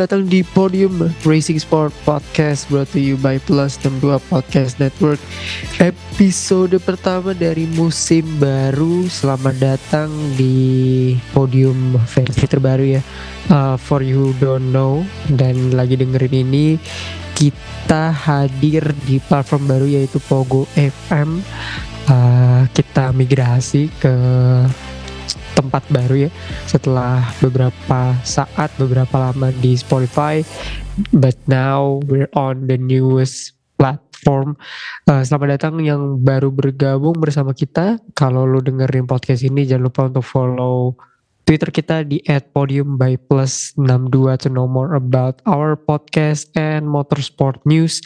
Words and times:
Datang 0.00 0.24
di 0.24 0.40
Podium 0.40 1.12
Racing 1.28 1.60
Sport 1.60 1.92
Podcast 2.08 2.72
brought 2.72 2.88
to 2.96 2.96
you 2.96 3.20
by 3.20 3.36
Plus 3.36 3.76
62 3.76 4.16
Podcast 4.32 4.80
Network. 4.80 5.20
Episode 5.76 6.80
pertama 6.80 7.36
dari 7.36 7.68
musim 7.68 8.24
baru. 8.40 9.04
Selamat 9.12 9.60
datang 9.60 10.08
di 10.40 11.12
Podium 11.36 12.00
versi 12.08 12.48
terbaru 12.48 12.96
ya. 12.96 13.04
Uh, 13.52 13.76
For 13.76 14.00
you 14.00 14.32
don't 14.40 14.72
know 14.72 15.04
Dan 15.26 15.74
lagi 15.74 15.98
dengerin 15.98 16.44
ini 16.44 16.78
Kita 17.34 18.14
hadir 18.14 18.94
di 19.04 19.18
platform 19.18 19.64
baru 19.66 19.88
yaitu 19.90 20.22
Pogo 20.22 20.68
FM 20.76 21.40
uh, 22.08 22.62
Kita 22.70 23.10
migrasi 23.10 23.90
ke 23.98 24.14
tempat 25.54 25.82
baru 25.90 26.26
ya. 26.26 26.30
Setelah 26.68 27.24
beberapa 27.42 28.14
saat 28.22 28.70
beberapa 28.76 29.16
lama 29.18 29.50
di 29.58 29.74
Spotify 29.74 30.42
but 31.14 31.36
now 31.48 32.02
we're 32.06 32.30
on 32.36 32.68
the 32.68 32.76
newest 32.76 33.56
platform. 33.80 34.60
Uh, 35.08 35.24
selamat 35.24 35.56
datang 35.56 35.80
yang 35.80 36.20
baru 36.20 36.52
bergabung 36.52 37.16
bersama 37.16 37.56
kita. 37.56 37.96
Kalau 38.12 38.44
lu 38.44 38.60
dengerin 38.60 39.08
podcast 39.08 39.40
ini 39.40 39.64
jangan 39.64 39.88
lupa 39.88 40.00
untuk 40.12 40.24
follow 40.28 40.92
Twitter 41.48 41.72
kita 41.72 42.04
di 42.04 42.20
@podium 42.52 43.00
by 43.00 43.16
plus 43.16 43.72
62 43.80 44.46
to 44.46 44.48
know 44.52 44.68
more 44.68 44.92
about 44.92 45.40
our 45.48 45.74
podcast 45.74 46.52
and 46.54 46.84
motorsport 46.84 47.58
news. 47.64 48.04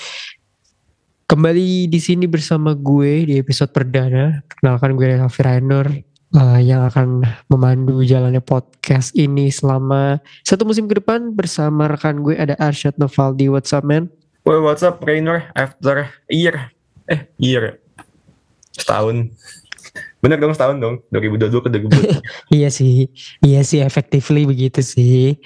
Kembali 1.26 1.90
di 1.90 1.98
sini 1.98 2.30
bersama 2.30 2.78
gue 2.78 3.26
di 3.26 3.34
episode 3.40 3.74
perdana. 3.74 4.44
Kenalkan 4.46 4.94
gue 4.94 5.18
Raffi 5.18 5.42
Rainer 5.42 6.13
uh, 6.34 6.60
yang 6.60 6.84
akan 6.84 7.22
memandu 7.46 8.02
jalannya 8.02 8.42
podcast 8.42 9.14
ini 9.14 9.48
selama 9.48 10.18
satu 10.42 10.66
musim 10.66 10.90
ke 10.90 10.98
depan 10.98 11.32
bersama 11.32 11.86
rekan 11.86 12.20
gue 12.20 12.34
ada 12.34 12.58
Arshad 12.58 12.98
Novaldi. 12.98 13.46
What's 13.48 13.70
up 13.70 13.86
man? 13.86 14.10
Well, 14.44 14.60
what's 14.60 14.84
up 14.84 15.00
Rainer 15.00 15.48
after 15.56 16.10
year? 16.28 16.74
Eh, 17.08 17.24
year. 17.40 17.80
Setahun. 18.76 19.32
Bener 20.20 20.36
dong 20.40 20.52
setahun 20.52 20.76
dong, 20.80 20.94
2022 21.12 21.64
ke 21.64 21.68
2022. 21.70 22.20
iya 22.60 22.68
sih, 22.72 23.08
iya 23.44 23.60
sih 23.62 23.80
effectively 23.80 24.44
begitu 24.48 24.80
sih. 24.82 25.38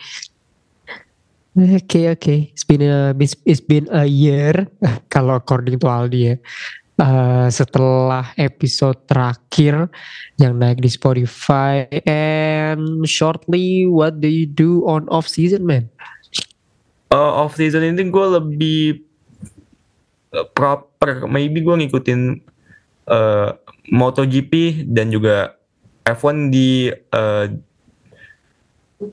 Oke 1.59 1.83
okay, 1.83 2.05
oke, 2.15 2.23
okay. 2.23 2.39
it's 2.55 2.63
been 2.63 2.87
a 2.87 3.11
it's 3.43 3.63
been 3.63 3.91
a 3.91 4.07
year 4.07 4.71
kalau 5.15 5.35
according 5.35 5.75
to 5.83 5.91
Aldi 5.91 6.21
ya. 6.23 6.35
Uh, 6.99 7.47
setelah 7.47 8.35
episode 8.35 8.99
terakhir 9.07 9.87
yang 10.35 10.59
naik 10.59 10.83
di 10.83 10.91
Spotify 10.91 11.87
and 12.03 13.07
shortly 13.07 13.87
what 13.87 14.19
do 14.19 14.27
you 14.27 14.51
do 14.51 14.83
on 14.83 15.07
off 15.07 15.31
season 15.31 15.63
man? 15.63 15.87
Uh, 17.15 17.47
off 17.47 17.55
season 17.55 17.87
ini 17.87 18.11
gue 18.11 18.27
lebih 18.35 19.07
proper 20.59 21.31
maybe 21.31 21.63
gue 21.63 21.87
ngikutin 21.87 22.43
uh, 23.07 23.55
MotoGP 23.95 24.83
dan 24.91 25.15
juga 25.15 25.55
F1 26.03 26.51
di 26.51 26.91
uh, 27.15 27.47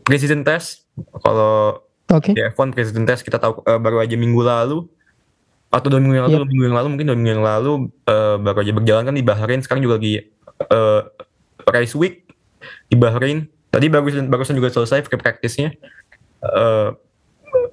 preseason 0.03 0.41
test 0.41 0.89
kalau 1.22 1.86
okay. 2.09 2.33
di 2.33 2.41
F1 2.50 2.73
preseason 2.73 3.06
test 3.06 3.22
kita 3.22 3.38
tahu 3.38 3.62
uh, 3.62 3.78
baru 3.78 4.02
aja 4.02 4.17
minggu 4.17 4.41
lalu 4.41 4.90
atau 5.75 5.91
dua 5.91 6.00
minggu 6.00 6.16
yang 6.16 6.25
lalu, 6.31 6.36
yep. 6.40 6.41
dua 6.41 6.50
minggu 6.56 6.66
yang 6.72 6.78
lalu 6.80 6.88
mungkin 6.88 7.06
dua 7.12 7.18
minggu 7.19 7.31
yang 7.36 7.44
lalu 7.44 7.72
uh, 8.08 8.36
baru 8.40 8.63
aja 8.63 8.72
berjalan 8.72 9.03
kan 9.03 9.16
di 9.19 9.24
Bahrain 9.28 9.59
sekarang 9.59 9.84
juga 9.84 10.00
lagi 10.00 10.24
uh, 10.72 11.03
race 11.68 11.96
week 12.00 12.31
di 12.88 12.96
Bahrain. 12.96 13.52
Tadi 13.75 13.91
barusan 13.91 14.31
barusan 14.31 14.56
juga 14.56 14.72
selesai 14.72 15.03
free 15.03 15.19
practice-nya. 15.19 15.75
Uh, 16.40 16.96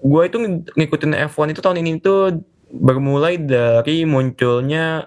gue 0.03 0.23
itu 0.27 0.37
ngikutin 0.75 1.15
F1 1.31 1.55
itu 1.55 1.63
tahun 1.63 1.79
ini 1.79 2.03
tuh 2.03 2.43
bermulai 2.75 3.39
dari 3.39 4.03
munculnya 4.03 5.07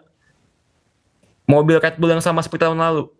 mobil 1.49 1.77
Red 1.83 1.99
Bull 1.99 2.15
yang 2.15 2.23
sama 2.23 2.39
seperti 2.39 2.63
tahun 2.63 2.79
lalu. 2.79 3.11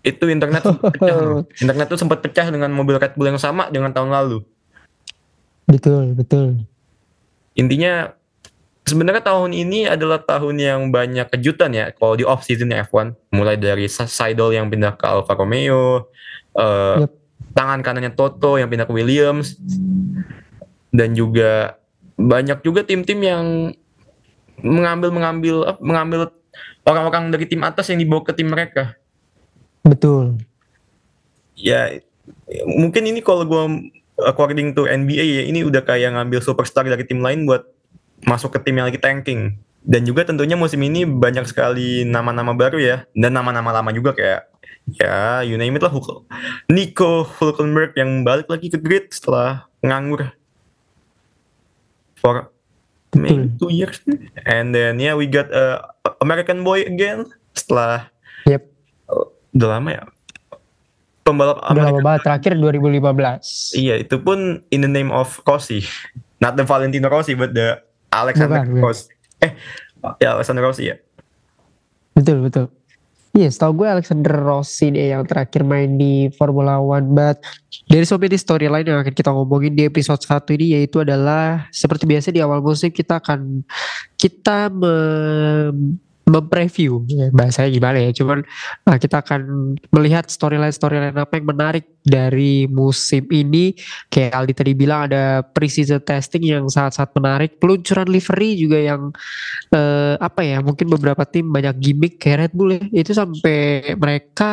Itu 0.00 0.24
internet 0.32 0.64
pecah 0.96 1.44
internet 1.60 1.86
tuh 1.92 2.00
sempat 2.00 2.24
pecah 2.24 2.48
dengan 2.48 2.72
mobil 2.72 2.96
Red 2.96 3.12
Bull 3.12 3.28
yang 3.28 3.36
sama 3.36 3.68
dengan 3.68 3.92
tahun 3.92 4.08
lalu. 4.08 4.40
Betul 5.68 6.16
betul. 6.16 6.64
Intinya 7.52 8.16
sebenarnya 8.88 9.20
tahun 9.20 9.52
ini 9.52 9.84
adalah 9.84 10.24
tahun 10.24 10.56
yang 10.56 10.80
banyak 10.88 11.28
kejutan 11.28 11.76
ya 11.76 11.92
kalau 11.92 12.16
di 12.16 12.24
off 12.24 12.40
season 12.42 12.72
F1 12.72 13.12
mulai 13.36 13.60
dari 13.60 13.84
Seidel 13.86 14.56
yang 14.56 14.72
pindah 14.72 14.96
ke 14.96 15.04
Alfa 15.04 15.36
Romeo 15.36 16.08
uh, 16.56 17.04
yep. 17.04 17.12
tangan 17.52 17.84
kanannya 17.84 18.16
Toto 18.16 18.56
yang 18.56 18.72
pindah 18.72 18.88
ke 18.88 18.92
Williams 18.96 19.60
dan 20.88 21.12
juga 21.12 21.76
banyak 22.18 22.64
juga 22.64 22.82
tim-tim 22.82 23.20
yang 23.20 23.44
mengambil 24.64 25.14
mengambil 25.14 25.56
mengambil 25.78 26.20
orang-orang 26.82 27.30
dari 27.30 27.46
tim 27.46 27.62
atas 27.62 27.92
yang 27.92 28.00
dibawa 28.02 28.26
ke 28.26 28.32
tim 28.34 28.50
mereka. 28.50 28.98
Betul. 29.86 30.42
Ya 31.54 32.02
mungkin 32.66 33.06
ini 33.06 33.22
kalau 33.22 33.46
gue 33.46 33.92
according 34.26 34.74
to 34.74 34.90
NBA 34.90 35.22
ya 35.22 35.42
ini 35.46 35.62
udah 35.62 35.84
kayak 35.86 36.18
ngambil 36.18 36.42
superstar 36.42 36.82
dari 36.82 37.06
tim 37.06 37.22
lain 37.22 37.46
buat 37.46 37.62
masuk 38.26 38.54
ke 38.56 38.58
tim 38.62 38.78
yang 38.78 38.86
lagi 38.88 39.00
tanking. 39.00 39.58
Dan 39.82 40.04
juga 40.04 40.26
tentunya 40.26 40.58
musim 40.58 40.82
ini 40.84 41.06
banyak 41.06 41.48
sekali 41.48 42.04
nama-nama 42.04 42.52
baru 42.52 42.78
ya. 42.80 42.96
Dan 43.14 43.34
nama-nama 43.36 43.70
lama 43.70 43.90
juga 43.94 44.12
kayak 44.14 44.50
ya 44.98 45.44
you 45.44 45.60
name 45.60 45.76
it 45.76 45.82
lah 45.84 45.92
Hulk. 45.92 46.24
Nico 46.72 47.24
Hulkenberg 47.24 47.92
yang 47.94 48.24
balik 48.24 48.48
lagi 48.48 48.72
ke 48.72 48.80
grid 48.80 49.12
setelah 49.12 49.68
nganggur 49.84 50.32
for 52.18 52.50
maybe 53.14 53.52
two 53.56 53.70
years. 53.70 54.02
And 54.48 54.74
then 54.74 54.98
yeah 54.98 55.16
we 55.16 55.28
got 55.28 55.52
a 55.52 55.94
American 56.20 56.64
boy 56.64 56.84
again 56.84 57.28
setelah 57.58 58.08
yep. 58.46 58.70
Uh, 59.08 59.28
udah 59.56 59.68
lama 59.78 59.88
ya 59.90 60.02
pembalap 61.26 61.58
Udah 61.68 61.84
lama 61.90 62.00
banget 62.00 62.20
terakhir 62.24 62.52
2015 62.56 63.76
iya 63.76 63.94
itu 64.00 64.16
pun 64.22 64.62
in 64.70 64.80
the 64.84 64.90
name 64.90 65.10
of 65.10 65.40
Rossi 65.44 65.84
not 66.38 66.54
the 66.54 66.64
Valentino 66.64 67.10
Rossi 67.10 67.34
but 67.34 67.52
the 67.52 67.80
Alexander 68.12 68.64
bukan, 68.64 68.82
Rossi. 68.82 69.12
Eh, 69.38 69.52
ya 70.18 70.34
Alexander 70.34 70.64
Rossi 70.64 70.84
ya. 70.90 70.96
Betul 72.16 72.42
betul. 72.42 72.66
Iya, 73.36 73.52
yes, 73.52 73.60
tau 73.60 73.70
gue 73.70 73.86
Alexander 73.86 74.34
Rossi 74.34 74.90
deh 74.90 75.14
yang 75.14 75.22
terakhir 75.22 75.62
main 75.62 75.94
di 75.94 76.26
Formula 76.34 76.80
One. 76.80 77.12
But 77.14 77.38
dari 77.86 78.02
so 78.02 78.18
many 78.18 78.34
storyline 78.34 78.88
yang 78.88 78.98
akan 78.98 79.14
kita 79.14 79.30
ngomongin 79.30 79.78
di 79.78 79.86
episode 79.86 80.18
satu 80.24 80.56
ini 80.56 80.74
yaitu 80.74 81.04
adalah 81.04 81.68
seperti 81.70 82.08
biasa 82.08 82.34
di 82.34 82.40
awal 82.42 82.64
musim 82.64 82.90
kita 82.90 83.20
akan 83.22 83.62
kita 84.18 84.72
me 84.72 84.94
mempreview 86.28 87.02
ya, 87.08 87.32
bahasanya 87.32 87.70
gimana 87.72 87.98
ya. 88.04 88.10
Cuman 88.12 88.44
nah, 88.84 88.96
kita 89.00 89.24
akan 89.24 89.74
melihat 89.90 90.28
storyline 90.28 90.70
storyline 90.70 91.16
apa 91.16 91.40
yang 91.40 91.48
menarik 91.48 91.84
dari 92.04 92.68
musim 92.68 93.24
ini. 93.32 93.72
Kayak 94.12 94.36
Aldi 94.36 94.52
tadi 94.54 94.72
bilang 94.76 95.08
ada 95.08 95.40
preseason 95.42 96.04
testing 96.04 96.44
yang 96.44 96.68
sangat-sangat 96.68 97.10
menarik. 97.16 97.50
Peluncuran 97.56 98.08
livery 98.12 98.50
juga 98.60 98.78
yang 98.78 99.10
eh, 99.72 100.14
apa 100.20 100.40
ya 100.44 100.60
mungkin 100.60 100.92
beberapa 100.92 101.24
tim 101.24 101.48
banyak 101.48 101.74
gimmick 101.80 102.20
kayak 102.20 102.48
Red 102.48 102.52
Bull 102.54 102.76
ya. 102.76 102.84
Itu 102.92 103.16
sampai 103.16 103.96
mereka 103.96 104.52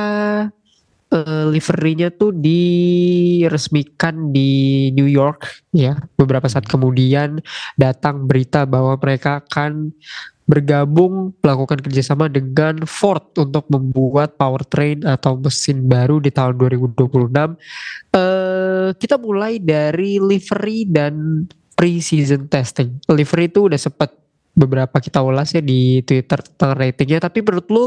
uh, 1.16 1.46
liverynya 1.52 2.10
tuh 2.12 2.34
diresmikan 2.36 4.32
di 4.36 4.90
New 4.96 5.08
York 5.08 5.64
ya. 5.76 5.96
Beberapa 6.18 6.48
saat 6.50 6.66
kemudian 6.66 7.40
datang 7.80 8.26
berita 8.26 8.68
bahwa 8.68 8.98
mereka 9.00 9.44
akan 9.46 9.96
bergabung 10.46 11.34
melakukan 11.42 11.82
kerjasama 11.82 12.30
dengan 12.30 12.86
Ford 12.86 13.34
untuk 13.34 13.66
membuat 13.74 14.38
powertrain 14.38 15.02
atau 15.02 15.42
mesin 15.42 15.90
baru 15.90 16.22
di 16.22 16.30
tahun 16.30 16.62
2026. 16.62 17.58
Uh, 18.14 18.94
kita 19.02 19.18
mulai 19.18 19.58
dari 19.58 20.22
livery 20.22 20.86
dan 20.86 21.46
pre-season 21.74 22.46
testing. 22.46 23.02
Livery 23.10 23.50
itu 23.50 23.68
udah 23.68 23.82
sempat 23.82 24.14
beberapa 24.56 25.02
kita 25.02 25.20
ulas 25.20 25.52
ya 25.52 25.66
di 25.66 26.06
Twitter 26.06 26.40
tentang 26.40 26.78
ratingnya. 26.78 27.26
Tapi 27.26 27.42
menurut 27.42 27.68
lu 27.68 27.86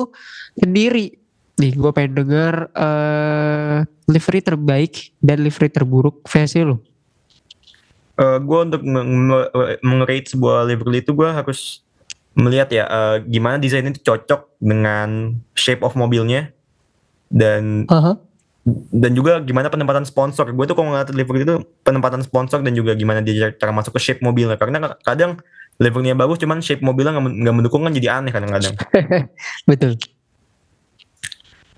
sendiri, 0.58 1.14
nih 1.62 1.72
gue 1.78 1.90
pengen 1.94 2.26
denger 2.26 2.54
uh, 2.74 3.86
livery 4.10 4.40
terbaik 4.42 5.14
dan 5.22 5.46
livery 5.46 5.70
terburuk 5.70 6.26
versi 6.26 6.66
lu. 6.66 6.76
Uh, 8.18 8.34
eh, 8.34 8.38
gue 8.42 8.58
untuk 8.66 8.82
meng-rate 9.80 10.34
sebuah 10.34 10.66
livery 10.66 11.06
itu 11.06 11.14
gue 11.14 11.30
harus 11.30 11.86
melihat 12.38 12.70
ya 12.70 12.84
uh, 12.86 13.16
gimana 13.26 13.58
desain 13.58 13.82
itu 13.82 13.98
cocok 13.98 14.62
dengan 14.62 15.34
shape 15.58 15.82
of 15.82 15.98
mobilnya 15.98 16.54
dan 17.34 17.84
uh-huh. 17.90 18.14
dan 18.94 19.10
juga 19.18 19.42
gimana 19.42 19.66
penempatan 19.66 20.06
sponsor. 20.06 20.46
Gue 20.54 20.70
tuh 20.70 20.78
kalau 20.78 20.94
ngeliat 20.94 21.10
livery 21.10 21.42
itu 21.42 21.66
penempatan 21.82 22.22
sponsor 22.22 22.62
dan 22.62 22.78
juga 22.78 22.94
gimana 22.94 23.20
dia 23.20 23.50
cara 23.58 23.74
masuk 23.74 23.98
ke 23.98 24.00
shape 24.00 24.22
mobilnya. 24.22 24.54
Karena 24.54 24.94
kadang 25.02 25.42
liverynya 25.82 26.14
bagus, 26.14 26.38
cuman 26.38 26.62
shape 26.62 26.82
mobilnya 26.82 27.18
nggak 27.18 27.54
mendukung 27.54 27.82
kan 27.82 27.90
jadi 27.90 28.22
aneh 28.22 28.30
kadang-kadang. 28.30 28.74
Betul. 29.70 29.98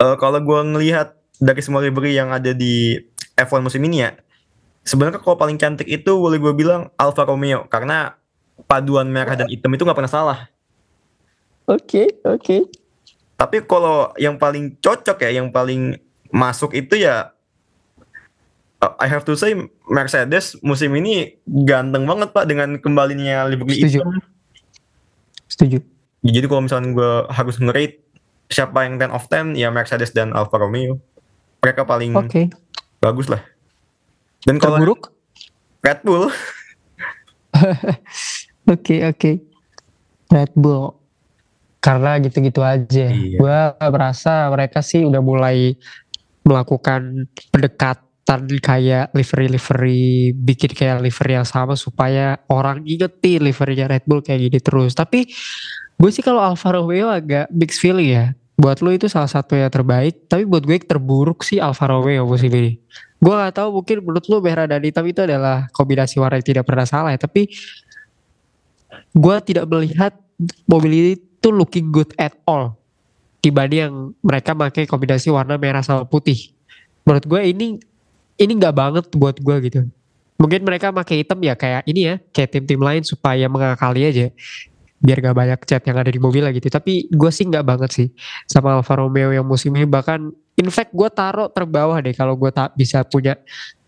Uh, 0.01 0.17
kalau 0.17 0.41
gue 0.41 0.61
ngelihat 0.77 1.17
dari 1.41 1.61
semua 1.65 1.81
livery 1.81 2.17
yang 2.17 2.33
ada 2.33 2.53
di 2.53 3.01
F1 3.37 3.65
musim 3.65 3.81
ini 3.85 4.05
ya, 4.05 4.17
sebenarnya 4.85 5.21
kalau 5.21 5.37
paling 5.37 5.57
cantik 5.57 5.89
itu 5.89 6.13
boleh 6.17 6.37
gue 6.37 6.53
bilang 6.53 6.89
Alfa 6.97 7.29
Romeo 7.29 7.69
karena 7.69 8.17
paduan 8.65 9.09
merah 9.09 9.37
dan 9.39 9.49
hitam 9.49 9.73
itu 9.73 9.85
nggak 9.87 9.97
pernah 9.97 10.13
salah. 10.13 10.39
Oke, 11.71 11.79
okay, 11.79 12.07
oke. 12.27 12.43
Okay. 12.43 12.61
Tapi 13.39 13.63
kalau 13.65 14.11
yang 14.19 14.37
paling 14.37 14.75
cocok 14.83 15.23
ya, 15.23 15.39
yang 15.39 15.55
paling 15.55 15.97
masuk 16.35 16.75
itu 16.75 16.99
ya 16.99 17.31
uh, 18.83 18.95
I 18.99 19.07
have 19.07 19.23
to 19.29 19.37
say 19.39 19.55
Mercedes 19.87 20.57
musim 20.65 20.95
ini 20.99 21.39
ganteng 21.47 22.07
banget 22.07 22.31
pak 22.35 22.47
dengan 22.49 22.79
kembalinya 22.81 23.47
livery 23.47 23.87
Setuju. 23.87 24.01
hitam. 24.03 24.19
Setuju. 25.47 25.79
Ya, 26.21 26.31
jadi 26.37 26.47
kalau 26.51 26.63
misalnya 26.67 26.91
gue 26.93 27.13
harus 27.33 27.57
ngerate 27.63 28.03
siapa 28.51 28.85
yang 28.85 28.99
10 28.99 29.15
of 29.15 29.25
10 29.31 29.57
ya 29.57 29.71
Mercedes 29.71 30.11
dan 30.13 30.35
Alfa 30.35 30.59
Romeo. 30.59 30.99
Mereka 31.63 31.85
paling 31.85 32.17
okay. 32.17 32.49
bagus 32.99 33.29
lah. 33.29 33.41
Dan 34.45 34.57
kalau 34.57 34.81
buruk 34.81 35.13
Red 35.85 36.01
Bull. 36.05 36.29
Oke 38.71 39.03
oke. 39.03 39.19
Okay, 39.19 39.35
Red 40.31 40.55
Bull. 40.55 41.00
Karena 41.81 42.21
gitu-gitu 42.21 42.61
aja. 42.61 43.09
Iya. 43.09 43.41
Gue 43.41 43.59
merasa 43.89 44.47
mereka 44.53 44.85
sih 44.85 45.01
udah 45.03 45.25
mulai 45.25 45.75
melakukan 46.45 47.25
pendekatan 47.49 48.41
kayak 48.61 49.11
livery-livery 49.17 50.37
bikin 50.37 50.71
kayak 50.77 51.01
livery 51.01 51.41
yang 51.41 51.49
sama 51.49 51.75
supaya 51.75 52.37
orang 52.53 52.85
ingetin 52.85 53.43
liverynya 53.43 53.91
Red 53.91 54.05
Bull 54.05 54.21
kayak 54.21 54.41
gini 54.45 54.59
terus. 54.61 54.93
Tapi 54.93 55.25
gue 55.97 56.11
sih 56.13 56.21
kalau 56.21 56.45
Alfa 56.45 56.77
Romeo 56.77 57.09
agak 57.09 57.49
mixed 57.49 57.81
feeling 57.81 58.13
ya. 58.13 58.27
Buat 58.61 58.85
lo 58.85 58.93
itu 58.93 59.09
salah 59.09 59.33
satu 59.33 59.57
yang 59.57 59.73
terbaik, 59.73 60.29
tapi 60.29 60.45
buat 60.45 60.61
gue 60.61 60.77
terburuk 60.85 61.41
sih 61.41 61.57
Alfa 61.57 61.89
Romeo 61.89 62.29
musim 62.29 62.53
ini. 62.53 62.77
Gue 63.17 63.33
gak 63.33 63.57
tahu 63.57 63.81
mungkin 63.81 64.05
menurut 64.05 64.25
lo 64.29 64.45
merah 64.45 64.69
dan 64.69 64.85
hitam 64.85 65.05
itu 65.09 65.25
adalah 65.25 65.65
kombinasi 65.73 66.21
warna 66.21 66.37
yang 66.37 66.45
tidak 66.45 66.65
pernah 66.69 66.85
salah 66.85 67.17
ya. 67.17 67.21
Tapi 67.25 67.49
gue 69.17 69.37
tidak 69.49 69.65
melihat 69.65 70.13
mobil 70.69 70.93
ini 70.93 71.13
tuh 71.41 71.53
looking 71.57 71.89
good 71.89 72.13
at 72.21 72.37
all 72.45 72.81
dibanding 73.41 73.81
yang 73.89 73.95
mereka 74.21 74.53
pakai 74.53 74.85
kombinasi 74.85 75.33
warna 75.33 75.57
merah 75.57 75.81
sama 75.81 76.05
putih. 76.05 76.53
Menurut 77.09 77.25
gue 77.25 77.41
ini 77.49 77.67
ini 78.37 78.53
nggak 78.57 78.75
banget 78.77 79.05
buat 79.17 79.37
gue 79.41 79.57
gitu. 79.69 79.81
Mungkin 80.41 80.65
mereka 80.65 80.89
pakai 80.89 81.21
hitam 81.25 81.41
ya 81.45 81.53
kayak 81.53 81.85
ini 81.85 82.01
ya, 82.09 82.15
kayak 82.33 82.57
tim-tim 82.57 82.81
lain 82.81 83.05
supaya 83.05 83.45
mengakali 83.49 84.09
aja 84.09 84.29
biar 85.01 85.17
gak 85.17 85.33
banyak 85.33 85.61
cat 85.65 85.81
yang 85.89 85.97
ada 85.97 86.13
di 86.13 86.21
mobil 86.21 86.45
gitu. 86.53 86.69
Tapi 86.69 87.09
gue 87.09 87.31
sih 87.33 87.49
nggak 87.49 87.65
banget 87.65 87.91
sih 87.93 88.09
sama 88.45 88.77
Alfa 88.77 89.01
Romeo 89.01 89.33
yang 89.33 89.49
musim 89.49 89.73
ini 89.73 89.89
bahkan 89.89 90.29
in 90.61 90.69
fact 90.69 90.93
gue 90.93 91.09
taruh 91.09 91.49
terbawah 91.49 91.97
deh 92.05 92.13
kalau 92.13 92.37
gue 92.37 92.53
tak 92.53 92.77
bisa 92.77 93.01
punya 93.09 93.41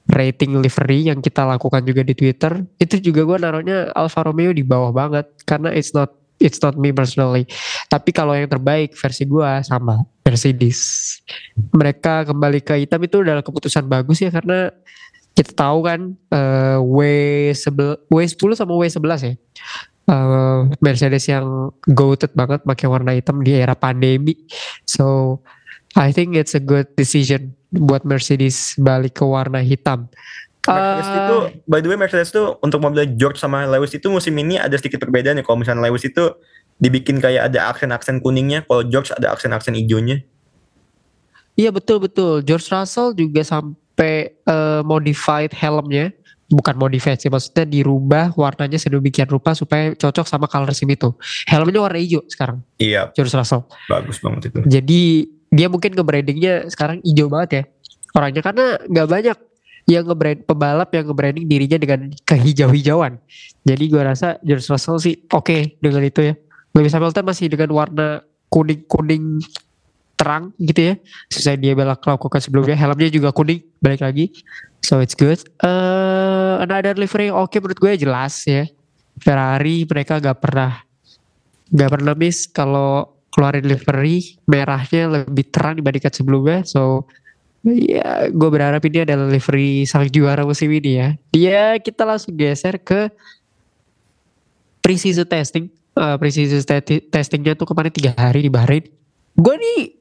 rating 0.08 0.56
livery 0.56 1.12
yang 1.12 1.20
kita 1.20 1.44
lakukan 1.44 1.84
juga 1.84 2.00
di 2.00 2.16
Twitter 2.16 2.64
itu 2.80 3.12
juga 3.12 3.28
gue 3.28 3.38
naruhnya 3.44 3.92
Alfa 3.92 4.24
Romeo 4.24 4.56
di 4.56 4.64
bawah 4.64 4.88
banget 4.88 5.28
karena 5.44 5.68
it's 5.76 5.92
not 5.92 6.21
it's 6.42 6.58
not 6.58 6.74
me 6.74 6.90
personally. 6.90 7.46
Tapi 7.86 8.10
kalau 8.10 8.34
yang 8.34 8.50
terbaik 8.50 8.98
versi 8.98 9.22
gue 9.22 9.50
sama 9.62 10.02
Mercedes 10.26 10.78
mereka 11.70 12.26
kembali 12.26 12.60
ke 12.60 12.82
hitam 12.82 13.00
itu 13.06 13.22
adalah 13.22 13.46
keputusan 13.46 13.86
bagus 13.86 14.18
ya 14.18 14.34
karena 14.34 14.74
kita 15.32 15.56
tahu 15.56 15.78
kan 15.86 16.00
uh, 16.34 16.78
W 16.82 16.98
sebel 17.56 17.96
W10 18.12 18.58
sama 18.58 18.76
W11 18.76 19.12
ya. 19.22 19.34
Uh, 20.02 20.66
Mercedes 20.82 21.30
yang 21.30 21.70
goated 21.94 22.34
banget 22.34 22.66
pakai 22.66 22.90
warna 22.90 23.14
hitam 23.14 23.40
di 23.40 23.54
era 23.54 23.78
pandemi. 23.78 24.34
So 24.84 25.38
I 25.94 26.10
think 26.10 26.36
it's 26.36 26.58
a 26.58 26.60
good 26.60 26.90
decision 26.98 27.54
buat 27.72 28.04
Mercedes 28.04 28.76
balik 28.76 29.20
ke 29.20 29.24
warna 29.24 29.64
hitam. 29.64 30.12
Mercedes 30.62 31.08
uh, 31.10 31.18
itu, 31.18 31.36
by 31.66 31.82
the 31.82 31.88
way 31.90 31.98
Mercedes 31.98 32.30
itu 32.30 32.54
untuk 32.62 32.78
mobil 32.78 33.02
George 33.18 33.34
sama 33.34 33.66
Lewis 33.66 33.98
itu 33.98 34.06
musim 34.06 34.30
ini 34.38 34.62
ada 34.62 34.78
sedikit 34.78 35.02
perbedaan 35.02 35.38
ya. 35.38 35.42
Kalau 35.42 35.58
misalnya 35.58 35.90
Lewis 35.90 36.06
itu 36.06 36.38
dibikin 36.78 37.18
kayak 37.18 37.50
ada 37.50 37.74
aksen-aksen 37.74 38.22
kuningnya, 38.22 38.62
kalau 38.70 38.86
George 38.86 39.10
ada 39.10 39.34
aksen-aksen 39.34 39.74
hijaunya. 39.74 40.22
Iya 41.58 41.74
betul 41.74 41.98
betul. 41.98 42.46
George 42.46 42.70
Russell 42.70 43.10
juga 43.18 43.42
sampai 43.42 44.38
uh, 44.46 44.86
modified 44.86 45.50
helmnya, 45.50 46.14
bukan 46.46 46.78
modified 46.78 47.18
sih, 47.18 47.28
maksudnya 47.28 47.66
dirubah 47.66 48.30
warnanya 48.38 48.78
sedemikian 48.78 49.26
rupa 49.26 49.58
supaya 49.58 49.98
cocok 49.98 50.30
sama 50.30 50.46
color 50.46 50.70
sim 50.72 50.86
itu. 50.86 51.10
Helmnya 51.50 51.82
warna 51.82 51.98
hijau 51.98 52.22
sekarang. 52.30 52.62
Iya. 52.78 53.10
George 53.18 53.34
Russell. 53.34 53.66
Bagus 53.90 54.22
banget 54.22 54.54
itu. 54.54 54.58
Jadi 54.70 55.02
dia 55.52 55.68
mungkin 55.68 55.92
nge-brandingnya 55.92 56.72
sekarang 56.72 57.04
hijau 57.04 57.28
banget 57.28 57.50
ya 57.52 57.62
orangnya 58.16 58.42
karena 58.44 58.66
nggak 58.88 59.08
banyak 59.08 59.36
yang 59.92 60.08
nge-brand 60.08 60.40
pembalap 60.48 60.88
yang 60.96 61.04
nge-branding 61.08 61.44
dirinya 61.44 61.78
dengan 61.78 62.00
kehijau-hijauan. 62.24 63.20
Jadi 63.62 63.84
gue 63.86 64.02
rasa 64.02 64.40
George 64.40 64.66
Russell 64.72 64.98
sih 64.98 65.14
oke 65.28 65.44
okay 65.44 65.60
dengan 65.78 66.02
itu 66.02 66.32
ya. 66.32 66.34
Lewis 66.72 66.96
Hamilton 66.96 67.24
masih 67.28 67.52
dengan 67.52 67.70
warna 67.76 68.24
kuning-kuning 68.48 69.44
terang 70.16 70.56
gitu 70.56 70.92
ya. 70.92 70.94
Sesuai 71.28 71.56
dia 71.60 71.72
belak 71.76 72.00
lakukan 72.00 72.40
sebelumnya. 72.40 72.76
Helmnya 72.78 73.12
juga 73.12 73.30
kuning 73.30 73.60
balik 73.84 74.00
lagi. 74.00 74.32
So 74.82 74.98
it's 74.98 75.14
good. 75.14 75.38
Uh, 75.62 76.58
another 76.64 76.96
livery 76.96 77.28
oke 77.28 77.52
okay, 77.52 77.58
menurut 77.60 77.78
gue 77.78 77.92
jelas 78.08 78.48
ya. 78.48 78.64
Ferrari 79.20 79.84
mereka 79.84 80.18
gak 80.18 80.40
pernah 80.40 80.82
gak 81.72 81.90
pernah 81.92 82.14
miss 82.16 82.48
kalau 82.48 83.12
keluarin 83.32 83.64
livery 83.64 84.36
merahnya 84.44 85.24
lebih 85.24 85.48
terang 85.48 85.80
dibandingkan 85.80 86.12
sebelumnya 86.12 86.58
so 86.68 87.08
ya 87.62 88.26
gue 88.26 88.48
berharap 88.50 88.82
ini 88.82 89.06
adalah 89.06 89.30
livery 89.30 89.86
sang 89.86 90.06
juara 90.10 90.42
musim 90.42 90.70
ini 90.70 90.98
ya. 90.98 91.08
Dia 91.30 91.62
kita 91.78 92.02
langsung 92.02 92.34
geser 92.34 92.78
ke 92.82 93.10
precision 94.82 95.26
testing. 95.26 95.70
Uh, 95.92 96.16
precision 96.16 96.58
testingnya 97.12 97.52
tuh 97.52 97.68
kemarin 97.68 97.92
tiga 97.92 98.10
hari 98.18 98.42
di 98.42 98.50
Bahrain. 98.50 98.82
Gue 99.38 99.54
nih 99.56 99.94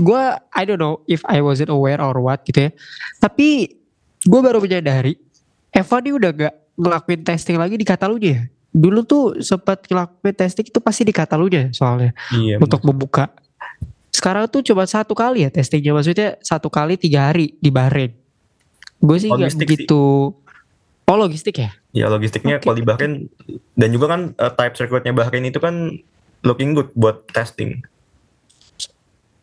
gue 0.00 0.22
I 0.50 0.62
don't 0.66 0.80
know 0.80 1.04
if 1.06 1.22
I 1.28 1.44
wasn't 1.44 1.70
aware 1.70 2.00
or 2.00 2.16
what 2.18 2.42
gitu 2.48 2.66
ya. 2.66 2.70
Tapi 3.20 3.76
gue 4.24 4.40
baru 4.40 4.58
menyadari 4.58 5.20
Evan 5.74 6.02
ini 6.06 6.12
udah 6.14 6.30
gak 6.30 6.54
ngelakuin 6.78 7.20
testing 7.26 7.58
lagi 7.58 7.74
di 7.76 7.86
Catalunya 7.86 8.30
ya. 8.30 8.42
Dulu 8.74 9.00
tuh 9.06 9.24
sempat 9.38 9.86
ngelakuin 9.86 10.34
testing 10.34 10.66
itu 10.66 10.80
pasti 10.82 11.02
di 11.06 11.14
Catalunya 11.14 11.70
soalnya. 11.70 12.10
Iya, 12.34 12.58
untuk 12.58 12.82
bener. 12.82 12.90
membuka. 12.90 13.24
Sekarang 14.24 14.48
tuh 14.48 14.64
coba 14.64 14.88
satu 14.88 15.12
kali 15.12 15.44
ya 15.44 15.52
testingnya 15.52 15.92
maksudnya 15.92 16.40
satu 16.40 16.72
kali 16.72 16.96
tiga 16.96 17.28
hari 17.28 17.60
di 17.60 17.68
Bahrain. 17.68 18.16
Gue 18.96 19.20
sih 19.20 19.28
nggak 19.28 19.52
begitu. 19.52 20.32
Sih. 20.32 21.12
Oh 21.12 21.20
logistik 21.20 21.60
ya? 21.60 21.76
Iya 21.92 22.08
logistiknya 22.08 22.56
okay. 22.56 22.64
kalau 22.64 22.72
di 22.72 22.88
Bahrain 22.88 23.28
dan 23.76 23.88
juga 23.92 24.16
kan 24.16 24.32
uh, 24.40 24.48
type 24.56 24.80
circuitnya 24.80 25.12
Bahrain 25.12 25.44
itu 25.44 25.60
kan 25.60 26.00
looking 26.40 26.72
good 26.72 26.88
buat 26.96 27.28
testing. 27.36 27.84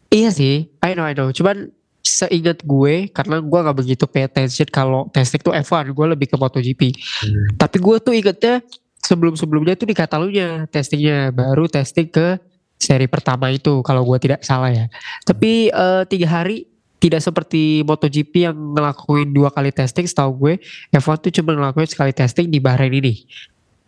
Iya 0.09 0.33
sih, 0.33 0.65
I 0.81 0.97
know 0.97 1.05
I 1.05 1.13
know. 1.13 1.29
Cuman 1.29 1.69
seingat 2.01 2.65
gue 2.65 3.13
karena 3.13 3.37
gue 3.37 3.59
gak 3.61 3.77
begitu 3.77 4.09
pay 4.09 4.25
attention 4.25 4.65
kalau 4.73 5.13
testing 5.13 5.45
tuh 5.45 5.53
F1 5.53 5.93
gue 5.93 6.07
lebih 6.17 6.33
ke 6.33 6.33
MotoGP 6.33 6.81
hmm. 6.97 7.61
tapi 7.61 7.77
gue 7.77 7.95
tuh 8.01 8.13
ingetnya 8.17 8.65
sebelum-sebelumnya 9.05 9.77
itu 9.77 9.85
di 9.85 9.93
Catalunya 9.93 10.65
testingnya 10.73 11.29
baru 11.29 11.69
testing 11.69 12.09
ke 12.09 12.41
seri 12.81 13.05
pertama 13.05 13.53
itu 13.53 13.85
kalau 13.85 14.01
gue 14.01 14.17
tidak 14.17 14.41
salah 14.41 14.73
ya. 14.73 14.85
Tapi 15.21 15.69
uh, 15.69 16.01
tiga 16.09 16.41
hari 16.41 16.65
tidak 17.01 17.21
seperti 17.21 17.81
MotoGP 17.81 18.33
yang 18.49 18.57
ngelakuin 18.77 19.33
dua 19.33 19.49
kali 19.49 19.73
testing 19.73 20.05
setahu 20.05 20.37
gue 20.37 20.53
F1 20.93 21.17
tuh 21.17 21.33
cuma 21.41 21.57
ngelakuin 21.57 21.89
sekali 21.89 22.13
testing 22.13 22.49
di 22.49 22.61
Bahrain 22.61 22.93
ini. 22.93 23.25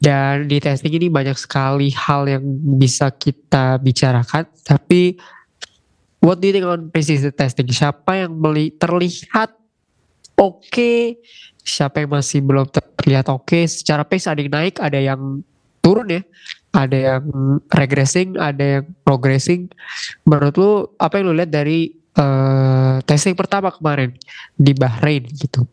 Dan 0.03 0.51
di 0.51 0.59
testing 0.59 0.91
ini 0.99 1.07
banyak 1.07 1.37
sekali 1.37 1.93
hal 1.93 2.27
yang 2.27 2.43
bisa 2.75 3.07
kita 3.13 3.79
bicarakan 3.79 4.49
tapi 4.65 5.15
what 6.19 6.41
do 6.41 6.49
you 6.49 6.53
think 6.53 6.67
on 6.67 6.89
precision 6.89 7.31
testing? 7.31 7.69
Siapa 7.69 8.25
yang 8.25 8.33
terlihat 8.75 9.55
oke 10.35 10.59
okay, 10.65 11.21
siapa 11.61 12.03
yang 12.03 12.11
masih 12.17 12.43
belum 12.43 12.67
terlihat 12.73 13.29
oke? 13.31 13.47
Okay. 13.47 13.63
secara 13.69 14.03
pace 14.03 14.27
ada 14.27 14.41
yang 14.41 14.51
naik 14.51 14.75
ada 14.81 14.99
yang 14.99 15.21
turun 15.79 16.07
ya 16.09 16.21
ada 16.73 16.97
yang 16.97 17.23
regressing 17.69 18.35
ada 18.35 18.81
yang 18.81 18.85
progressing. 19.05 19.69
Menurut 20.25 20.53
lu 20.57 20.71
apa 20.97 21.21
yang 21.21 21.25
lu 21.29 21.37
lihat 21.37 21.53
dari 21.53 21.93
uh, 22.17 22.97
testing 23.05 23.37
pertama 23.37 23.69
kemarin 23.69 24.17
di 24.57 24.73
Bahrain 24.73 25.23
gitu? 25.29 25.69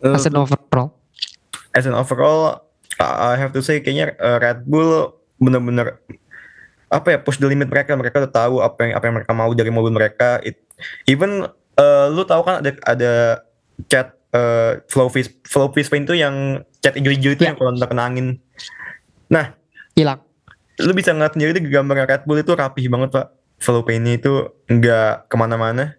Uh, 0.00 0.14
as 0.14 0.24
an 0.24 0.38
overall. 0.38 0.94
as 1.76 1.84
an 1.84 1.92
overall 1.92 2.66
I 3.00 3.36
have 3.36 3.52
to 3.52 3.60
say 3.60 3.84
kayaknya 3.84 4.16
uh, 4.16 4.40
Red 4.40 4.64
Bull 4.64 5.12
benar-benar 5.36 6.00
apa 6.88 7.06
ya 7.12 7.18
push 7.20 7.36
the 7.36 7.44
limit 7.44 7.68
mereka. 7.68 7.92
Mereka 7.92 8.24
udah 8.24 8.32
tahu 8.32 8.54
apa 8.64 8.88
yang 8.88 8.92
apa 8.96 9.04
yang 9.04 9.14
mereka 9.20 9.32
mau 9.36 9.50
dari 9.52 9.68
mobil 9.68 9.92
mereka. 9.92 10.40
It, 10.40 10.64
even 11.04 11.44
uh, 11.76 12.06
lu 12.08 12.24
tahu 12.24 12.46
kan 12.46 12.64
ada 12.64 12.72
ada 12.88 13.12
chat 13.92 14.16
uh, 14.32 14.80
flow 14.88 15.12
fish 15.12 15.28
flow 15.44 15.68
fish 15.76 15.92
paint 15.92 16.08
itu 16.08 16.16
yang 16.16 16.64
cat 16.80 16.96
hijau-hijau 16.96 17.36
itu 17.36 17.42
yeah. 17.44 17.52
yang 17.52 17.56
kalau 17.60 17.76
kena 17.76 18.04
angin. 18.08 18.26
Nah, 19.28 19.52
hilang. 19.96 20.20
Lu 20.76 20.92
bisa 20.92 21.16
ngeliat 21.16 21.32
sendiri 21.32 21.56
di 21.56 21.72
gambar 21.72 22.04
Red 22.04 22.22
Bull 22.28 22.44
itu 22.44 22.52
rapih 22.52 22.86
banget 22.92 23.16
pak. 23.16 23.26
Paintnya 23.56 24.20
itu 24.20 24.52
nggak 24.68 25.32
ke 25.32 25.34
mana-mana. 25.40 25.96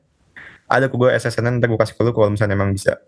Ada 0.70 0.86
kok 0.94 1.02
gue 1.02 1.10
SSN 1.10 1.58
ntar 1.58 1.68
gue 1.68 1.80
kasih 1.82 1.98
ke 1.98 2.06
lu 2.06 2.14
kalau 2.14 2.30
misalnya 2.30 2.54
emang 2.54 2.72
bisa. 2.72 3.02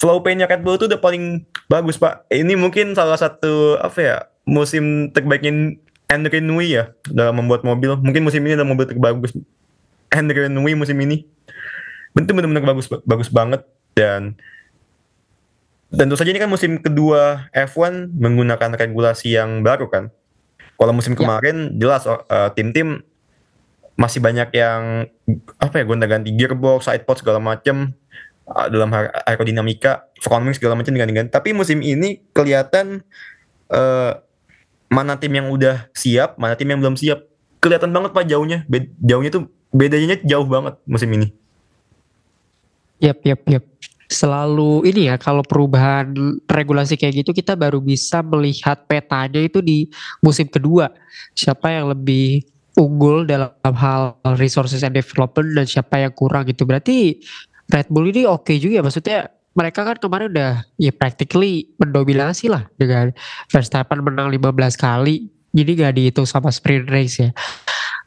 flow 0.00 0.24
paint-nya 0.24 0.48
Red 0.48 0.64
Bull 0.64 0.80
tuh 0.80 0.88
udah 0.88 0.96
paling 0.96 1.44
bagus 1.68 2.00
pak. 2.00 2.24
Ini 2.32 2.56
mungkin 2.56 2.96
salah 2.96 3.20
satu 3.20 3.76
apa 3.76 3.98
ya 4.00 4.16
musim 4.48 5.12
terbaiknya 5.12 5.76
Henry 6.08 6.40
Nui 6.40 6.72
ya 6.72 6.88
dalam 7.12 7.44
membuat 7.44 7.68
mobil. 7.68 8.00
Mungkin 8.00 8.24
musim 8.24 8.40
ini 8.48 8.56
adalah 8.56 8.72
mobil 8.72 8.88
terbagus 8.88 9.36
Henry 10.08 10.48
Nui 10.48 10.72
musim 10.72 10.96
ini. 11.04 11.28
Bentuk 12.16 12.40
benar-benar 12.40 12.64
bagus 12.64 12.88
bagus 13.04 13.28
banget 13.28 13.60
dan 13.92 14.40
tentu 15.88 16.14
saja 16.20 16.28
ini 16.28 16.40
kan 16.40 16.52
musim 16.52 16.76
kedua 16.80 17.48
F1 17.56 18.12
menggunakan 18.12 18.76
regulasi 18.76 19.32
yang 19.36 19.64
baru 19.64 19.88
kan. 19.88 20.04
Kalau 20.78 20.92
musim 20.94 21.16
ya. 21.16 21.18
kemarin 21.24 21.56
jelas 21.80 22.04
uh, 22.06 22.52
tim-tim 22.52 23.02
masih 23.98 24.22
banyak 24.22 24.54
yang 24.54 25.10
apa 25.58 25.74
ya 25.82 25.84
gonta-ganti 25.88 26.30
gearbox, 26.36 26.86
sidepod 26.86 27.18
segala 27.18 27.42
macam 27.42 27.96
uh, 28.46 28.66
dalam 28.70 28.92
aerodinamika, 29.26 30.06
front 30.22 30.46
wing 30.46 30.54
segala 30.54 30.78
macam 30.78 30.94
dengan 30.94 31.10
ganti 31.10 31.34
Tapi 31.34 31.50
musim 31.50 31.82
ini 31.82 32.22
kelihatan 32.30 33.02
uh, 33.72 34.22
mana 34.92 35.18
tim 35.18 35.34
yang 35.34 35.50
udah 35.50 35.90
siap, 35.96 36.38
mana 36.38 36.54
tim 36.54 36.68
yang 36.70 36.78
belum 36.78 36.94
siap. 36.94 37.26
Kelihatan 37.58 37.90
banget 37.90 38.14
pak 38.14 38.30
jauhnya, 38.30 38.62
Be 38.70 38.86
jauhnya 39.02 39.34
tuh 39.34 39.50
bedanya 39.74 40.14
jauh 40.22 40.46
banget 40.46 40.78
musim 40.86 41.10
ini. 41.10 41.34
Yap, 43.02 43.18
yap, 43.26 43.42
yap 43.50 43.66
selalu 44.08 44.88
ini 44.88 45.12
ya 45.12 45.20
kalau 45.20 45.44
perubahan 45.44 46.16
regulasi 46.48 46.96
kayak 46.96 47.22
gitu 47.24 47.36
kita 47.36 47.52
baru 47.52 47.76
bisa 47.78 48.24
melihat 48.24 48.88
petanya 48.88 49.44
itu 49.44 49.60
di 49.60 49.88
musim 50.24 50.48
kedua. 50.48 50.88
Siapa 51.36 51.68
yang 51.68 51.92
lebih 51.92 52.42
unggul 52.80 53.28
dalam 53.28 53.52
hal 53.76 54.16
resources 54.40 54.80
and 54.80 54.96
development 54.96 55.52
dan 55.52 55.66
siapa 55.68 56.00
yang 56.00 56.12
kurang 56.16 56.48
gitu. 56.48 56.64
Berarti 56.64 57.20
Red 57.68 57.92
Bull 57.92 58.08
ini 58.08 58.24
oke 58.24 58.48
okay 58.48 58.56
juga 58.56 58.80
ya 58.80 58.84
maksudnya 58.84 59.18
mereka 59.52 59.84
kan 59.84 59.98
kemarin 60.00 60.32
udah 60.32 60.52
ya 60.80 60.92
practically 60.94 61.68
mendominasi 61.76 62.48
lah 62.48 62.64
dengan 62.80 63.12
Verstappen 63.50 64.00
menang 64.00 64.30
15 64.32 64.56
kali 64.78 65.28
jadi 65.52 65.70
gak 65.88 65.94
dihitung 65.98 66.28
sama 66.28 66.52
sprint 66.54 66.86
race 66.88 67.18
ya. 67.18 67.30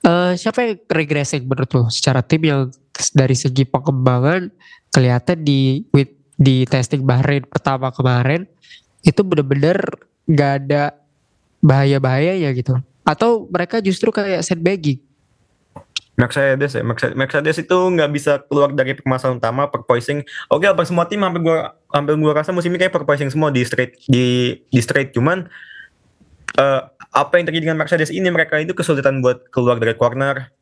Uh, 0.02 0.34
siapa 0.34 0.66
yang 0.66 0.82
regressing 0.90 1.46
menurut 1.46 1.70
lo? 1.78 1.84
Secara 1.94 2.26
tim 2.26 2.42
yang 2.42 2.74
dari 3.14 3.38
segi 3.38 3.68
pengembangan 3.70 4.50
kelihatan 4.92 5.42
di 5.42 5.88
with, 5.96 6.12
di 6.36 6.68
testing 6.68 7.04
Bahrain 7.08 7.48
pertama 7.48 7.90
kemarin 7.92 8.46
itu 9.02 9.24
bener-bener 9.26 9.82
nggak 10.30 10.52
ada 10.64 10.96
bahaya-bahaya 11.64 12.38
ya 12.38 12.50
gitu 12.54 12.78
atau 13.02 13.50
mereka 13.50 13.82
justru 13.82 14.14
kayak 14.14 14.46
sandbagging 14.46 15.02
Mercedes 16.22 16.78
ya, 16.78 16.84
Mercedes 17.18 17.58
itu 17.58 17.74
nggak 17.74 18.12
bisa 18.14 18.44
keluar 18.46 18.70
dari 18.70 18.94
permasalahan 18.94 19.42
utama 19.42 19.66
perpoising. 19.74 20.22
Oke, 20.54 20.70
apa 20.70 20.86
semua 20.86 21.10
tim 21.10 21.18
hampir 21.26 21.42
gua 21.42 21.74
hampir 21.90 22.14
gua 22.22 22.38
rasa 22.38 22.54
musim 22.54 22.70
ini 22.70 22.86
kayak 22.86 22.94
perpoising 22.94 23.34
semua 23.34 23.50
di 23.50 23.66
straight 23.66 23.98
di 24.06 24.54
di 24.70 24.80
straight 24.84 25.16
cuman 25.18 25.50
uh, 26.62 26.82
apa 27.12 27.42
yang 27.42 27.46
terjadi 27.50 27.74
dengan 27.74 27.82
Mercedes 27.82 28.14
ini 28.14 28.30
mereka 28.30 28.62
itu 28.62 28.78
kesulitan 28.78 29.24
buat 29.26 29.50
keluar 29.50 29.82
dari 29.82 29.98
corner, 29.98 30.54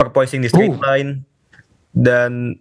perpoising 0.00 0.40
di 0.40 0.48
straight 0.48 0.72
uh. 0.72 0.80
line 0.80 1.28
dan 1.92 2.56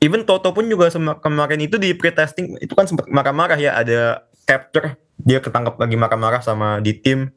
even 0.00 0.24
Toto 0.24 0.50
pun 0.50 0.66
juga 0.66 0.88
kemarin 1.20 1.60
itu 1.60 1.76
di 1.76 1.92
pre-testing 1.92 2.56
itu 2.58 2.72
kan 2.72 2.88
sempat 2.88 3.06
marah-marah 3.06 3.60
ya 3.60 3.76
ada 3.76 4.24
capture 4.48 4.96
dia 5.20 5.38
ketangkap 5.44 5.76
lagi 5.76 5.96
marah-marah 6.00 6.40
sama 6.40 6.80
di 6.80 6.96
tim. 6.96 7.28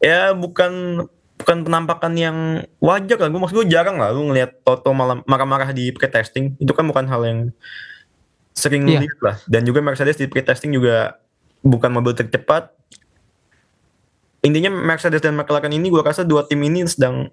Ya 0.00 0.32
bukan 0.32 1.04
bukan 1.40 1.64
penampakan 1.64 2.12
yang 2.16 2.36
wajar 2.80 3.16
lah 3.16 3.28
gue 3.32 3.40
maksud 3.40 3.56
gue 3.64 3.68
jarang 3.72 3.96
lah 3.96 4.12
lu 4.12 4.32
ngelihat 4.32 4.60
Toto 4.64 4.96
malam 4.96 5.20
marah-marah 5.28 5.70
di 5.76 5.92
pre-testing. 5.92 6.56
Itu 6.56 6.72
kan 6.72 6.88
bukan 6.88 7.04
hal 7.04 7.22
yang 7.28 7.40
sering 8.56 8.88
yeah. 8.88 9.04
lihat 9.04 9.20
lah. 9.20 9.36
Dan 9.44 9.68
juga 9.68 9.84
Mercedes 9.84 10.16
di 10.16 10.24
pre-testing 10.24 10.72
juga 10.72 11.20
bukan 11.60 11.92
mobil 11.92 12.16
tercepat 12.16 12.72
intinya 14.40 14.72
Mercedes 14.72 15.20
dan 15.20 15.36
McLaren 15.36 15.72
ini 15.72 15.92
gue 15.92 16.00
rasa 16.00 16.24
dua 16.24 16.48
tim 16.48 16.60
ini 16.64 16.88
sedang 16.88 17.28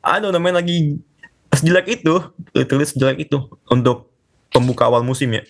aduh 0.00 0.32
namanya 0.32 0.64
lagi 0.64 0.98
sejelek 1.56 2.00
itu 2.02 2.14
literally 2.56 2.88
sejelek 2.88 3.28
itu 3.28 3.38
untuk 3.68 4.12
pembuka 4.52 4.88
awal 4.88 5.04
musim 5.04 5.32
ya. 5.32 5.44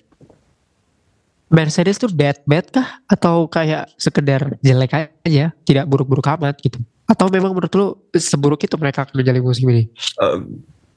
Mercedes 1.52 2.00
tuh 2.00 2.08
bad 2.08 2.40
bad 2.48 2.66
kah? 2.72 3.04
Atau 3.04 3.44
kayak 3.46 3.92
sekedar 4.00 4.56
jelek 4.64 5.12
aja 5.22 5.52
tidak 5.68 5.84
buruk-buruk 5.84 6.24
amat 6.38 6.56
gitu? 6.64 6.80
Atau 7.04 7.28
memang 7.28 7.52
menurut 7.52 7.72
lu 7.76 7.86
seburuk 8.16 8.64
itu 8.64 8.72
mereka 8.80 9.04
akan 9.04 9.20
menjalani 9.20 9.44
musim 9.44 9.68
ini? 9.68 9.84
Uh, 10.16 10.40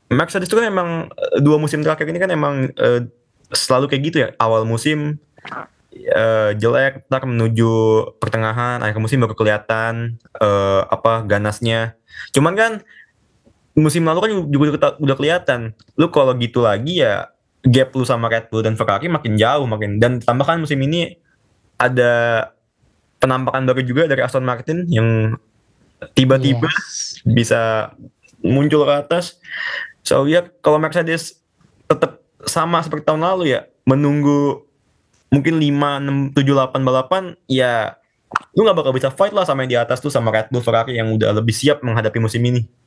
Mercedes 0.08 0.48
itu 0.48 0.56
kan 0.56 0.72
emang 0.72 1.12
uh, 1.12 1.38
dua 1.44 1.60
musim 1.60 1.84
terakhir 1.84 2.08
ini 2.08 2.20
kan 2.24 2.32
emang 2.32 2.72
uh, 2.80 3.04
selalu 3.52 3.92
kayak 3.92 4.04
gitu 4.08 4.18
ya. 4.24 4.30
Awal 4.40 4.64
musim 4.64 5.20
uh, 6.16 6.56
jelek 6.56 7.04
ntar 7.12 7.28
menuju 7.28 7.72
pertengahan 8.24 8.80
akhir 8.80 9.02
musim 9.04 9.20
baru 9.20 9.36
kelihatan 9.36 10.16
uh, 10.40 10.88
apa 10.88 11.28
ganasnya. 11.28 12.00
Cuman 12.32 12.56
kan 12.56 12.72
musim 13.76 14.08
lalu 14.08 14.20
kan 14.24 14.32
juga 14.48 14.96
udah 14.98 15.16
kelihatan. 15.16 15.76
Lu 16.00 16.08
kalau 16.10 16.34
gitu 16.40 16.64
lagi 16.64 17.04
ya 17.04 17.30
gap 17.66 17.92
lu 17.94 18.08
sama 18.08 18.32
Red 18.32 18.48
Bull 18.48 18.64
dan 18.64 18.80
Ferrari 18.80 19.10
makin 19.10 19.36
jauh 19.36 19.66
makin 19.66 19.98
dan 19.98 20.22
tambahkan 20.22 20.62
musim 20.62 20.78
ini 20.86 21.18
ada 21.82 22.46
penampakan 23.18 23.66
baru 23.66 23.82
juga 23.82 24.06
dari 24.06 24.22
Aston 24.22 24.46
Martin 24.46 24.86
yang 24.86 25.34
tiba-tiba 26.14 26.70
yes. 26.70 27.20
bisa 27.26 27.92
muncul 28.46 28.86
ke 28.86 28.94
atas. 28.94 29.42
So 30.06 30.30
ya 30.30 30.46
kalau 30.62 30.78
Mercedes 30.78 31.42
tetap 31.90 32.22
sama 32.46 32.80
seperti 32.86 33.10
tahun 33.10 33.26
lalu 33.26 33.58
ya 33.58 33.66
menunggu 33.90 34.66
mungkin 35.34 35.58
5, 35.58 36.32
6, 36.32 36.38
7, 36.38 36.80
8 36.80 36.86
balapan 36.86 37.24
ya 37.50 37.98
lu 38.54 38.64
gak 38.64 38.78
bakal 38.78 38.94
bisa 38.94 39.10
fight 39.10 39.34
lah 39.34 39.44
sama 39.44 39.66
yang 39.66 39.72
di 39.72 39.80
atas 39.80 40.00
tuh 40.00 40.14
sama 40.14 40.30
Red 40.30 40.54
Bull 40.54 40.62
Ferrari 40.62 40.96
yang 41.02 41.12
udah 41.12 41.34
lebih 41.34 41.52
siap 41.52 41.82
menghadapi 41.82 42.22
musim 42.22 42.46
ini. 42.46 42.85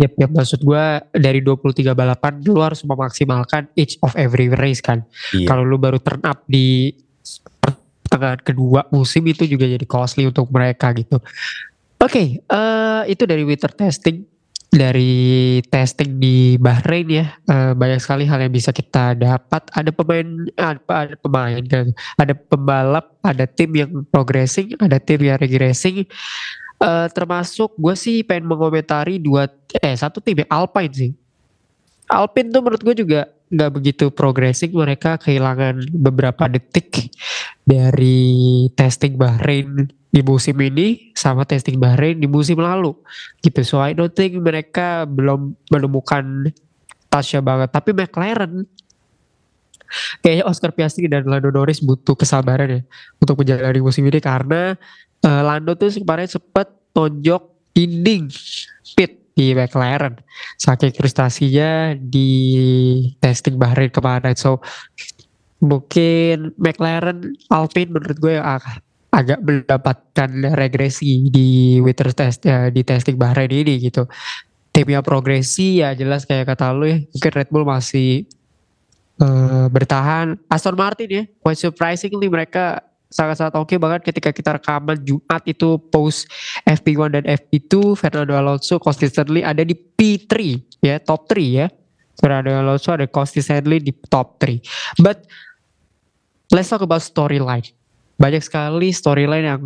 Yap, 0.00 0.16
yap 0.16 0.30
maksud 0.32 0.64
gue 0.64 0.84
dari 1.12 1.44
23 1.44 1.92
balapan 1.92 2.40
lu 2.40 2.64
harus 2.64 2.80
memaksimalkan 2.88 3.68
each 3.76 4.00
of 4.00 4.16
every 4.16 4.48
race 4.48 4.80
kan. 4.80 5.04
Iya. 5.36 5.44
Kalau 5.44 5.62
lu 5.68 5.76
baru 5.76 6.00
turn 6.00 6.24
up 6.24 6.40
di 6.48 6.96
pertengahan 8.08 8.40
kedua 8.40 8.88
musim 8.90 9.22
itu 9.28 9.44
juga 9.44 9.68
jadi 9.68 9.84
costly 9.84 10.24
untuk 10.24 10.48
mereka 10.48 10.96
gitu. 10.96 11.20
Oke, 12.00 12.08
okay, 12.08 12.26
uh, 12.48 13.04
eh, 13.04 13.12
itu 13.12 13.28
dari 13.28 13.44
winter 13.44 13.68
testing 13.76 14.24
dari 14.70 15.58
testing 15.66 16.22
di 16.22 16.54
Bahrain 16.54 17.06
ya 17.10 17.26
uh, 17.50 17.74
banyak 17.74 17.98
sekali 17.98 18.22
hal 18.22 18.38
yang 18.38 18.54
bisa 18.54 18.70
kita 18.70 19.18
dapat 19.18 19.66
ada 19.74 19.90
pemain 19.90 20.46
ada, 20.54 20.78
ada 20.86 21.14
pemain 21.18 21.62
kan 21.66 21.90
ada 22.14 22.34
pembalap 22.38 23.06
ada 23.26 23.50
tim 23.50 23.74
yang 23.74 23.90
progressing 24.14 24.78
ada 24.78 25.02
tim 25.02 25.18
yang 25.26 25.42
regressing 25.42 26.06
uh, 26.80 27.06
termasuk 27.12 27.76
gue 27.76 27.94
sih 27.94 28.24
pengen 28.24 28.48
mengomentari 28.48 29.20
dua 29.20 29.46
eh 29.78 29.94
satu 29.94 30.18
tim 30.18 30.42
ya 30.42 30.46
Alpine 30.50 30.94
sih. 30.94 31.10
Alpine 32.10 32.50
tuh 32.50 32.60
menurut 32.64 32.82
gue 32.82 32.96
juga 33.06 33.30
nggak 33.50 33.70
begitu 33.74 34.04
progressing 34.14 34.70
mereka 34.74 35.18
kehilangan 35.18 35.82
beberapa 35.90 36.46
detik 36.46 37.10
dari 37.66 38.66
testing 38.78 39.18
Bahrain 39.18 39.90
di 40.10 40.22
musim 40.22 40.58
ini 40.58 41.14
sama 41.14 41.42
testing 41.42 41.78
Bahrain 41.78 42.18
di 42.18 42.30
musim 42.30 42.58
lalu 42.58 42.94
gitu 43.42 43.62
so 43.62 43.76
I 43.82 43.94
don't 43.94 44.10
think 44.14 44.38
mereka 44.38 45.06
belum 45.06 45.54
menemukan 45.70 46.50
tasnya 47.10 47.42
banget 47.42 47.74
tapi 47.74 47.90
McLaren 47.90 48.66
kayaknya 50.22 50.44
Oscar 50.46 50.70
Piastri 50.70 51.10
dan 51.10 51.26
Lando 51.26 51.50
Norris 51.50 51.82
butuh 51.82 52.14
kesabaran 52.14 52.70
ya 52.70 52.80
untuk 53.18 53.42
menjalani 53.42 53.80
musim 53.82 54.06
ini 54.06 54.22
karena 54.22 54.78
uh, 55.24 55.42
Lando 55.44 55.76
tuh 55.76 55.92
kemarin 55.92 56.28
sempat 56.28 56.70
tonjok 56.92 57.74
dinding 57.76 58.28
pit 58.96 59.20
di 59.36 59.56
McLaren. 59.56 60.18
Saking 60.60 60.92
frustasinya 60.92 61.96
di 61.96 62.28
testing 63.22 63.56
Bahrain 63.56 63.92
kemarin. 63.92 64.36
So 64.36 64.60
mungkin 65.60 66.56
McLaren 66.56 67.36
Alpine 67.52 67.92
menurut 67.92 68.16
gue 68.16 68.32
yang 68.40 68.46
agak 69.10 69.38
mendapatkan 69.42 70.30
regresi 70.56 71.28
di 71.28 71.78
winter 71.82 72.14
test 72.16 72.46
ya, 72.46 72.72
di 72.72 72.82
testing 72.84 73.16
Bahrain 73.20 73.50
ini 73.50 73.80
gitu. 73.80 74.08
Timnya 74.70 75.02
progresi 75.02 75.82
ya 75.82 75.98
jelas 75.98 76.22
kayak 76.24 76.54
kata 76.54 76.70
lu 76.70 76.86
ya 76.86 76.98
mungkin 77.02 77.32
Red 77.34 77.48
Bull 77.50 77.66
masih 77.66 78.30
uh, 79.18 79.66
bertahan. 79.66 80.38
Aston 80.46 80.78
Martin 80.78 81.10
ya 81.10 81.22
quite 81.42 81.58
surprisingly 81.58 82.30
mereka 82.30 82.89
sangat-sangat 83.10 83.58
oke 83.58 83.66
okay 83.66 83.78
banget 83.78 84.00
ketika 84.06 84.30
kita 84.30 84.50
rekaman 84.56 84.96
Jumat 85.02 85.42
itu 85.44 85.76
post 85.90 86.30
FP1 86.64 87.20
dan 87.20 87.24
FP2 87.26 87.98
Fernando 87.98 88.38
Alonso 88.38 88.78
consistently 88.78 89.42
ada 89.42 89.66
di 89.66 89.74
P3 89.74 90.32
ya 90.80 91.02
top 91.02 91.26
3 91.26 91.58
ya 91.60 91.66
Fernando 92.16 92.54
Alonso 92.54 92.94
ada 92.94 93.10
consistently 93.10 93.82
di 93.82 93.90
top 94.08 94.38
3 94.38 95.02
but 95.02 95.26
let's 96.54 96.70
talk 96.70 96.86
about 96.86 97.02
storyline 97.02 97.66
banyak 98.14 98.40
sekali 98.46 98.94
storyline 98.94 99.44
yang 99.44 99.60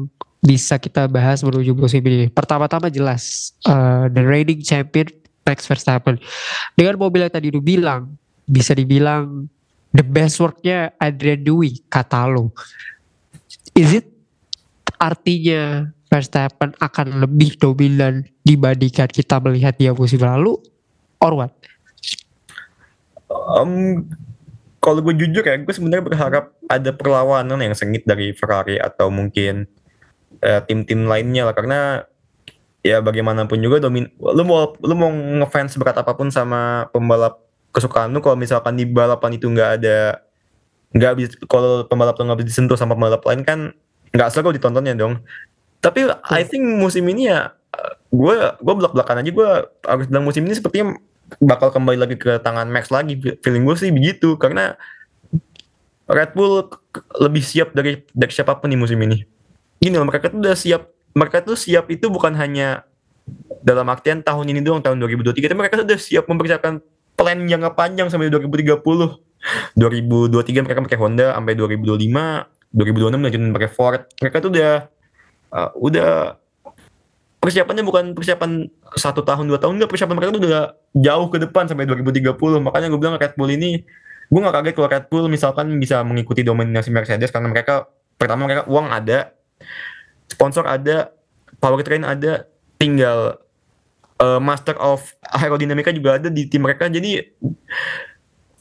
bisa 0.44 0.76
kita 0.76 1.08
bahas 1.08 1.40
menuju 1.40 1.72
musim 1.72 2.04
ini. 2.04 2.28
Pertama-tama 2.28 2.92
jelas 2.92 3.56
uh, 3.64 4.12
the 4.12 4.20
reigning 4.20 4.60
champion 4.60 5.08
Max 5.48 5.64
Verstappen 5.64 6.20
dengan 6.76 7.00
mobil 7.00 7.24
yang 7.24 7.32
tadi 7.32 7.48
lu 7.48 7.64
bilang 7.64 8.12
bisa 8.44 8.76
dibilang 8.76 9.48
the 9.96 10.04
best 10.04 10.36
worknya 10.36 10.92
Adrian 11.00 11.40
Dewey 11.40 11.80
kata 11.88 12.28
lo. 12.28 12.52
Is 13.75 13.90
it 13.90 14.07
artinya 15.02 15.90
Verstappen 16.07 16.71
akan 16.78 17.26
lebih 17.26 17.59
dominan 17.59 18.23
dibandingkan 18.47 19.11
kita 19.11 19.43
melihat 19.43 19.75
dia 19.75 19.90
musim 19.90 20.23
lalu 20.23 20.54
or 21.19 21.35
what? 21.35 21.50
Um, 23.35 24.07
kalau 24.78 25.02
gue 25.02 25.19
jujur 25.19 25.43
ya, 25.43 25.59
gue 25.59 25.75
sebenarnya 25.75 26.07
berharap 26.07 26.45
ada 26.71 26.90
perlawanan 26.95 27.59
yang 27.59 27.75
sengit 27.75 28.07
dari 28.07 28.31
Ferrari 28.31 28.78
atau 28.78 29.11
mungkin 29.11 29.66
uh, 30.38 30.61
tim-tim 30.62 31.11
lainnya 31.11 31.50
lah 31.50 31.54
karena 31.59 32.07
ya 32.85 33.00
bagaimanapun 33.00 33.59
juga 33.64 33.81
domin 33.81 34.07
lu 34.21 34.45
mau 34.45 34.76
lu 34.85 34.95
mau 34.95 35.09
ngefans 35.11 35.81
berat 35.81 35.97
apa 35.97 36.12
pun 36.12 36.28
sama 36.28 36.87
pembalap 36.93 37.40
kesukaan 37.73 38.12
lu 38.12 38.21
kalau 38.21 38.37
misalkan 38.37 38.76
di 38.76 38.85
balapan 38.85 39.40
itu 39.40 39.49
nggak 39.49 39.71
ada 39.81 40.21
nggak 40.94 41.12
bisa 41.18 41.34
kalau 41.50 41.82
pembalap 41.90 42.14
tuh 42.14 42.24
nggak 42.24 42.38
bisa 42.42 42.48
disentuh 42.54 42.78
sama 42.78 42.94
pembalap 42.94 43.22
lain 43.26 43.42
kan 43.42 43.58
nggak 44.14 44.30
seru 44.30 44.54
ditontonnya 44.54 44.94
dong. 44.94 45.18
Tapi 45.82 46.06
I 46.30 46.46
think 46.46 46.64
musim 46.64 47.04
ini 47.10 47.28
ya 47.28 47.52
gue 48.14 48.36
gue 48.62 48.74
belak 48.78 48.94
belakan 48.94 49.20
aja 49.20 49.30
gue 49.34 49.50
harus 49.84 50.06
bilang 50.06 50.24
musim 50.24 50.46
ini 50.46 50.54
sepertinya 50.54 50.94
bakal 51.42 51.74
kembali 51.74 51.98
lagi 51.98 52.16
ke 52.16 52.38
tangan 52.38 52.70
Max 52.70 52.94
lagi 52.94 53.18
feeling 53.42 53.66
gue 53.66 53.74
sih 53.74 53.90
begitu. 53.90 54.38
Karena 54.38 54.78
Red 56.06 56.38
Bull 56.38 56.70
lebih 57.18 57.42
siap 57.42 57.74
dari 57.74 58.06
dari 58.14 58.32
siapa 58.32 58.54
pun 58.56 58.70
di 58.70 58.78
musim 58.78 59.02
ini. 59.02 59.18
Gini 59.82 59.98
loh 59.98 60.06
mereka 60.06 60.30
tuh 60.30 60.38
udah 60.40 60.54
siap 60.54 60.94
mereka 61.18 61.42
tuh 61.42 61.58
siap 61.58 61.90
itu 61.90 62.06
bukan 62.06 62.38
hanya 62.38 62.86
dalam 63.64 63.88
artian 63.88 64.20
tahun 64.20 64.46
ini 64.52 64.60
doang 64.60 64.84
tahun 64.84 65.00
2023 65.00 65.48
tapi 65.48 65.58
mereka 65.58 65.80
sudah 65.80 65.96
siap 65.96 66.24
mempersiapkan 66.28 66.84
plan 67.16 67.38
jangka 67.48 67.70
panjang 67.72 68.12
sampai 68.12 68.28
2030 68.28 68.76
2023 69.76 70.64
mereka 70.64 70.80
pakai 70.84 70.98
Honda 70.98 71.36
sampai 71.36 71.54
2025 71.56 72.74
2026 72.74 73.22
lanjutin 73.22 73.54
pakai 73.54 73.70
Ford. 73.70 74.02
Mereka 74.18 74.36
tuh 74.42 74.50
udah 74.50 74.72
uh, 75.54 75.70
udah 75.78 76.12
persiapannya 77.38 77.84
bukan 77.84 78.04
persiapan 78.16 78.66
satu 78.96 79.20
tahun 79.20 79.44
dua 79.44 79.60
tahun 79.60 79.76
enggak 79.76 79.90
persiapan 79.92 80.14
mereka 80.16 80.30
tuh 80.32 80.42
udah 80.48 80.64
jauh 80.96 81.26
ke 81.28 81.38
depan 81.44 81.68
sampai 81.68 81.84
2030 81.84 82.32
makanya 82.64 82.88
gue 82.88 82.96
bilang 82.96 83.20
Red 83.20 83.36
Bull 83.36 83.52
ini 83.52 83.84
gue 84.32 84.40
gak 84.40 84.56
kaget 84.56 84.74
kalau 84.80 84.88
Red 84.88 85.06
Bull 85.12 85.28
misalkan 85.28 85.68
bisa 85.76 86.00
mengikuti 86.00 86.40
dominasi 86.40 86.88
Mercedes 86.88 87.28
karena 87.28 87.52
mereka 87.52 87.84
pertama 88.16 88.48
mereka 88.48 88.64
uang 88.64 88.88
ada 88.88 89.36
sponsor 90.24 90.64
ada 90.64 91.12
powertrain 91.60 92.08
ada 92.08 92.48
tinggal 92.80 93.44
uh, 94.20 94.40
master 94.40 94.76
of 94.78 95.04
aerodinamika 95.36 95.90
juga 95.94 96.18
ada 96.18 96.28
di 96.30 96.46
tim 96.46 96.62
mereka. 96.62 96.86
Jadi 96.90 97.20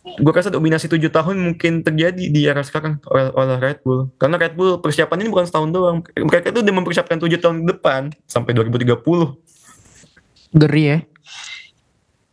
gue 0.03 0.33
rasa 0.35 0.51
dominasi 0.51 0.91
tujuh 0.91 1.07
tahun 1.07 1.39
mungkin 1.39 1.79
terjadi 1.79 2.23
di 2.27 2.43
era 2.43 2.59
sekarang 2.59 2.99
oleh, 3.07 3.31
oleh 3.31 3.57
Red 3.57 3.87
Bull. 3.87 4.11
Karena 4.19 4.35
Red 4.35 4.59
Bull 4.59 4.83
persiapan 4.83 5.23
ini 5.23 5.29
bukan 5.31 5.47
setahun 5.47 5.71
doang. 5.71 6.03
Mereka 6.11 6.51
itu 6.51 6.59
udah 6.59 6.75
mempersiapkan 6.75 7.17
tujuh 7.23 7.39
tahun 7.39 7.63
depan 7.63 8.11
sampai 8.27 8.51
2030 8.51 8.99
ngeri 10.53 10.83
ya. 10.85 10.97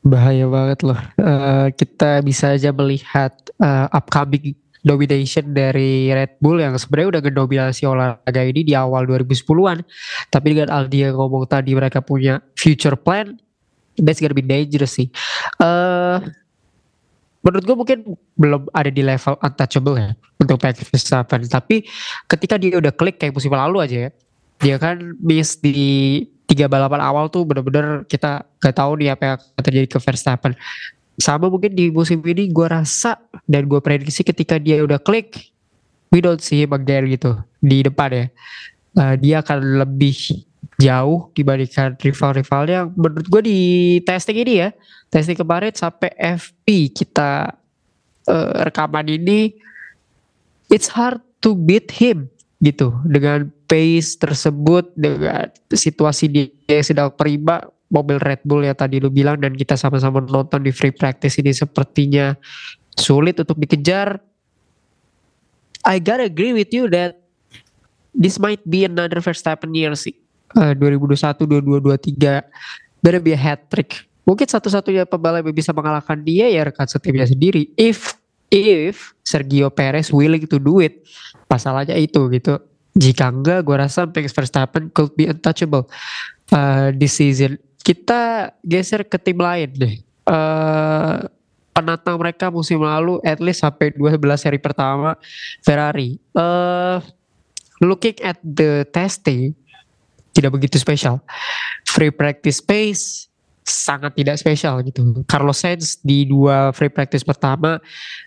Bahaya 0.00 0.49
banget 0.49 0.81
loh. 0.85 1.00
Uh, 1.21 1.68
kita 1.77 2.25
bisa 2.25 2.57
aja 2.57 2.73
melihat 2.73 3.37
uh, 3.61 3.88
upcoming 3.92 4.57
domination 4.81 5.53
dari 5.53 6.09
Red 6.09 6.40
Bull 6.40 6.57
yang 6.64 6.73
sebenarnya 6.81 7.21
udah 7.21 7.23
ngedominasi 7.29 7.83
olahraga 7.85 8.42
ini 8.44 8.64
di 8.64 8.73
awal 8.73 9.05
2010-an. 9.05 9.85
Tapi 10.33 10.47
dengan 10.57 10.73
Aldi 10.73 11.05
yang 11.05 11.21
ngomong 11.21 11.44
tadi 11.44 11.77
mereka 11.77 12.01
punya 12.01 12.40
future 12.57 12.97
plan, 12.97 13.37
that's 14.01 14.25
gonna 14.25 14.33
be 14.33 14.44
dangerous 14.44 14.97
sih. 14.97 15.12
Uh, 15.61 16.25
menurut 17.40 17.64
gue 17.64 17.76
mungkin 17.76 17.98
belum 18.37 18.68
ada 18.72 18.90
di 18.92 19.03
level 19.05 19.35
untouchable 19.40 19.96
ya 19.96 20.11
untuk 20.40 20.61
Max 20.61 20.85
Verstappen. 20.88 21.40
Tapi 21.48 21.85
ketika 22.29 22.61
dia 22.61 22.76
udah 22.76 22.92
klik 22.92 23.16
kayak 23.16 23.33
musim 23.33 23.53
lalu 23.53 23.85
aja 23.85 23.96
ya, 24.07 24.11
dia 24.61 24.76
kan 24.76 25.00
miss 25.20 25.57
di 25.57 26.20
tiga 26.44 26.66
balapan 26.66 27.00
awal 27.00 27.31
tuh 27.31 27.46
bener-bener 27.46 28.03
kita 28.11 28.42
gak 28.59 28.74
tahu 28.74 28.98
nih 28.98 29.14
apa 29.14 29.22
yang 29.22 29.38
terjadi 29.62 29.87
ke 29.87 29.98
Verstappen 30.03 30.53
sama 31.20 31.46
mungkin 31.46 31.76
di 31.76 31.92
musim 31.92 32.18
ini 32.26 32.50
gue 32.50 32.66
rasa 32.66 33.20
dan 33.46 33.70
gue 33.70 33.79
prediksi 33.79 34.26
ketika 34.26 34.59
dia 34.59 34.83
udah 34.83 34.98
klik 34.98 35.53
we 36.11 36.18
don't 36.18 36.42
see 36.42 36.64
him 36.64 36.74
again 36.74 37.07
gitu 37.07 37.38
di 37.62 37.87
depan 37.87 38.11
ya 38.11 38.24
uh, 38.98 39.14
dia 39.14 39.44
akan 39.44 39.85
lebih 39.87 40.42
jauh 40.81 41.29
dibandingkan 41.37 41.96
rival-rival 42.01 42.64
yang 42.64 42.87
menurut 42.96 43.27
gue 43.29 43.42
di 43.44 43.61
testing 44.03 44.40
ini 44.40 44.64
ya 44.64 44.68
testing 45.12 45.37
kemarin 45.37 45.73
sampai 45.77 46.09
FP 46.16 46.96
kita 46.96 47.53
uh, 48.29 48.51
rekaman 48.64 49.05
ini 49.09 49.53
it's 50.73 50.88
hard 50.88 51.20
to 51.44 51.53
beat 51.53 51.92
him 51.92 52.33
gitu 52.61 52.92
dengan 53.05 53.49
pace 53.68 54.16
tersebut 54.20 54.92
dengan 54.96 55.49
situasi 55.73 56.29
dia 56.29 56.49
yang 56.68 56.85
sedang 56.85 57.09
prima 57.12 57.64
mobil 57.90 58.20
Red 58.23 58.46
Bull 58.46 58.68
yang 58.68 58.77
tadi 58.77 59.03
lu 59.03 59.09
bilang 59.09 59.40
dan 59.40 59.57
kita 59.57 59.75
sama-sama 59.75 60.23
nonton 60.23 60.62
di 60.62 60.70
free 60.70 60.92
practice 60.92 61.40
ini 61.40 61.51
sepertinya 61.51 62.37
sulit 62.94 63.40
untuk 63.40 63.59
dikejar. 63.59 64.20
I 65.88 65.96
gotta 65.99 66.29
agree 66.29 66.53
with 66.53 66.70
you 66.77 66.87
that 66.92 67.18
this 68.12 68.37
might 68.37 68.61
be 68.68 68.85
another 68.85 69.25
first 69.25 69.40
Verstappen 69.42 69.73
year 69.73 69.96
sih. 69.96 70.19
Uh, 70.51 70.75
2021, 70.75 71.47
2023 71.47 73.03
better 73.03 73.23
be 73.23 73.33
a 73.33 73.39
hat 73.39 73.71
trick. 73.71 74.07
Mungkin 74.27 74.47
satu-satunya 74.51 75.07
pebalap 75.07 75.47
yang 75.47 75.57
bisa 75.57 75.71
mengalahkan 75.71 76.19
dia 76.21 76.51
ya 76.51 76.67
rekan 76.67 76.91
setimnya 76.91 77.27
sendiri. 77.27 77.71
If 77.79 78.19
if 78.51 79.15
Sergio 79.23 79.71
Perez 79.71 80.11
willing 80.11 80.47
to 80.51 80.59
do 80.59 80.83
it, 80.83 81.07
masalahnya 81.47 81.95
itu 81.95 82.27
gitu. 82.35 82.59
Jika 82.99 83.31
enggak, 83.31 83.63
gue 83.63 83.77
rasa 83.79 84.11
Max 84.11 84.35
Verstappen 84.35 84.91
could 84.91 85.15
be 85.15 85.31
untouchable 85.31 85.87
uh, 86.51 86.91
this 86.91 87.15
season 87.15 87.55
kita 87.81 88.53
geser 88.63 89.03
ke 89.03 89.17
tim 89.17 89.41
lain 89.41 89.71
deh. 89.73 89.95
Uh, 90.29 91.27
penantang 91.73 92.21
mereka 92.21 92.53
musim 92.53 92.79
lalu 92.85 93.19
at 93.25 93.41
least 93.41 93.65
sampai 93.65 93.91
12 93.97 94.21
seri 94.37 94.61
pertama 94.61 95.17
Ferrari. 95.65 96.21
Uh, 96.37 97.01
looking 97.81 98.17
at 98.21 98.37
the 98.45 98.85
testing 98.93 99.57
tidak 100.40 100.57
begitu 100.57 100.81
spesial. 100.81 101.20
Free 101.85 102.11
practice 102.11 102.64
pace 102.64 103.29
sangat 103.61 104.16
tidak 104.16 104.40
spesial 104.40 104.81
gitu. 104.83 105.22
Carlos 105.29 105.61
Sainz 105.61 106.00
di 106.00 106.24
dua 106.24 106.72
free 106.72 106.90
practice 106.90 107.22
pertama 107.22 107.79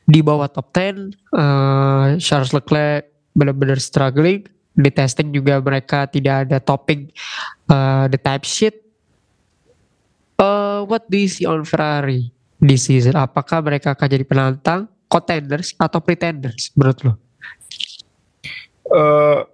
di 0.05 0.21
bawah 0.21 0.47
top 0.47 0.71
10, 0.71 1.11
uh, 1.33 2.15
Charles 2.21 2.53
Leclerc 2.53 3.09
benar-benar 3.33 3.81
struggling. 3.81 4.45
Di 4.73 4.89
testing 4.89 5.29
juga 5.29 5.61
mereka 5.61 6.09
tidak 6.09 6.49
ada 6.49 6.57
topping 6.57 7.09
uh, 7.69 8.09
the 8.09 8.17
type 8.17 8.41
sheet 8.41 8.83
Uh, 10.43 10.83
what 10.89 11.05
do 11.07 11.15
you 11.15 11.29
see 11.29 11.45
on 11.45 11.63
Ferrari 11.63 12.27
this 12.59 12.91
season? 12.91 13.15
Apakah 13.15 13.61
mereka 13.61 13.93
akan 13.95 14.07
jadi 14.09 14.25
penantang, 14.25 14.91
contenders 15.07 15.77
atau 15.77 16.01
pretenders 16.01 16.73
menurut 16.73 16.99
lo? 17.05 17.13
Uh, 18.91 19.47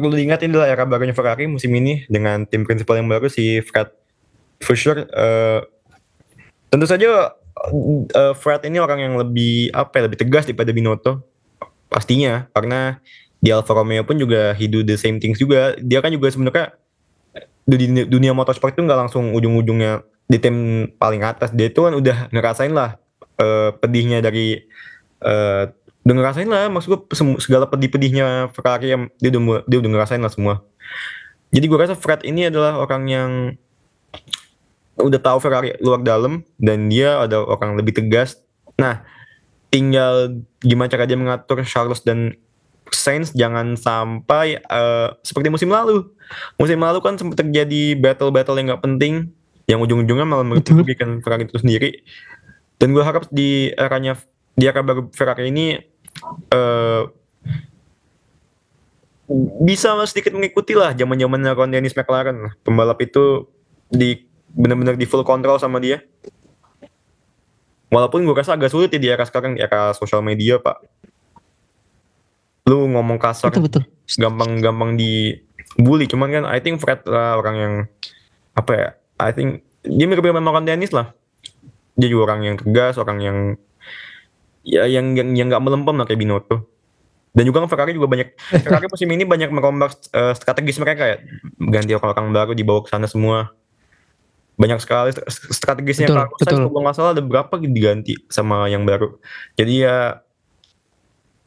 perlu 0.00 0.16
diingat 0.16 0.42
ini 0.42 0.54
adalah 0.56 0.68
era 0.70 0.84
barunya 0.86 1.14
Ferrari 1.16 1.44
musim 1.46 1.70
ini 1.74 2.06
dengan 2.10 2.46
tim 2.48 2.66
prinsipal 2.66 2.98
yang 2.98 3.10
baru 3.10 3.28
si 3.28 3.60
Fred 3.62 3.90
sure 4.62 5.04
uh, 5.12 5.60
tentu 6.72 6.86
saja 6.88 7.36
uh, 7.70 8.34
Fred 8.34 8.66
ini 8.66 8.82
orang 8.82 8.98
yang 9.00 9.14
lebih 9.14 9.70
apa 9.70 10.00
ya 10.00 10.02
lebih 10.10 10.18
tegas 10.20 10.44
daripada 10.44 10.74
Binotto 10.74 11.22
pastinya. 11.88 12.50
Karena 12.50 12.98
di 13.38 13.52
Alfa 13.52 13.76
Romeo 13.76 14.02
pun 14.02 14.18
juga 14.18 14.56
he 14.56 14.66
do 14.66 14.82
the 14.82 14.98
same 14.98 15.22
things 15.22 15.38
juga. 15.38 15.78
Dia 15.78 16.02
kan 16.02 16.10
juga 16.10 16.28
sebenarnya 16.32 16.74
di 17.64 18.04
dunia 18.10 18.36
motorsport 18.36 18.76
itu 18.76 18.84
nggak 18.84 19.08
langsung 19.08 19.32
ujung-ujungnya 19.32 20.04
di 20.26 20.38
tim 20.42 20.88
paling 20.98 21.22
atas. 21.22 21.54
Dia 21.54 21.70
itu 21.70 21.80
kan 21.86 21.94
udah 21.94 22.28
ngerasain 22.34 22.74
lah 22.74 22.98
uh, 23.38 23.70
pedihnya 23.78 24.20
dari 24.20 24.58
uh, 25.22 25.70
udah 26.04 26.14
ngerasain 26.20 26.48
lah 26.48 26.68
maksud 26.68 26.88
gue 26.92 27.00
segala 27.40 27.64
pedih-pedihnya 27.64 28.52
Ferrari 28.52 28.92
yang 28.92 29.02
dia 29.18 29.32
udah 29.32 29.64
dia 29.64 29.78
udah 29.80 29.90
ngerasain 29.90 30.20
lah 30.20 30.32
semua 30.32 30.60
jadi 31.48 31.64
gue 31.64 31.78
rasa 31.80 31.96
Fred 31.96 32.22
ini 32.28 32.52
adalah 32.52 32.76
orang 32.76 33.02
yang 33.08 33.30
udah 35.00 35.20
tahu 35.20 35.38
Ferrari 35.40 35.74
luar 35.80 36.04
dalam 36.04 36.44
dan 36.60 36.92
dia 36.92 37.24
ada 37.24 37.40
orang 37.40 37.80
lebih 37.80 37.96
tegas 37.96 38.36
nah 38.76 39.00
tinggal 39.72 40.44
gimana 40.62 40.92
cara 40.92 41.08
dia 41.08 41.18
mengatur 41.18 41.64
Charles 41.66 42.04
dan 42.04 42.36
Saints 42.92 43.32
jangan 43.32 43.74
sampai 43.74 44.60
uh, 44.68 45.16
seperti 45.24 45.48
musim 45.48 45.72
lalu. 45.72 46.04
Musim 46.60 46.78
lalu 46.78 47.00
kan 47.00 47.16
sempat 47.16 47.40
terjadi 47.40 47.96
battle-battle 47.96 48.60
yang 48.60 48.66
nggak 48.70 48.84
penting, 48.84 49.14
yang 49.66 49.80
ujung-ujungnya 49.80 50.28
malah 50.28 50.44
merugikan 50.44 51.18
Ferrari 51.24 51.48
itu 51.48 51.58
sendiri. 51.58 51.90
Dan 52.76 52.92
gue 52.92 53.02
harap 53.02 53.26
di 53.32 53.72
eranya 53.74 54.20
di 54.54 54.64
era 54.68 54.84
baru 54.84 55.10
Ferrari 55.10 55.50
ini 55.50 55.74
uh, 56.52 57.02
bisa 59.64 59.96
sedikit 60.04 60.36
mengikuti 60.36 60.76
lah 60.76 60.92
zaman 60.92 61.16
zamannya 61.16 61.52
Ron 61.56 61.72
Dennis 61.72 61.96
McLaren 61.96 62.52
Pembalap 62.60 63.00
itu 63.00 63.48
di 63.88 64.20
benar-benar 64.52 64.94
di 65.00 65.06
full 65.08 65.26
control 65.26 65.58
sama 65.58 65.80
dia. 65.82 66.04
walaupun 67.90 68.26
gue 68.26 68.34
rasa 68.34 68.58
agak 68.58 68.74
sulit 68.74 68.90
ya 68.90 68.98
di 68.98 69.06
era 69.06 69.22
sekarang 69.22 69.54
di 69.54 69.62
era 69.62 69.94
sosial 69.94 70.18
media 70.18 70.58
pak 70.58 70.82
lu 72.66 72.90
ngomong 72.90 73.22
kasar 73.22 73.54
betul, 73.54 73.70
betul. 73.70 73.82
gampang-gampang 74.18 74.98
dibully 74.98 76.10
cuman 76.10 76.28
kan 76.34 76.44
I 76.50 76.58
think 76.58 76.82
Fred 76.82 77.06
lah 77.06 77.38
orang 77.38 77.54
yang 77.54 77.74
apa 78.58 78.72
ya 78.74 78.88
I 79.22 79.30
think 79.30 79.62
dia 79.86 80.10
mirip-mirip 80.10 80.34
sama 80.34 80.58
Dennis 80.66 80.90
lah 80.90 81.14
dia 81.94 82.10
juga 82.10 82.34
orang 82.34 82.40
yang 82.42 82.56
tegas 82.58 82.98
orang 82.98 83.18
yang 83.22 83.38
ya 84.64 84.88
yang 84.88 85.12
yang 85.14 85.36
yang 85.36 85.46
nggak 85.52 85.62
melempem 85.62 85.94
lah 85.94 86.06
kayak 86.08 86.20
Binotto. 86.20 86.56
Dan 87.34 87.50
juga 87.50 87.66
Ferrari 87.66 87.92
juga 87.92 88.06
banyak 88.06 88.28
Ferrari 88.64 88.86
musim 88.88 89.10
ini 89.10 89.26
banyak 89.26 89.50
merombak 89.52 89.94
uh, 90.16 90.32
strategis 90.32 90.80
mereka 90.80 91.04
ya. 91.04 91.16
Ganti 91.60 91.92
orang-orang 91.94 92.32
baru 92.32 92.52
dibawa 92.56 92.80
ke 92.82 92.90
sana 92.90 93.06
semua. 93.06 93.52
Banyak 94.54 94.78
sekali 94.78 95.10
strategisnya. 95.50 96.08
Betul, 96.08 96.18
Carlos 96.18 96.38
betul. 96.40 96.58
kalau 96.70 96.82
nggak 96.86 96.96
salah 96.96 97.12
ada 97.12 97.22
berapa 97.22 97.54
diganti 97.58 98.14
sama 98.30 98.70
yang 98.70 98.86
baru. 98.86 99.18
Jadi 99.58 99.82
ya 99.82 100.22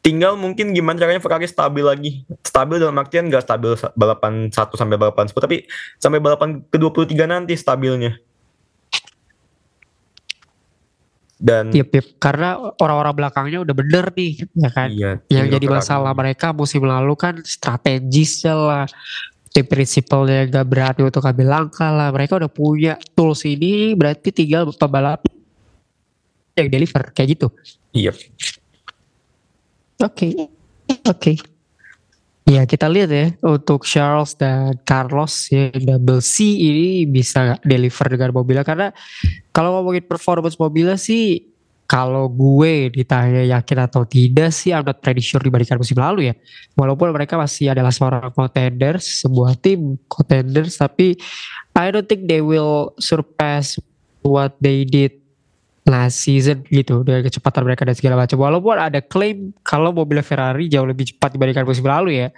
tinggal 0.04 0.36
mungkin 0.36 0.76
gimana 0.76 1.00
caranya 1.00 1.24
Ferrari 1.24 1.48
stabil 1.48 1.88
lagi. 1.88 2.12
Stabil 2.44 2.84
dalam 2.84 3.00
artian 3.00 3.32
nggak 3.32 3.48
stabil 3.48 3.80
balapan 3.96 4.52
1 4.52 4.54
sampai 4.54 5.00
balapan 5.00 5.26
10 5.32 5.40
tapi 5.40 5.64
sampai 6.04 6.20
balapan 6.20 6.68
ke 6.68 6.76
23 6.76 7.16
nanti 7.32 7.56
stabilnya 7.56 8.20
dan 11.38 11.70
yep, 11.70 11.94
yep. 11.94 12.18
karena 12.18 12.58
orang-orang 12.82 13.14
belakangnya 13.14 13.62
udah 13.62 13.76
bener 13.78 14.06
nih 14.18 14.42
ya 14.58 14.70
kan 14.74 14.90
iya, 14.90 15.12
yang 15.30 15.46
jadi 15.54 15.70
masalah 15.70 16.10
mereka 16.18 16.50
musim 16.50 16.82
lalu 16.82 17.14
kan 17.14 17.38
strategis 17.46 18.42
lah 18.42 18.90
tim 19.54 19.66
prinsipalnya 19.70 20.50
gak 20.50 20.66
berani 20.66 21.02
untuk 21.06 21.22
ambil 21.22 21.48
langkah 21.50 21.94
lah 21.94 22.10
mereka 22.10 22.42
udah 22.42 22.50
punya 22.50 22.98
tools 23.14 23.46
ini 23.46 23.94
berarti 23.94 24.34
tinggal 24.34 24.74
pembalap 24.74 25.26
yang 26.58 26.68
deliver 26.74 27.14
kayak 27.14 27.38
gitu 27.38 27.48
iya 27.94 28.14
oke 30.02 30.14
okay. 30.14 30.32
oke 31.06 31.06
okay. 31.06 31.38
Ya 32.48 32.64
kita 32.64 32.88
lihat 32.88 33.12
ya 33.12 33.36
untuk 33.44 33.84
Charles 33.84 34.32
dan 34.40 34.80
Carlos 34.88 35.52
ya 35.52 35.68
double 35.68 36.24
C 36.24 36.48
ini 36.48 37.04
bisa 37.04 37.60
deliver 37.60 38.08
dengan 38.08 38.32
mobilnya 38.32 38.64
karena 38.64 38.96
kalau 39.52 39.76
ngomongin 39.76 40.08
performance 40.08 40.56
mobilnya 40.56 40.96
sih 40.96 41.44
kalau 41.92 42.32
gue 42.32 42.88
ditanya 42.88 43.44
yakin 43.52 43.92
atau 43.92 44.08
tidak 44.08 44.56
sih 44.56 44.72
I'm 44.72 44.88
not 44.88 45.04
pretty 45.04 45.20
sure 45.20 45.44
dibandingkan 45.44 45.76
musim 45.76 46.00
lalu 46.00 46.32
ya. 46.32 46.40
Walaupun 46.80 47.12
mereka 47.12 47.36
masih 47.36 47.76
adalah 47.76 47.92
seorang 47.92 48.32
contenders, 48.32 49.28
sebuah 49.28 49.60
tim 49.60 50.00
contenders 50.08 50.80
tapi 50.80 51.20
I 51.76 51.92
don't 51.92 52.08
think 52.08 52.32
they 52.32 52.40
will 52.40 52.96
surpass 52.96 53.76
what 54.24 54.56
they 54.64 54.88
did 54.88 55.20
last 55.88 56.20
season 56.20 56.68
gitu 56.68 57.02
dengan 57.02 57.24
kecepatan 57.24 57.64
mereka 57.64 57.88
dan 57.88 57.96
segala 57.96 58.20
macam. 58.20 58.36
Walaupun 58.36 58.76
ada 58.76 59.00
klaim 59.00 59.56
kalau 59.64 59.96
mobil 59.96 60.20
Ferrari 60.20 60.68
jauh 60.68 60.84
lebih 60.84 61.16
cepat 61.16 61.34
dibandingkan 61.34 61.64
musim 61.64 61.88
lalu 61.88 62.28
ya. 62.28 62.30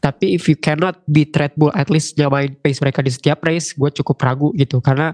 Tapi 0.00 0.32
if 0.32 0.48
you 0.48 0.56
cannot 0.56 1.04
beat 1.04 1.36
Red 1.36 1.52
Bull 1.60 1.70
at 1.76 1.92
least 1.92 2.16
nyamain 2.16 2.56
pace 2.56 2.80
mereka 2.80 3.04
di 3.04 3.12
setiap 3.12 3.44
race, 3.44 3.76
gue 3.76 3.90
cukup 4.00 4.16
ragu 4.24 4.48
gitu 4.56 4.80
karena 4.80 5.12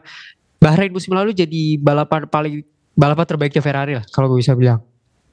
Bahrain 0.62 0.94
musim 0.94 1.10
lalu 1.10 1.34
jadi 1.34 1.74
balapan 1.82 2.30
paling 2.30 2.62
balapan 2.94 3.26
terbaiknya 3.26 3.58
Ferrari 3.58 3.98
lah 3.98 4.06
kalau 4.14 4.30
gue 4.30 4.38
bisa 4.38 4.54
bilang. 4.54 4.78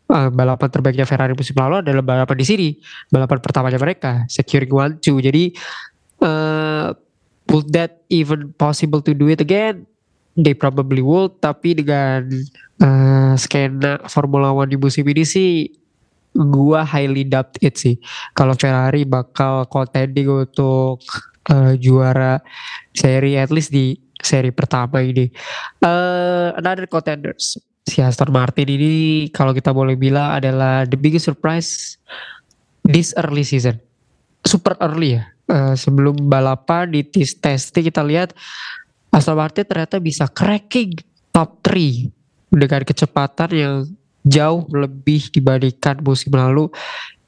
Uh, 0.09 0.25
balapan 0.33 0.73
terbaiknya 0.73 1.05
Ferrari 1.05 1.37
musim 1.37 1.53
lalu 1.53 1.85
adalah 1.85 2.01
balapan 2.01 2.33
di 2.33 2.45
sini, 2.49 2.69
balapan 3.13 3.37
pertamanya 3.45 3.77
mereka, 3.77 4.25
securing 4.25 4.73
one 4.73 4.93
two. 4.97 5.21
Jadi 5.21 5.53
uh, 6.25 6.97
would 7.53 7.69
that 7.69 8.01
even 8.09 8.49
possible 8.57 9.05
to 9.05 9.13
do 9.13 9.29
it 9.29 9.37
again? 9.37 9.85
They 10.39 10.55
probably 10.55 11.03
would 11.03 11.35
tapi 11.43 11.75
dengan 11.75 12.31
uh, 12.79 13.33
skena 13.35 13.99
Formula 14.07 14.55
One 14.55 14.71
di 14.71 14.77
musim 14.79 15.03
ini 15.03 15.23
sih 15.27 15.67
gua 16.33 16.87
highly 16.87 17.27
doubt 17.27 17.59
it 17.59 17.75
sih. 17.75 17.99
Kalau 18.31 18.55
Ferrari 18.55 19.03
bakal 19.03 19.67
contending 19.67 20.29
untuk 20.29 21.03
uh, 21.51 21.73
juara 21.75 22.39
seri 22.95 23.35
at 23.35 23.51
least 23.51 23.75
di 23.75 23.99
seri 24.19 24.55
pertama 24.55 25.03
ini. 25.03 25.27
Uh, 25.83 26.55
another 26.55 26.87
contenders 26.87 27.59
si 27.89 28.05
Aston 28.05 28.29
Martin 28.29 28.69
ini 28.69 28.93
kalau 29.33 29.49
kita 29.49 29.73
boleh 29.73 29.97
bilang 29.97 30.37
adalah 30.37 30.85
the 30.85 30.95
biggest 30.95 31.25
surprise 31.25 31.97
this 32.85 33.17
early 33.17 33.41
season. 33.41 33.81
Super 34.45 34.77
early 34.79 35.17
ya. 35.17 35.23
Uh, 35.49 35.73
sebelum 35.73 36.29
balapan 36.29 36.93
di 36.93 37.01
test 37.01 37.41
testing 37.41 37.89
kita 37.89 38.05
lihat 38.05 38.37
Martin 39.11 39.65
ternyata 39.65 39.97
bisa 39.97 40.25
cracking 40.29 40.95
top 41.33 41.59
3 41.65 42.09
dengan 42.49 42.81
kecepatan 42.81 43.49
yang 43.53 43.75
jauh 44.25 44.65
lebih 44.69 45.29
dibandingkan 45.33 46.01
musim 46.01 46.33
lalu. 46.33 46.69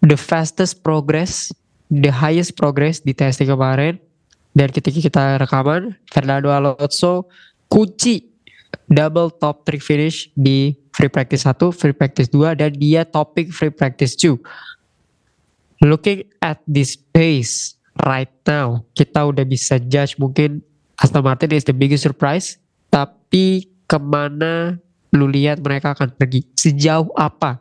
The 0.01 0.17
fastest 0.17 0.81
progress, 0.81 1.53
the 1.89 2.09
highest 2.09 2.57
progress 2.57 3.01
di 3.01 3.13
testing 3.13 3.49
kemarin. 3.49 4.01
Dan 4.51 4.67
ketika 4.73 4.99
kita 4.99 5.23
rekaman, 5.39 5.95
Fernando 6.11 6.51
Alonso 6.51 7.31
kunci 7.71 8.27
double 8.91 9.31
top 9.31 9.63
3 9.63 9.79
finish 9.79 10.27
di 10.35 10.75
free 10.91 11.07
practice 11.07 11.47
1, 11.47 11.71
free 11.71 11.95
practice 11.95 12.27
2, 12.27 12.59
dan 12.59 12.71
dia 12.75 13.07
topping 13.07 13.47
free 13.47 13.71
practice 13.71 14.17
2. 14.19 14.35
Looking 15.81 16.27
at 16.43 16.59
this 16.67 16.93
pace 16.99 17.79
right 18.05 18.29
now, 18.43 18.83
kita 18.93 19.23
udah 19.23 19.47
bisa 19.47 19.79
judge 19.79 20.19
mungkin 20.19 20.61
Aston 21.01 21.25
Martin 21.25 21.49
is 21.57 21.65
the 21.65 21.73
biggest 21.73 22.05
surprise. 22.05 22.61
Tapi 22.93 23.65
ke 23.89 23.97
mana 23.97 24.77
lu 25.11 25.25
lihat 25.27 25.59
mereka 25.59 25.97
akan 25.97 26.13
pergi? 26.13 26.45
Sejauh 26.53 27.09
apa 27.17 27.59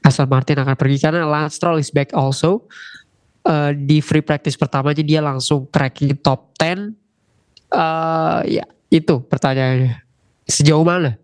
Aston 0.00 0.26
Martin 0.26 0.64
akan 0.64 0.74
pergi? 0.74 0.96
Karena 0.98 1.28
Lance 1.28 1.60
Stroll 1.60 1.84
is 1.84 1.92
back 1.92 2.16
also. 2.16 2.64
Uh, 3.48 3.72
di 3.72 4.04
free 4.04 4.20
practice 4.20 4.60
pertama 4.60 4.92
aja 4.92 5.00
dia 5.00 5.20
langsung 5.20 5.68
cracking 5.68 6.16
top 6.18 6.56
10. 6.56 6.96
Uh, 7.68 8.40
ya 8.48 8.64
itu 8.88 9.20
pertanyaannya. 9.20 10.00
Sejauh 10.48 10.80
mana 10.80 11.20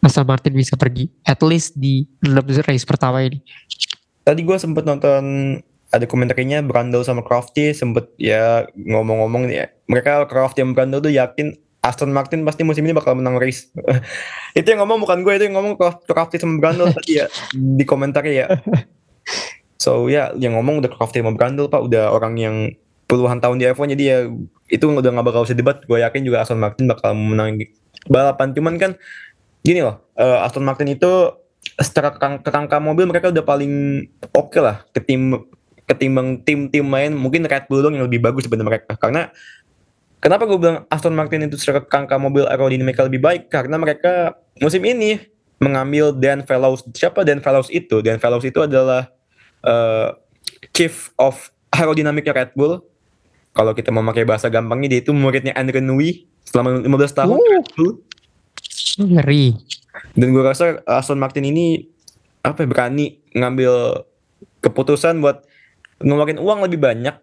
Aston 0.00 0.24
Martin 0.24 0.56
bisa 0.56 0.76
pergi? 0.76 1.12
At 1.24 1.44
least 1.44 1.76
di 1.76 2.08
6 2.24 2.64
race 2.64 2.84
pertama 2.88 3.20
ini. 3.24 3.44
Tadi 4.24 4.40
gue 4.40 4.56
sempet 4.56 4.88
nonton 4.88 5.24
ada 5.94 6.10
komentarnya 6.10 6.66
Brandel 6.66 7.06
sama 7.06 7.22
Crafty 7.22 7.70
sempet 7.70 8.10
ya 8.18 8.66
ngomong-ngomong 8.74 9.46
ya. 9.46 9.70
Mereka 9.86 10.26
Crafty 10.26 10.66
sama 10.66 10.74
Brandel 10.74 10.98
tuh 10.98 11.14
yakin 11.14 11.54
Aston 11.86 12.10
Martin 12.10 12.42
pasti 12.42 12.66
musim 12.66 12.82
ini 12.82 12.90
bakal 12.90 13.14
menang 13.14 13.38
race. 13.38 13.70
Itu 14.58 14.66
yang 14.74 14.82
ngomong 14.82 15.06
bukan 15.06 15.22
gue 15.22 15.36
itu 15.38 15.44
yang 15.46 15.60
ngomong 15.60 15.78
Crafty 16.10 16.42
sama 16.42 16.58
Brandel 16.58 16.90
tadi 16.96 17.22
ya 17.22 17.30
di 17.54 17.84
komentar 17.86 18.26
ya. 18.26 18.50
So 19.78 20.10
ya 20.10 20.34
yang 20.34 20.58
ngomong 20.58 20.82
udah 20.82 20.90
Crafty 20.90 21.22
sama 21.22 21.38
Brandel 21.38 21.70
pak. 21.70 21.78
Udah 21.86 22.10
orang 22.10 22.34
yang 22.40 22.56
puluhan 23.06 23.38
tahun 23.38 23.60
di 23.62 23.70
F1 23.70 23.94
jadi 23.94 24.04
ya 24.04 24.18
itu 24.72 24.84
udah 24.90 25.10
gak 25.14 25.26
bakal 25.30 25.46
usah 25.46 25.54
debat. 25.54 25.78
Gue 25.86 26.02
yakin 26.02 26.26
juga 26.26 26.42
Aston 26.42 26.58
Martin 26.58 26.90
bakal 26.90 27.14
menang 27.14 27.62
balapan. 28.10 28.50
Cuman 28.56 28.74
kan 28.80 28.98
gini 29.60 29.84
loh 29.84 30.02
uh, 30.18 30.42
Aston 30.42 30.64
Martin 30.64 30.90
itu 30.90 31.30
secara 31.80 32.12
kerangka 32.40 32.76
mobil 32.80 33.08
mereka 33.08 33.32
udah 33.32 33.44
paling 33.44 34.04
oke 34.36 34.52
okay 34.52 34.60
lah 34.60 34.84
ke 34.92 35.00
tim 35.00 35.32
ketimbang 35.84 36.40
tim-tim 36.40 36.88
lain 36.88 37.12
mungkin 37.12 37.44
Red 37.44 37.68
Bull 37.68 37.84
yang 37.92 38.08
lebih 38.08 38.24
bagus 38.24 38.48
daripada 38.48 38.64
mereka. 38.64 38.92
Karena 38.96 39.28
kenapa 40.20 40.48
gue 40.48 40.56
bilang 40.56 40.78
Aston 40.88 41.12
Martin 41.12 41.44
itu 41.44 41.60
secara 41.60 41.84
kangka 41.84 42.16
mobil 42.16 42.48
aerodinamika 42.48 43.04
lebih 43.04 43.20
baik? 43.20 43.52
Karena 43.52 43.76
mereka 43.76 44.40
musim 44.58 44.80
ini 44.84 45.20
mengambil 45.60 46.12
Dan 46.16 46.44
Fellows 46.44 46.84
siapa 46.96 47.22
Dan 47.22 47.44
Fellows 47.44 47.68
itu? 47.68 48.00
Dan 48.00 48.16
Fellows 48.16 48.44
itu 48.44 48.64
adalah 48.64 49.12
uh, 49.60 50.16
chief 50.72 51.12
of 51.20 51.52
aerodinamika 51.68 52.32
Red 52.32 52.56
Bull. 52.56 52.80
Kalau 53.54 53.70
kita 53.70 53.94
memakai 53.94 54.26
bahasa 54.26 54.50
gampangnya 54.50 54.98
dia 54.98 55.00
itu 55.04 55.14
muridnya 55.14 55.54
Andre 55.54 55.78
Nui 55.84 56.26
selama 56.48 56.80
15 56.80 57.20
tahun. 57.20 57.36
Uh, 57.36 57.50
Red 57.60 57.68
Bull. 57.76 57.92
Ngeri. 59.04 59.46
Dan 60.16 60.32
gue 60.32 60.42
rasa 60.42 60.80
Aston 60.88 61.20
Martin 61.20 61.46
ini 61.46 61.86
apa 62.44 62.64
ya, 62.64 62.68
berani 62.68 63.20
ngambil 63.32 64.04
keputusan 64.60 65.20
buat 65.20 65.44
ngeluarin 66.02 66.38
uang 66.40 66.58
lebih 66.66 66.78
banyak 66.80 67.14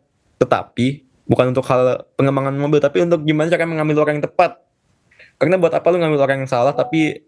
tetapi 0.41 1.05
bukan 1.27 1.55
untuk 1.55 1.63
hal 1.69 2.07
pengembangan 2.19 2.55
mobil 2.57 2.79
tapi 2.81 3.03
untuk 3.03 3.23
gimana 3.23 3.47
cara 3.47 3.67
mengambil 3.67 4.03
orang 4.03 4.19
yang 4.19 4.25
tepat. 4.27 4.59
Karena 5.39 5.57
buat 5.57 5.73
apa 5.73 5.87
lu 5.89 5.97
ngambil 5.97 6.19
orang 6.21 6.37
yang 6.45 6.49
salah 6.51 6.73
tapi 6.75 7.23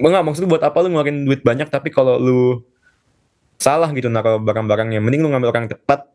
enggak 0.00 0.24
maksud 0.24 0.48
buat 0.48 0.64
apa 0.64 0.76
lu 0.80 0.92
ngeluarin 0.92 1.28
duit 1.28 1.44
banyak 1.44 1.68
tapi 1.68 1.92
kalau 1.92 2.16
lu 2.16 2.64
salah 3.60 3.92
gitu 3.92 4.08
naruh 4.08 4.40
barang-barangnya 4.40 5.04
mending 5.04 5.20
lu 5.20 5.28
ngambil 5.28 5.52
orang 5.52 5.62
yang 5.68 5.76
tepat 5.76 6.08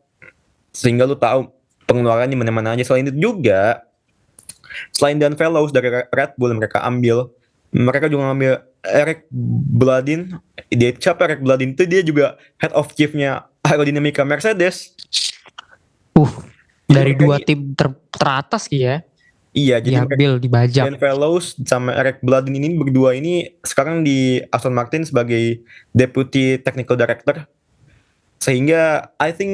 sehingga 0.74 1.06
lu 1.06 1.14
tahu 1.14 1.46
pengeluarannya 1.86 2.34
mana-mana 2.34 2.74
aja. 2.74 2.82
Selain 2.82 3.06
itu 3.06 3.14
juga 3.14 3.86
selain 4.92 5.16
Dan 5.16 5.38
Fellows 5.38 5.70
dari 5.70 5.88
Red 5.88 6.36
Bull 6.36 6.52
mereka 6.52 6.82
ambil 6.82 7.30
mereka 7.70 8.10
juga 8.10 8.32
ngambil 8.32 8.52
Eric 8.86 9.26
Bladin 9.76 10.38
dia 10.70 10.90
siapa 10.96 11.30
Eric 11.30 11.40
Bladin 11.46 11.72
itu 11.74 11.84
dia 11.86 12.02
juga 12.02 12.34
head 12.58 12.74
of 12.74 12.90
chiefnya 12.94 13.46
aerodinamika 13.62 14.26
Mercedes. 14.26 14.94
Uh, 16.16 16.30
dari 16.88 17.12
dua 17.14 17.42
tim 17.42 17.74
ter 17.74 17.92
teratas 18.14 18.70
ya. 18.70 19.02
Iya, 19.56 19.80
jadi 19.80 20.04
diambil, 20.04 20.36
dibajak. 20.36 20.84
Ben 20.84 21.00
Fellows 21.00 21.56
sama 21.64 21.88
Eric 21.96 22.20
Bladin 22.20 22.60
ini 22.60 22.76
berdua 22.76 23.16
ini 23.16 23.56
sekarang 23.64 24.04
di 24.04 24.44
Aston 24.52 24.76
Martin 24.76 25.08
sebagai 25.08 25.64
Deputy 25.96 26.60
Technical 26.60 26.92
Director. 27.00 27.48
Sehingga 28.36 29.16
I 29.16 29.32
think 29.32 29.52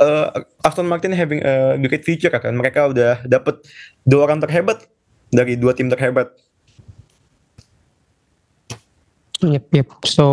uh, 0.00 0.40
Aston 0.64 0.88
Martin 0.88 1.12
having 1.12 1.44
a 1.44 1.76
great 1.76 2.00
future 2.08 2.32
kan. 2.32 2.56
Mereka 2.56 2.96
udah 2.96 3.28
dapat 3.28 3.60
dua 4.08 4.24
orang 4.32 4.40
terhebat 4.40 4.88
dari 5.28 5.60
dua 5.60 5.76
tim 5.76 5.92
terhebat. 5.92 6.32
Yep, 9.46 9.64
yep. 9.70 9.88
So 10.02 10.26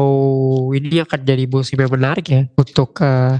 ini 0.73 1.05
akan 1.05 1.21
jadi 1.21 1.45
musim 1.45 1.77
yang 1.77 1.93
menarik 1.93 2.25
ya 2.25 2.49
untuk 2.57 2.97
uh, 3.05 3.37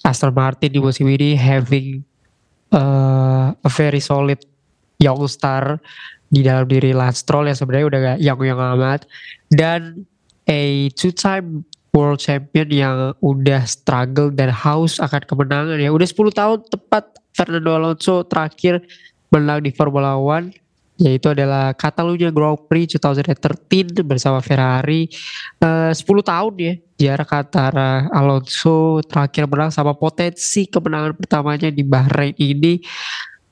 Aston 0.00 0.32
Martin 0.32 0.72
di 0.72 0.80
musim 0.80 1.04
ini 1.12 1.36
having 1.36 2.00
uh, 2.72 3.52
a 3.52 3.70
very 3.70 4.00
solid 4.00 4.40
young 4.96 5.20
star 5.28 5.76
di 6.32 6.40
dalam 6.40 6.64
diri 6.64 6.96
Lance 6.96 7.20
Stroll 7.20 7.52
yang 7.52 7.58
sebenarnya 7.58 7.86
udah 7.86 8.00
gak 8.00 8.18
yang 8.24 8.38
yang 8.40 8.60
amat. 8.80 9.04
Dan 9.52 10.08
a 10.48 10.88
two 10.96 11.12
time 11.12 11.68
world 11.92 12.22
champion 12.22 12.70
yang 12.70 13.12
udah 13.20 13.66
struggle 13.66 14.30
dan 14.30 14.48
haus 14.48 14.96
akan 15.02 15.20
kemenangan 15.26 15.76
ya. 15.76 15.90
Udah 15.90 16.06
10 16.06 16.30
tahun 16.32 16.58
tepat 16.70 17.18
Fernando 17.34 17.70
Alonso 17.74 18.22
terakhir 18.26 18.82
menang 19.34 19.62
di 19.66 19.74
Formula 19.74 20.14
One 20.18 20.54
yaitu 21.00 21.32
adalah 21.32 21.72
Catalunya 21.72 22.28
Grand 22.28 22.60
Prix 22.68 23.00
2013 23.00 24.04
bersama 24.04 24.44
Ferrari. 24.44 25.08
Uh, 25.56 25.90
10 25.90 26.04
tahun 26.04 26.52
ya 26.60 26.74
jarak 27.00 27.32
antara 27.32 28.04
Alonso 28.12 29.00
terakhir 29.08 29.48
menang 29.48 29.72
sama 29.72 29.96
potensi 29.96 30.68
kemenangan 30.68 31.16
pertamanya 31.16 31.72
di 31.72 31.80
Bahrain 31.80 32.36
ini. 32.36 32.84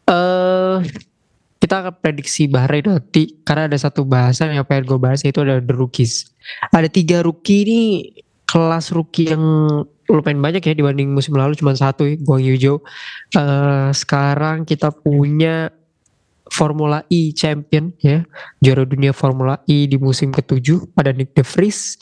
Uh, 0.05 0.85
kita 1.59 1.83
akan 1.83 1.95
prediksi 1.99 2.47
Bahrain 2.47 2.85
nanti 2.85 3.41
karena 3.43 3.67
ada 3.67 3.79
satu 3.81 4.05
bahasan 4.05 4.55
yang 4.55 4.69
pengen 4.69 4.85
gue 4.85 5.01
bahas 5.01 5.25
yaitu 5.25 5.41
ada 5.41 5.59
the 5.59 5.75
rookies. 5.75 6.29
Ada 6.71 6.87
tiga 6.93 7.25
rookie 7.25 7.65
ini 7.65 7.81
kelas 8.45 8.93
rookie 8.93 9.33
yang 9.33 9.45
lumayan 10.09 10.41
banyak 10.41 10.65
ya 10.65 10.73
dibanding 10.73 11.13
musim 11.13 11.37
lalu 11.37 11.53
cuma 11.53 11.77
satu 11.77 12.09
ya 12.09 12.17
Guang 12.17 12.41
Yujo 12.41 12.81
uh, 13.37 13.93
sekarang 13.93 14.65
kita 14.65 14.89
punya 14.89 15.69
Formula 16.49 17.05
E 17.13 17.33
champion 17.37 17.93
ya. 18.01 18.25
Juara 18.65 18.89
dunia 18.89 19.13
Formula 19.13 19.61
E 19.69 19.85
di 19.87 19.97
musim 20.01 20.33
ketujuh 20.33 20.97
ada 20.97 21.13
Nick 21.13 21.37
De 21.37 21.45
Vries 21.45 22.01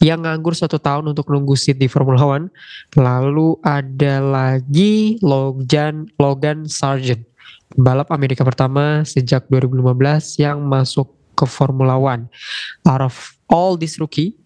yang 0.00 0.24
nganggur 0.24 0.56
satu 0.56 0.80
tahun 0.80 1.12
untuk 1.12 1.28
nunggu 1.28 1.52
seat 1.52 1.76
di 1.76 1.84
Formula 1.84 2.24
One. 2.24 2.48
Lalu 2.96 3.60
ada 3.60 4.20
lagi 4.20 5.20
Logan 5.20 6.08
Logan 6.16 6.64
Sargent 6.64 7.20
balap 7.76 8.10
Amerika 8.10 8.42
pertama 8.42 9.04
sejak 9.06 9.46
2015 9.52 10.40
yang 10.40 10.58
masuk 10.64 11.12
ke 11.36 11.44
Formula 11.44 12.00
One. 12.00 12.32
Out 12.88 13.04
of 13.04 13.14
all 13.52 13.76
this 13.76 14.00
rookie 14.00 14.39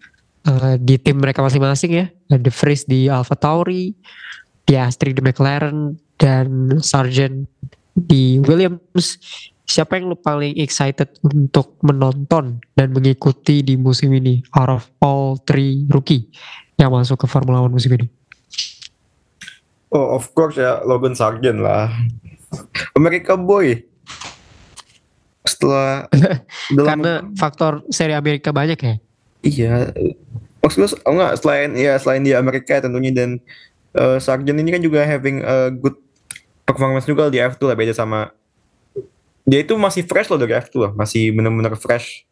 uh, 0.45 0.75
di 0.79 0.95
tim 1.01 1.19
mereka 1.19 1.41
masing-masing 1.41 1.91
ya. 1.91 2.05
The 2.29 2.53
Vries 2.53 2.85
di 2.85 3.09
Alpha 3.09 3.35
Tauri, 3.37 3.93
Piastri 4.65 5.13
di 5.13 5.21
McLaren, 5.21 5.97
dan 6.15 6.79
Sargent 6.79 7.49
di 7.93 8.39
Williams. 8.43 9.19
Siapa 9.65 9.97
yang 9.97 10.13
lu 10.13 10.17
paling 10.17 10.53
excited 10.61 11.09
untuk 11.25 11.81
menonton 11.81 12.61
dan 12.77 12.93
mengikuti 12.93 13.65
di 13.65 13.73
musim 13.73 14.13
ini 14.13 14.45
out 14.53 14.69
of 14.69 14.83
all 15.01 15.41
three 15.41 15.89
rookie 15.89 16.29
yang 16.77 16.93
masuk 16.93 17.25
ke 17.25 17.25
Formula 17.25 17.65
One 17.65 17.73
musim 17.73 17.97
ini? 17.97 18.05
Oh, 19.89 20.13
of 20.13 20.29
course 20.37 20.61
ya 20.61 20.85
Logan 20.85 21.17
Sargent 21.17 21.65
lah. 21.65 21.89
America 22.93 23.33
boy. 23.33 23.81
Setelah 25.45 26.05
karena 26.89 27.25
faktor 27.33 27.81
seri 27.89 28.13
Amerika 28.13 28.53
banyak 28.53 28.77
ya. 28.77 28.95
Iya, 29.45 29.93
maksud 30.65 31.05
oh 31.05 31.13
enggak 31.13 31.37
selain 31.37 31.69
ya 31.77 31.93
selain 32.01 32.25
di 32.25 32.33
Amerika 32.33 32.81
tentunya 32.81 33.13
dan 33.13 33.37
uh, 33.93 34.17
Sargent 34.17 34.57
ini 34.57 34.73
kan 34.73 34.81
juga 34.81 35.05
having 35.05 35.45
a 35.45 35.69
good 35.69 35.93
performance 36.65 37.05
juga 37.05 37.29
di 37.29 37.37
F2 37.37 37.61
lah 37.69 37.77
beda 37.77 37.93
sama 37.93 38.33
dia 39.45 39.61
itu 39.61 39.77
masih 39.77 40.01
fresh 40.09 40.33
loh 40.33 40.41
dari 40.41 40.57
F2 40.57 40.75
lah, 40.81 40.91
masih 40.97 41.29
benar-benar 41.29 41.77
fresh. 41.77 42.25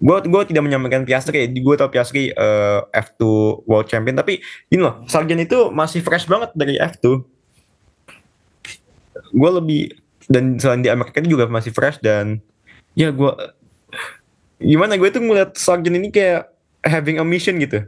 Gue 0.00 0.24
gue 0.24 0.42
tidak 0.48 0.64
menyampaikan 0.64 1.04
Piastri, 1.04 1.44
gue 1.52 1.74
tau 1.76 1.92
Piastri 1.92 2.32
uh, 2.32 2.84
F2 2.92 3.20
World 3.68 3.88
Champion, 3.88 4.16
tapi 4.16 4.40
ini 4.72 4.80
loh 4.80 5.04
Sargent 5.04 5.44
itu 5.44 5.68
masih 5.68 6.00
fresh 6.00 6.24
banget 6.24 6.52
dari 6.56 6.80
F2. 6.80 7.20
Gue 9.36 9.50
lebih 9.52 9.92
dan 10.32 10.56
selain 10.56 10.80
di 10.80 10.88
Amerika 10.88 11.20
juga 11.20 11.44
masih 11.44 11.76
fresh 11.76 12.00
dan 12.00 12.40
ya 12.96 13.12
gue 13.12 13.32
gimana 14.60 14.96
gue 14.96 15.08
tuh 15.12 15.22
ngeliat 15.22 15.56
Sargent 15.56 15.96
ini 15.96 16.08
kayak 16.08 16.52
having 16.84 17.20
a 17.20 17.24
mission 17.26 17.58
gitu. 17.60 17.84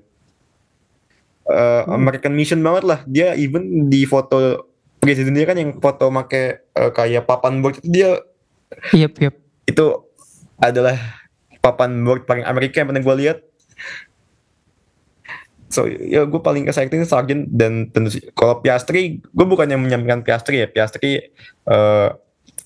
Uh, 1.48 1.84
hmm. 1.86 1.96
American 1.96 2.36
mission 2.36 2.60
banget 2.60 2.84
lah. 2.84 3.00
Dia 3.08 3.32
even 3.36 3.88
di 3.88 4.04
foto 4.04 4.68
presiden 4.98 5.32
dia 5.32 5.46
kan 5.48 5.56
yang 5.56 5.78
foto 5.78 6.10
make 6.12 6.66
uh, 6.76 6.90
kayak 6.92 7.24
papan 7.24 7.62
board 7.62 7.78
dia 7.86 8.20
Yep, 8.92 9.12
yep. 9.20 9.34
Itu 9.64 10.12
adalah 10.60 10.96
papan 11.60 11.96
board 12.04 12.28
paling 12.28 12.44
Amerika 12.44 12.80
yang 12.80 12.92
pernah 12.92 13.04
gue 13.04 13.16
lihat. 13.24 13.38
So 15.68 15.84
ya 15.84 16.24
gue 16.24 16.40
paling 16.40 16.64
exciting 16.64 17.04
Sargent 17.04 17.44
dan 17.52 17.92
tentu 17.92 18.16
kalau 18.32 18.64
Piastri 18.64 19.20
gue 19.20 19.46
bukannya 19.46 19.76
menyampaikan 19.76 20.24
Piastri 20.24 20.64
ya 20.64 20.68
Piastri 20.68 21.28
uh, 21.68 22.16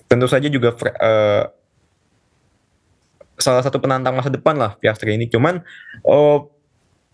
tentu 0.06 0.30
saja 0.30 0.46
juga 0.46 0.70
uh, 1.02 1.50
salah 3.42 3.66
satu 3.66 3.82
penantang 3.82 4.14
masa 4.14 4.30
depan 4.30 4.54
lah 4.54 4.78
Piastri 4.78 5.18
ini. 5.18 5.26
Cuman 5.26 5.66
oh, 6.06 6.54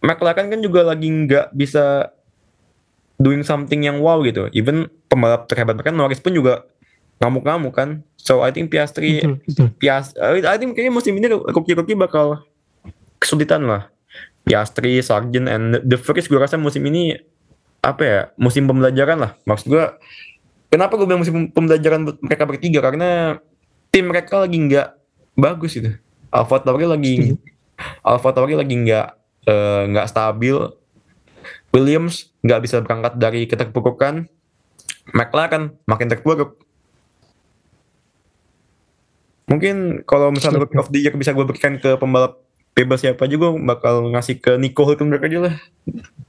McLaren 0.04 0.52
kan 0.52 0.60
juga 0.60 0.84
lagi 0.84 1.08
nggak 1.08 1.56
bisa 1.56 2.12
doing 3.18 3.40
something 3.42 3.82
yang 3.82 3.98
wow 4.04 4.20
gitu. 4.22 4.46
Even 4.52 4.86
pembalap 5.08 5.48
terhebat 5.48 5.74
mereka 5.74 5.90
Norris 5.90 6.20
pun 6.20 6.36
juga 6.36 6.68
ngamuk-ngamuk 7.18 7.74
kan. 7.74 8.04
So 8.14 8.44
I 8.44 8.54
think 8.54 8.70
Piastri, 8.70 9.24
Piastri, 9.80 10.22
I 10.46 10.56
think 10.60 10.78
kayaknya 10.78 10.94
musim 10.94 11.18
ini 11.18 11.26
rookie-rookie 11.32 11.98
bakal 11.98 12.46
kesulitan 13.18 13.66
lah. 13.66 13.90
Piastri, 14.46 15.02
Sargent, 15.02 15.50
and 15.50 15.82
The 15.84 15.98
Vries 15.98 16.30
gue 16.30 16.38
rasa 16.40 16.56
musim 16.56 16.80
ini 16.88 17.18
apa 17.82 18.02
ya 18.02 18.20
musim 18.38 18.64
pembelajaran 18.70 19.18
lah. 19.18 19.32
Maksud 19.44 19.66
gue 19.66 19.84
kenapa 20.70 20.94
gue 20.94 21.04
bilang 21.04 21.20
musim 21.20 21.50
pembelajaran 21.50 22.06
mereka 22.22 22.44
bertiga 22.48 22.80
karena 22.80 23.42
tim 23.90 24.08
mereka 24.08 24.40
lagi 24.40 24.56
nggak 24.56 24.88
bagus 25.34 25.74
gitu. 25.74 25.90
Alpha 26.28 26.60
Tauri 26.60 26.84
lagi 26.84 27.38
Alpha 28.02 28.30
Tauri 28.34 28.54
lagi 28.58 28.74
nggak 28.74 29.08
eh, 29.46 29.82
nggak 29.94 30.06
uh, 30.06 30.10
stabil. 30.10 30.56
Williams 31.68 32.32
nggak 32.42 32.60
bisa 32.64 32.80
berangkat 32.80 33.20
dari 33.20 33.44
keterpurukan. 33.44 34.26
McLaren 35.12 35.76
makin 35.88 36.08
terpuruk. 36.08 36.60
Mungkin 39.48 40.04
kalau 40.04 40.28
misalnya 40.28 40.60
Rookie 40.60 40.76
of 40.76 40.92
the 40.92 41.00
Year 41.00 41.16
bisa 41.16 41.32
gue 41.32 41.44
berikan 41.44 41.80
ke 41.80 41.96
pembalap 41.96 42.44
bebas 42.76 43.00
siapa 43.00 43.24
gue 43.24 43.40
bakal 43.64 44.12
ngasih 44.12 44.36
ke 44.38 44.60
Nico 44.60 44.84
Hülkenberg 44.84 45.24
aja 45.24 45.38
lah. 45.48 45.54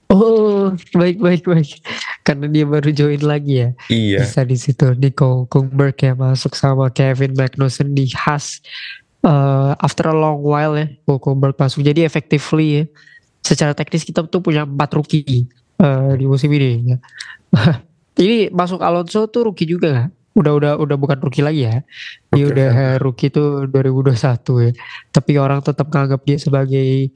Oh, 0.08 0.72
baik 0.96 1.20
baik 1.20 1.44
baik. 1.44 1.84
Karena 2.24 2.48
dia 2.48 2.64
baru 2.64 2.90
join 2.96 3.20
lagi 3.20 3.68
ya. 3.68 3.70
Iya. 3.92 4.24
Bisa 4.24 4.42
di 4.48 4.56
situ 4.56 4.96
Nico 4.96 5.44
Hülkenberg 5.44 6.00
ya 6.00 6.16
masuk 6.16 6.56
sama 6.56 6.88
Kevin 6.96 7.36
Magnussen 7.36 7.92
di 7.92 8.08
Haas 8.16 8.64
uh, 9.24 9.74
after 9.80 10.12
a 10.12 10.16
long 10.16 10.40
while 10.44 10.76
ya 10.76 10.88
Hulkenberg 11.08 11.56
masuk 11.58 11.84
jadi 11.84 12.06
effectively 12.06 12.68
ya 12.70 12.84
secara 13.44 13.72
teknis 13.74 14.04
kita 14.04 14.24
tuh 14.28 14.44
punya 14.44 14.68
empat 14.68 14.94
rookie 14.96 15.48
uh, 15.80 16.14
di 16.14 16.28
musim 16.28 16.52
ini 16.52 16.96
ya. 16.96 16.98
ini 18.24 18.52
masuk 18.52 18.84
Alonso 18.84 19.26
tuh 19.32 19.50
rookie 19.50 19.66
juga 19.68 19.88
gak? 19.96 20.10
udah 20.38 20.54
udah 20.56 20.72
udah 20.80 20.96
bukan 20.96 21.18
rookie 21.20 21.44
lagi 21.44 21.68
ya 21.68 21.84
dia 22.32 22.46
okay. 22.48 22.54
udah 22.54 22.72
rookie 23.02 23.34
tuh 23.34 23.68
2021 23.68 24.16
ya 24.64 24.72
tapi 25.12 25.32
orang 25.36 25.60
tetap 25.60 25.90
menganggap 25.92 26.22
dia 26.24 26.38
sebagai 26.40 27.12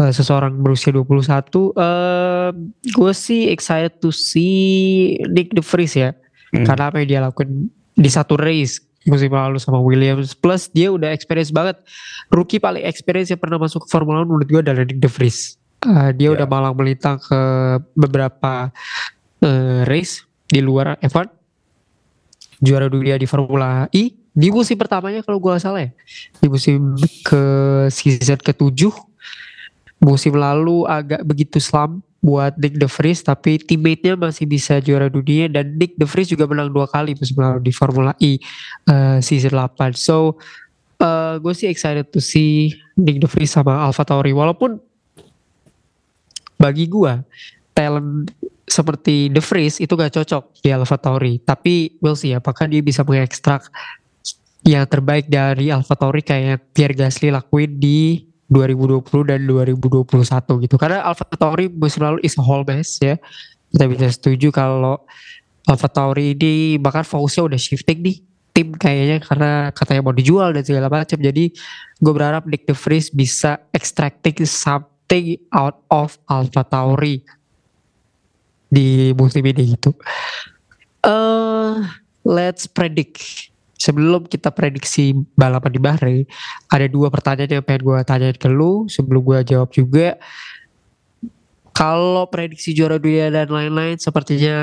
uh, 0.00 0.12
seseorang 0.14 0.54
berusia 0.62 0.94
21 0.94 1.04
uh, 1.04 2.50
gue 2.80 3.12
sih 3.12 3.52
excited 3.52 4.00
to 4.00 4.08
see 4.14 5.18
Nick 5.28 5.52
De 5.52 5.60
Vries 5.60 5.92
ya 5.92 6.16
hmm. 6.54 6.64
karena 6.64 6.88
apa 6.88 6.96
yang 7.02 7.08
dia 7.10 7.20
lakukan 7.20 7.68
di 7.94 8.10
satu 8.10 8.38
race 8.38 8.80
musim 9.04 9.30
lalu 9.32 9.60
sama 9.60 9.78
Williams. 9.80 10.32
Plus 10.32 10.68
dia 10.72 10.90
udah 10.90 11.12
experience 11.12 11.52
banget. 11.52 11.80
Rookie 12.32 12.60
paling 12.60 12.84
experience 12.84 13.30
yang 13.30 13.40
pernah 13.40 13.60
masuk 13.60 13.84
ke 13.84 13.88
Formula 13.88 14.24
1 14.24 14.28
menurut 14.28 14.48
gue 14.48 14.60
adalah 14.60 14.84
Nick 14.84 15.00
De 15.00 15.08
Vries. 15.08 15.56
Uh, 15.84 16.10
dia 16.16 16.32
yeah. 16.32 16.36
udah 16.36 16.46
malang 16.48 16.74
melintang 16.74 17.20
ke 17.20 17.40
beberapa 17.92 18.72
uh, 19.44 19.80
race 19.84 20.24
di 20.48 20.64
luar 20.64 20.96
F1 21.04 21.28
juara 22.64 22.88
dunia 22.88 23.20
di 23.20 23.28
Formula 23.28 23.86
E. 23.92 24.16
Di 24.34 24.50
musim 24.50 24.74
pertamanya 24.74 25.22
kalau 25.22 25.38
gue 25.38 25.54
salah 25.62 25.84
ya. 25.84 25.90
Di 26.42 26.48
musim 26.50 26.98
ke 27.22 27.42
season 27.92 28.40
ke-7 28.40 28.90
uh, 28.90 28.96
musim 30.02 30.34
lalu 30.34 30.84
agak 30.84 31.22
begitu 31.22 31.62
slump 31.62 32.02
buat 32.24 32.56
Nick 32.56 32.80
De 32.80 32.88
Vries 32.88 33.20
tapi 33.20 33.60
teammate-nya 33.60 34.16
masih 34.16 34.48
bisa 34.48 34.80
juara 34.80 35.12
dunia 35.12 35.44
dan 35.52 35.76
Nick 35.76 36.00
De 36.00 36.08
Vries 36.08 36.32
juga 36.32 36.48
menang 36.48 36.72
dua 36.72 36.88
kali 36.88 37.12
lalu 37.12 37.60
di 37.60 37.72
Formula 37.76 38.16
E 38.16 38.40
uh, 38.88 39.20
season 39.20 39.52
8 39.52 39.92
so 39.92 40.40
uh, 41.04 41.36
gue 41.40 41.52
sih 41.52 41.68
excited 41.68 42.08
to 42.08 42.24
see 42.24 42.72
Nick 42.96 43.20
De 43.20 43.28
Vries 43.28 43.52
sama 43.52 43.84
Alpha 43.84 44.06
Tauri. 44.06 44.32
Walaupun 44.32 44.78
bagi 46.56 46.86
gue 46.86 47.12
talent 47.74 48.30
seperti 48.64 49.28
The 49.28 49.42
Vries 49.42 49.82
itu 49.82 49.92
gak 49.92 50.14
cocok 50.14 50.64
di 50.64 50.68
Alpha 50.72 50.96
Tauri. 50.96 51.42
Tapi 51.42 52.00
we'll 52.00 52.18
see 52.18 52.32
apakah 52.32 52.70
dia 52.70 52.80
bisa 52.80 53.04
mengekstrak 53.04 53.68
yang 54.64 54.88
terbaik 54.88 55.28
dari 55.28 55.68
Alpha 55.68 55.92
Tauri 55.92 56.24
kayak 56.24 56.72
Pierre 56.72 56.96
Gasly 56.96 57.28
lakuin 57.28 57.76
di 57.76 58.24
2020 58.54 59.02
dan 59.26 59.42
2021 59.42 60.06
gitu. 60.62 60.76
Karena 60.78 61.02
Alpha 61.02 61.26
Tauri 61.34 61.66
musim 61.66 62.06
lalu 62.06 62.22
is 62.22 62.38
a 62.38 62.44
whole 62.46 62.62
mess 62.62 63.02
ya. 63.02 63.18
Kita 63.74 63.90
bisa 63.90 64.06
setuju 64.14 64.54
kalau 64.54 65.02
Alpha 65.66 65.90
Tauri 65.90 66.38
ini 66.38 66.78
bahkan 66.78 67.02
fokusnya 67.02 67.50
udah 67.50 67.58
shifting 67.58 68.06
nih 68.06 68.16
tim 68.54 68.70
kayaknya 68.70 69.18
karena 69.18 69.50
katanya 69.74 70.00
mau 70.06 70.14
dijual 70.14 70.54
dan 70.54 70.62
segala 70.62 70.86
macam. 70.86 71.18
Jadi 71.18 71.50
gue 71.98 72.12
berharap 72.14 72.46
Nick 72.46 72.70
De 72.70 72.74
Vries 72.78 73.10
bisa 73.10 73.58
extracting 73.74 74.38
something 74.46 75.34
out 75.50 75.82
of 75.90 76.14
Alpha 76.30 76.62
Tauri 76.62 77.26
di 78.70 79.10
musim 79.18 79.42
ini 79.42 79.74
gitu. 79.74 79.90
Uh, 81.02 81.82
let's 82.22 82.70
predict 82.70 83.50
sebelum 83.78 84.26
kita 84.26 84.54
prediksi 84.54 85.14
balapan 85.34 85.70
di 85.72 85.80
Bahrain, 85.82 86.24
ada 86.70 86.86
dua 86.86 87.10
pertanyaan 87.10 87.60
yang 87.60 87.64
pengen 87.64 87.82
gue 87.84 87.98
tanya 88.06 88.28
ke 88.34 88.48
lu 88.48 88.86
sebelum 88.86 89.20
gue 89.22 89.38
jawab 89.54 89.70
juga. 89.74 90.18
Kalau 91.74 92.30
prediksi 92.30 92.70
juara 92.70 93.02
dunia 93.02 93.34
dan 93.34 93.50
lain-lain 93.50 93.98
sepertinya 93.98 94.56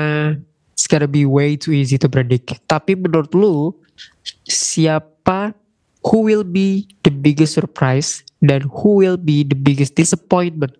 it's 0.72 0.88
gonna 0.88 1.04
be 1.06 1.28
way 1.28 1.60
too 1.60 1.76
easy 1.76 2.00
to 2.00 2.08
predict. 2.08 2.56
Tapi 2.64 2.96
menurut 2.96 3.28
lu 3.36 3.76
siapa 4.48 5.52
who 6.02 6.24
will 6.24 6.42
be 6.42 6.88
the 7.04 7.12
biggest 7.12 7.54
surprise 7.54 8.24
dan 8.40 8.64
who 8.66 9.04
will 9.04 9.20
be 9.20 9.44
the 9.44 9.54
biggest 9.54 9.94
disappointment 9.94 10.74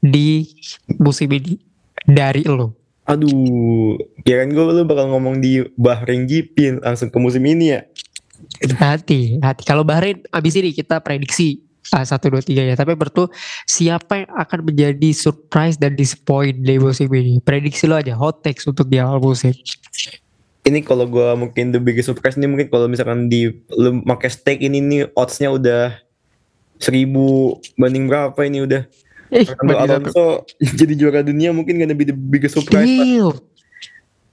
di 0.00 0.48
musim 0.96 1.28
ini 1.30 1.60
dari 2.08 2.42
lo? 2.48 2.79
Aduh, 3.10 3.98
kirain 4.22 4.54
gue 4.54 4.62
lu 4.62 4.86
bakal 4.86 5.10
ngomong 5.10 5.42
di 5.42 5.66
Bahrain 5.74 6.30
GP 6.30 6.78
langsung 6.78 7.10
ke 7.10 7.18
musim 7.18 7.42
ini 7.42 7.74
ya. 7.74 7.80
Hati, 8.78 9.42
hati. 9.42 9.62
Kalau 9.66 9.82
Bahrain 9.82 10.22
abis 10.30 10.54
ini 10.54 10.70
kita 10.70 11.02
prediksi 11.02 11.66
uh, 11.90 12.06
satu 12.06 12.30
dua 12.30 12.42
tiga 12.42 12.62
ya. 12.62 12.78
Tapi 12.78 12.94
bertu 12.94 13.26
siapa 13.66 14.22
yang 14.22 14.30
akan 14.38 14.70
menjadi 14.70 15.10
surprise 15.10 15.74
dan 15.74 15.98
disappoint 15.98 16.62
di 16.62 16.78
musim 16.78 17.10
ini? 17.10 17.42
Prediksi 17.42 17.90
lo 17.90 17.98
aja 17.98 18.14
hot 18.14 18.46
takes 18.46 18.62
untuk 18.70 18.86
di 18.86 19.02
awal 19.02 19.18
musim. 19.18 19.52
Ini 20.62 20.84
kalau 20.86 21.08
gue 21.10 21.28
mungkin 21.34 21.74
the 21.74 21.82
biggest 21.82 22.14
surprise 22.14 22.38
ini 22.38 22.46
mungkin 22.46 22.70
kalau 22.70 22.86
misalkan 22.86 23.26
di 23.26 23.50
lu 23.74 24.06
pakai 24.06 24.30
stake 24.30 24.62
ini 24.62 24.78
nih 24.78 25.02
oddsnya 25.18 25.50
udah 25.50 25.98
seribu 26.78 27.58
banding 27.74 28.06
berapa 28.06 28.38
ini 28.44 28.64
udah 28.68 28.86
Eh, 29.30 29.46
Fernando 29.46 29.78
Alonso 29.78 30.26
jadi 30.80 30.94
juara 30.98 31.22
dunia 31.22 31.54
mungkin 31.54 31.78
gonna 31.78 31.94
be 31.94 32.06
the 32.06 32.14
biggest 32.14 32.58
surprise. 32.58 32.86
Deal. 32.86 33.38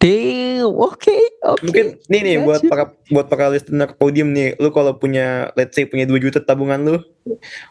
Deal. 0.02 0.70
Oke, 0.74 1.10
okay, 1.10 1.22
okay. 1.46 1.64
Mungkin 1.66 1.86
nih 2.10 2.22
nih 2.26 2.36
buat 2.42 2.62
para 2.66 2.94
buat 3.14 3.26
para 3.30 3.50
listener 3.54 3.94
podium 3.94 4.34
nih, 4.34 4.58
lu 4.58 4.70
kalau 4.74 4.98
punya 4.98 5.54
let's 5.54 5.78
say 5.78 5.86
punya 5.86 6.06
2 6.10 6.18
juta 6.22 6.42
tabungan 6.42 6.82
lu, 6.82 6.98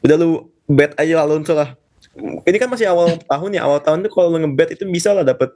udah 0.06 0.16
lu 0.18 0.50
bet 0.70 0.94
aja 0.98 1.22
Alonso 1.22 1.54
lah. 1.54 1.74
Ini 2.16 2.56
kan 2.56 2.70
masih 2.70 2.88
awal 2.88 3.18
tahun 3.26 3.50
ya, 3.58 3.62
awal 3.66 3.82
tahun 3.82 4.06
tuh 4.06 4.10
kalau 4.14 4.32
lu 4.34 4.38
ngebet 4.42 4.78
itu 4.78 4.86
bisa 4.86 5.12
lah 5.12 5.26
dapat 5.26 5.54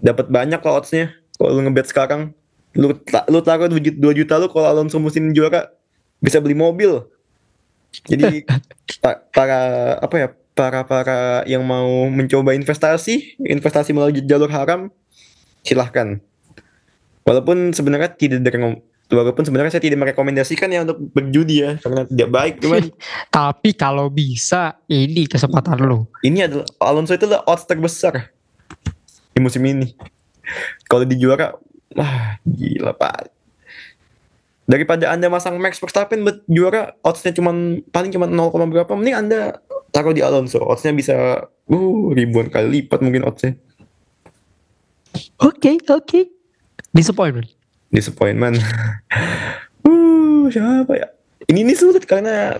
dapat 0.00 0.28
banyak 0.28 0.60
lah 0.60 0.72
oddsnya. 0.76 1.12
Kalau 1.36 1.50
lu 1.56 1.60
ngebet 1.68 1.88
sekarang, 1.88 2.36
lu 2.76 2.92
lu 3.28 3.38
taruh 3.44 3.68
2 3.68 3.96
juta 3.96 4.34
lu 4.40 4.48
kalau 4.48 4.68
Alonso 4.68 4.96
musim 5.00 5.32
juara 5.32 5.72
bisa 6.20 6.40
beli 6.40 6.56
mobil. 6.56 7.04
Jadi 8.08 8.44
para 9.36 9.58
apa 10.00 10.16
ya 10.16 10.28
para-para 10.52 11.42
yang 11.48 11.64
mau 11.64 12.08
mencoba 12.12 12.52
investasi, 12.52 13.40
investasi 13.40 13.96
melalui 13.96 14.20
jalur 14.24 14.52
haram, 14.52 14.92
silahkan. 15.64 16.20
Walaupun 17.22 17.70
sebenarnya 17.72 18.12
tidak 18.12 18.52
walaupun 19.12 19.44
sebenarnya 19.44 19.76
saya 19.76 19.84
tidak 19.84 20.00
merekomendasikan 20.08 20.72
ya 20.72 20.88
untuk 20.88 21.04
berjudi 21.12 21.60
ya 21.60 21.76
karena 21.84 22.08
tidak 22.08 22.28
baik 22.32 22.54
cuman 22.64 22.88
tapi 23.28 23.76
kalau 23.76 24.08
bisa 24.08 24.80
ini 24.88 25.28
kesempatan 25.28 25.84
lo 25.84 26.08
ini 26.24 26.48
adalah 26.48 26.64
Alonso 26.80 27.12
itu 27.12 27.28
adalah 27.28 27.44
odds 27.44 27.68
terbesar 27.68 28.32
di 29.32 29.40
musim 29.40 29.64
ini. 29.64 29.96
Kalau 30.86 31.08
di 31.08 31.16
juara 31.16 31.56
wah 31.96 32.36
gila 32.44 32.92
pak. 32.92 33.32
Daripada 34.68 35.10
anda 35.10 35.26
masang 35.26 35.58
Max 35.58 35.82
Verstappen 35.82 36.22
buat 36.22 36.44
juara 36.46 36.94
oddsnya 37.02 37.34
cuma 37.34 37.50
paling 37.90 38.14
cuma 38.14 38.30
0, 38.30 38.54
berapa 38.70 38.92
mending 38.94 39.16
anda 39.16 39.58
taruh 39.92 40.16
di 40.16 40.24
Alonso 40.24 40.58
oddsnya 40.64 40.96
bisa 40.96 41.16
uh 41.46 42.04
ribuan 42.16 42.48
kali 42.48 42.82
lipat 42.82 42.98
mungkin 43.04 43.28
oddsnya. 43.28 43.54
Oke 45.38 45.68
okay, 45.68 45.74
oke. 45.92 46.08
Okay. 46.08 46.24
disappointment. 46.96 47.48
Disappointment. 47.92 48.56
Uh 49.82 50.46
siapa 50.46 50.94
ya? 50.94 51.10
Ini 51.50 51.66
ini 51.66 51.74
sulit 51.74 52.06
karena 52.06 52.54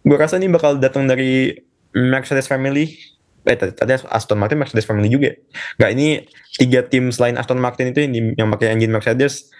gue 0.00 0.16
rasa 0.16 0.40
ini 0.40 0.48
bakal 0.48 0.80
datang 0.80 1.04
dari 1.04 1.52
Mercedes 1.92 2.48
family. 2.48 2.96
Eh 3.44 3.52
tadi 3.52 3.92
Aston 4.08 4.40
Martin 4.40 4.56
Mercedes 4.56 4.88
family 4.88 5.12
juga. 5.12 5.36
Nggak 5.76 5.90
ini 5.92 6.24
tiga 6.56 6.80
tim 6.88 7.12
selain 7.12 7.36
Aston 7.36 7.60
Martin 7.60 7.92
itu 7.92 8.00
yang, 8.00 8.32
yang 8.32 8.48
pakai 8.48 8.72
engine 8.72 8.96
Mercedes. 8.96 9.52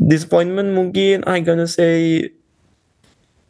Disappointment 0.00 0.72
mungkin 0.72 1.28
I 1.28 1.44
gonna 1.44 1.68
say 1.68 2.32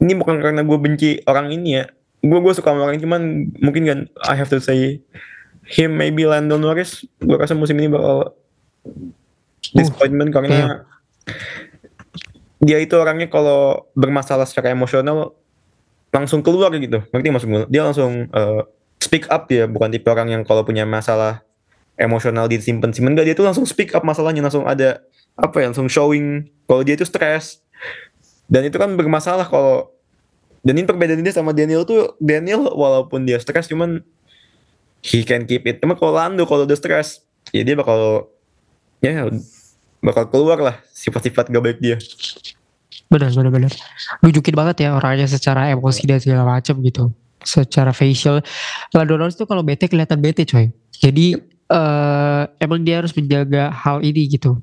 ini 0.03 0.13
bukan 0.19 0.43
karena 0.43 0.67
gue 0.67 0.79
benci 0.83 1.23
orang 1.31 1.55
ini 1.55 1.79
ya 1.79 1.85
gue 2.21 2.39
gue 2.41 2.53
suka 2.53 2.73
sama 2.73 2.85
orang 2.85 3.01
cuman 3.01 3.51
mungkin 3.61 3.83
kan 3.89 3.99
I 4.29 4.37
have 4.37 4.53
to 4.53 4.61
say 4.61 5.01
him 5.65 5.97
maybe 5.97 6.29
Lando 6.29 6.61
Norris 6.61 7.05
gue 7.21 7.37
rasa 7.37 7.57
musim 7.57 7.81
ini 7.81 7.89
bakal 7.89 8.37
disappointment 9.73 10.31
uh, 10.31 10.35
karena 10.35 10.49
yeah. 10.51 10.77
dia 12.61 12.79
itu 12.81 12.93
orangnya 12.97 13.29
kalau 13.33 13.89
bermasalah 13.97 14.45
secara 14.45 14.73
emosional 14.73 15.33
langsung 16.11 16.43
keluar 16.43 16.75
gitu. 16.75 17.01
Ngerti 17.15 17.29
maksud 17.31 17.49
gue 17.49 17.63
dia 17.71 17.83
langsung 17.87 18.29
uh, 18.35 18.67
speak 19.01 19.31
up 19.31 19.47
dia 19.47 19.71
bukan 19.71 19.95
tipe 19.95 20.07
orang 20.11 20.29
yang 20.29 20.43
kalau 20.43 20.67
punya 20.67 20.85
masalah 20.85 21.47
emosional 21.97 22.51
disimpan 22.51 22.91
simpan. 22.91 23.15
Enggak 23.17 23.27
dia 23.31 23.37
tuh 23.39 23.47
langsung 23.47 23.65
speak 23.65 23.95
up 23.95 24.03
masalahnya 24.03 24.43
langsung 24.45 24.67
ada 24.67 25.01
apa 25.39 25.57
ya 25.63 25.73
langsung 25.73 25.89
showing 25.89 26.51
kalau 26.67 26.83
dia 26.83 26.99
itu 26.99 27.07
stres. 27.07 27.63
Dan 28.51 28.67
itu 28.67 28.77
kan 28.77 28.91
bermasalah 28.99 29.47
kalau 29.47 29.95
dan 30.61 30.75
ini 30.77 30.85
perbedaan 30.85 31.25
dia 31.25 31.33
sama 31.33 31.57
Daniel 31.57 31.89
tuh 31.89 32.17
Daniel 32.21 32.69
walaupun 32.77 33.25
dia 33.25 33.41
stres 33.41 33.65
cuman 33.65 34.05
he 35.01 35.25
can 35.25 35.49
keep 35.49 35.65
it. 35.65 35.81
Emang 35.81 35.97
kalau 35.97 36.13
Lando 36.13 36.45
kalau 36.45 36.69
udah 36.69 36.77
stres 36.77 37.25
ya 37.51 37.65
dia 37.65 37.73
bakal 37.73 38.29
ya 39.01 39.25
bakal 40.05 40.29
keluar 40.29 40.61
lah 40.61 40.77
sifat-sifat 40.93 41.49
gak 41.49 41.65
baik 41.65 41.79
dia. 41.81 41.97
Benar 43.09 43.33
benar 43.33 43.51
benar. 43.51 43.73
Nunjukin 44.21 44.55
banget 44.55 44.77
ya 44.85 44.89
orangnya 44.95 45.27
secara 45.27 45.73
emosi 45.73 46.05
dan 46.05 46.21
segala 46.21 46.45
macam 46.45 46.77
gitu. 46.85 47.09
Secara 47.41 47.97
facial. 47.97 48.45
Lando 48.93 49.17
Norris 49.17 49.41
tuh 49.41 49.49
kalau 49.49 49.65
bete 49.65 49.89
kelihatan 49.89 50.21
bete 50.21 50.45
coy. 50.45 50.69
Jadi 50.93 51.41
uh, 51.73 52.45
emang 52.61 52.85
dia 52.85 53.01
harus 53.01 53.17
menjaga 53.17 53.73
hal 53.73 54.05
ini 54.05 54.29
gitu 54.29 54.61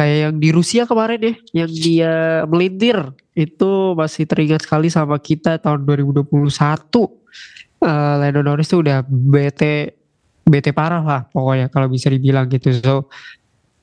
kayak 0.00 0.18
yang 0.24 0.34
di 0.40 0.48
Rusia 0.54 0.82
kemarin 0.86 1.20
ya 1.20 1.34
yang 1.64 1.70
dia 1.70 2.12
melintir 2.46 2.96
itu 3.40 3.96
masih 3.96 4.28
teringat 4.28 4.68
sekali 4.68 4.92
sama 4.92 5.16
kita 5.16 5.56
tahun 5.56 5.88
2021 5.88 6.28
uh, 6.28 7.88
eh, 7.88 8.14
Lando 8.20 8.40
Norris 8.44 8.68
tuh 8.68 8.84
udah 8.84 9.00
bete 9.08 9.96
bete 10.44 10.70
parah 10.74 11.00
lah 11.00 11.20
pokoknya 11.30 11.72
kalau 11.72 11.88
bisa 11.88 12.12
dibilang 12.12 12.50
gitu. 12.50 12.74
So 12.80 12.94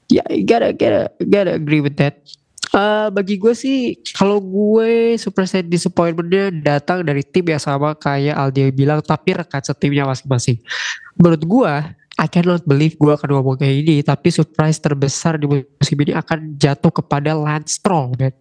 ya 0.08 0.22
yeah, 0.30 0.46
gotta 0.46 0.70
gotta 0.76 1.04
gotta 1.26 1.52
agree 1.58 1.82
with 1.82 1.98
that. 1.98 2.22
Uh, 2.76 3.08
bagi 3.10 3.40
gue 3.40 3.56
sih 3.56 3.96
kalau 4.12 4.44
gue 4.44 5.16
super 5.16 5.48
set 5.48 5.66
disappointmentnya 5.72 6.52
datang 6.52 7.00
dari 7.02 7.24
tim 7.24 7.48
yang 7.48 7.64
sama 7.64 7.96
kayak 7.96 8.36
Aldi 8.36 8.76
bilang 8.76 9.00
tapi 9.00 9.34
rekan 9.34 9.64
setimnya 9.64 10.04
masing-masing. 10.04 10.60
Menurut 11.16 11.42
gue 11.48 11.74
I 12.18 12.28
cannot 12.28 12.66
believe 12.66 12.98
gue 12.98 13.14
akan 13.14 13.30
ngomong 13.40 13.62
kayak 13.62 13.76
ini 13.88 13.96
tapi 14.04 14.34
surprise 14.34 14.82
terbesar 14.82 15.40
di 15.40 15.48
musim 15.48 15.98
ini 16.02 16.18
akan 16.18 16.60
jatuh 16.60 16.92
kepada 16.92 17.38
Lance 17.38 17.78
Stroll 17.80 18.18
man 18.18 18.34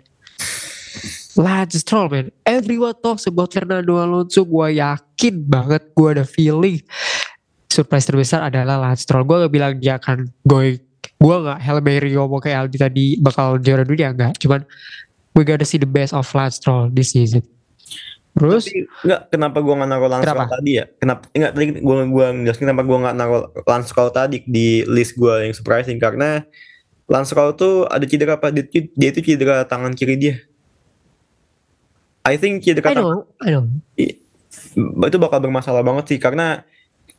Lance 1.36 1.84
Stroll 1.84 2.08
man 2.08 2.26
everyone 2.48 2.96
talks 3.04 3.28
about 3.28 3.52
Fernando 3.52 4.00
Alonso 4.00 4.42
gue 4.42 4.80
yakin 4.80 5.34
banget 5.44 5.92
gue 5.92 6.08
ada 6.16 6.24
feeling 6.24 6.80
surprise 7.68 8.08
terbesar 8.08 8.48
adalah 8.48 8.80
Lance 8.80 9.04
Stroll 9.04 9.28
gue 9.28 9.44
gak 9.44 9.52
bilang 9.52 9.72
dia 9.76 10.00
akan 10.00 10.32
going 10.48 10.80
gue 11.16 11.36
gak 11.44 11.58
Hail 11.60 11.80
Mary 11.84 12.10
ngomong 12.16 12.40
kayak 12.40 12.66
Aldi 12.66 12.76
tadi 12.80 13.04
bakal 13.20 13.60
juara 13.60 13.84
dunia 13.84 14.16
enggak 14.16 14.40
cuman 14.40 14.64
we 15.36 15.44
gotta 15.44 15.68
see 15.68 15.76
the 15.76 15.88
best 15.88 16.16
of 16.16 16.24
Lance 16.32 16.56
Stroll 16.56 16.88
this 16.88 17.12
season 17.12 17.44
Terus? 18.36 18.68
Tapi, 18.68 18.84
enggak, 19.00 19.20
kenapa 19.32 19.58
gue 19.64 19.74
nggak 19.80 19.88
naruh 19.88 20.08
Lance 20.12 20.28
tadi 20.28 20.70
ya? 20.76 20.84
Kenapa? 21.00 21.24
Enggak, 21.32 21.50
tadi 21.56 21.64
gue 21.80 21.96
gua 22.12 22.26
ngejelasin 22.36 22.62
kenapa 22.68 22.82
gue 22.84 22.98
nggak 23.00 23.16
naruh 23.16 23.42
Lance 23.64 23.92
tadi 24.12 24.36
di 24.44 24.84
list 24.84 25.16
gue 25.16 25.34
yang 25.48 25.56
surprising 25.56 25.96
karena 25.96 26.44
Lance 27.08 27.32
tuh 27.32 27.88
ada 27.88 28.04
cedera 28.04 28.36
apa? 28.36 28.52
Dia, 28.52 28.68
dia 28.68 29.08
itu 29.08 29.24
cedera 29.24 29.64
tangan 29.64 29.96
kiri 29.96 30.20
dia. 30.20 30.36
I 32.26 32.34
think 32.34 32.66
cedera 32.66 32.90
I 32.90 32.94
know, 32.98 33.22
I 33.38 33.48
know. 33.54 33.64
Itu 35.06 35.18
bakal 35.22 35.38
bermasalah 35.38 35.86
banget 35.86 36.10
sih 36.10 36.18
karena 36.18 36.66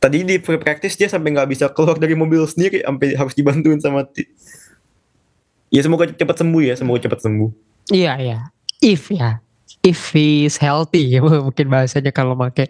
tadi 0.04 0.28
di 0.28 0.36
free 0.44 0.60
practice 0.60 1.00
dia 1.00 1.08
sampai 1.08 1.32
nggak 1.32 1.48
bisa 1.48 1.66
keluar 1.72 1.96
dari 1.96 2.14
mobil 2.14 2.44
sendiri 2.44 2.84
sampai 2.84 3.16
harus 3.16 3.34
dibantuin 3.34 3.80
sama 3.80 4.06
ya 5.72 5.82
semoga 5.82 6.12
cepat 6.12 6.36
sembuh 6.44 6.62
ya 6.62 6.76
semoga 6.76 7.00
cepat 7.08 7.24
sembuh. 7.24 7.50
Iya 7.96 8.14
iya. 8.20 8.40
If 8.84 9.08
ya 9.08 9.40
if 9.82 10.12
he's 10.12 10.60
healthy 10.60 11.18
ya 11.18 11.24
mungkin 11.48 11.72
bahasanya 11.72 12.12
kalau 12.12 12.36
pakai 12.36 12.68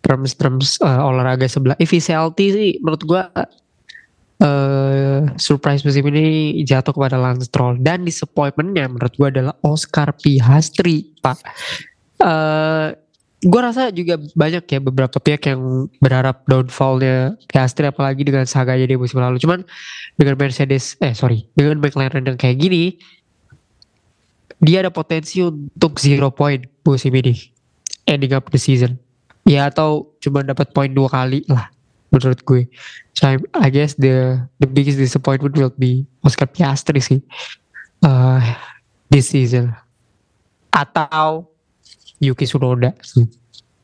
terms 0.00 0.32
terms 0.40 0.80
uh, 0.80 1.04
olahraga 1.04 1.44
sebelah. 1.44 1.76
If 1.76 1.92
he's 1.92 2.08
healthy 2.08 2.48
sih 2.48 2.70
menurut 2.80 3.04
gua 3.04 3.28
uh, 4.40 5.30
surprise 5.38 5.84
musim 5.84 6.06
ini 6.10 6.58
jatuh 6.64 6.94
kepada 6.94 7.20
Lance 7.20 7.46
Stroll. 7.46 7.78
Dan 7.78 8.02
disappointmentnya 8.08 8.90
menurut 8.90 9.14
gua 9.14 9.28
adalah 9.30 9.54
Oscar 9.62 10.14
Piastri 10.16 11.14
pak. 11.20 11.38
Uh, 12.18 12.96
gue 13.44 13.60
rasa 13.60 13.92
juga 13.92 14.16
banyak 14.32 14.64
ya 14.64 14.80
beberapa 14.80 15.20
pihak 15.20 15.52
yang 15.52 15.92
berharap 16.00 16.48
downfallnya 16.48 17.36
Piastri 17.44 17.84
apalagi 17.84 18.24
dengan 18.24 18.48
saganya 18.48 18.88
di 18.88 18.96
musim 18.96 19.20
lalu. 19.20 19.36
Cuman 19.36 19.60
dengan 20.16 20.40
Mercedes 20.40 20.96
eh 21.04 21.12
sorry 21.12 21.44
dengan 21.52 21.84
McLaren 21.84 22.24
yang 22.24 22.40
kayak 22.40 22.56
gini 22.56 22.96
dia 24.64 24.80
ada 24.80 24.88
potensi 24.88 25.44
untuk 25.44 26.00
zero 26.00 26.32
point 26.32 26.64
musim 26.88 27.12
ini. 27.12 27.36
Ending 28.08 28.32
up 28.32 28.48
the 28.48 28.56
season. 28.56 28.96
Ya 29.44 29.68
atau 29.68 30.16
cuma 30.24 30.40
dapat 30.40 30.72
poin 30.72 30.88
dua 30.88 31.12
kali 31.12 31.44
lah 31.44 31.73
menurut 32.14 32.40
gue. 32.46 32.70
So 33.18 33.34
I 33.58 33.68
guess 33.74 33.98
the 33.98 34.38
the 34.62 34.70
biggest 34.70 35.02
disappointment 35.02 35.58
will 35.58 35.74
be 35.74 36.06
Oscar 36.22 36.46
Piastri 36.46 37.02
sih. 37.02 37.18
Uh, 37.98 38.38
this 39.10 39.34
season. 39.34 39.74
Atau 40.70 41.50
Yuki 42.22 42.46
Tsunoda 42.46 42.94
sih. 43.02 43.26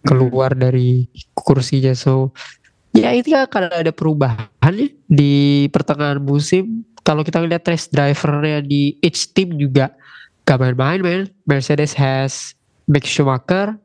Keluar 0.07 0.55
hmm. 0.55 0.63
dari 0.63 1.11
kursinya. 1.35 1.91
So 1.99 2.31
ya 2.95 3.11
itu 3.11 3.35
akan 3.35 3.75
ada 3.75 3.91
perubahan 3.91 4.79
di 5.11 5.67
pertengahan 5.75 6.23
musim. 6.23 6.87
Kalau 7.03 7.27
kita 7.27 7.43
lihat 7.43 7.67
test 7.67 7.91
drivernya 7.91 8.63
di 8.63 8.95
each 9.03 9.35
team 9.35 9.57
juga 9.59 9.91
gak 10.45 10.61
main-main 10.61 11.01
man 11.01 11.21
Mercedes 11.49 11.97
has 11.97 12.53
Max 12.85 13.09
Schumacher 13.09 13.79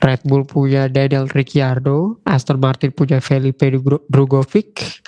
Red 0.00 0.24
Bull 0.24 0.48
punya 0.48 0.88
Daniel 0.88 1.28
Ricciardo 1.28 2.16
Aston 2.24 2.56
Martin 2.56 2.90
punya 2.90 3.20
Felipe 3.20 3.68
Drugovic. 4.08 5.04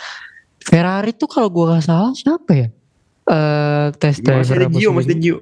Ferrari 0.63 1.17
tuh 1.17 1.27
kalau 1.27 1.49
gue 1.49 1.65
gak 1.73 1.85
salah 1.89 2.13
siapa 2.13 2.51
ya? 2.53 2.69
Uh, 3.23 3.89
test 3.97 4.21
driver 4.21 4.43
masih 4.43 4.59
ada 4.59 4.69
Gio 4.69 4.91
masih 4.93 5.09
ada 5.09 5.17
Gio. 5.19 5.37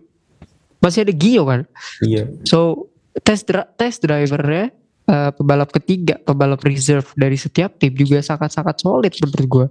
Masih 0.81 1.01
ada 1.05 1.15
Gio 1.17 1.43
kan? 1.45 1.61
Iya. 2.01 2.25
So 2.47 2.89
test 3.27 3.45
dra 3.51 3.67
test 3.75 4.01
drivernya 4.07 4.71
uh, 5.11 5.31
pebalap 5.35 5.71
ketiga, 5.75 6.17
pebalap 6.23 6.63
reserve 6.63 7.11
dari 7.19 7.35
setiap 7.35 7.75
tim 7.77 7.93
juga 7.93 8.23
sangat-sangat 8.23 8.81
solid 8.81 9.13
menurut 9.13 9.47
gue. 9.51 9.67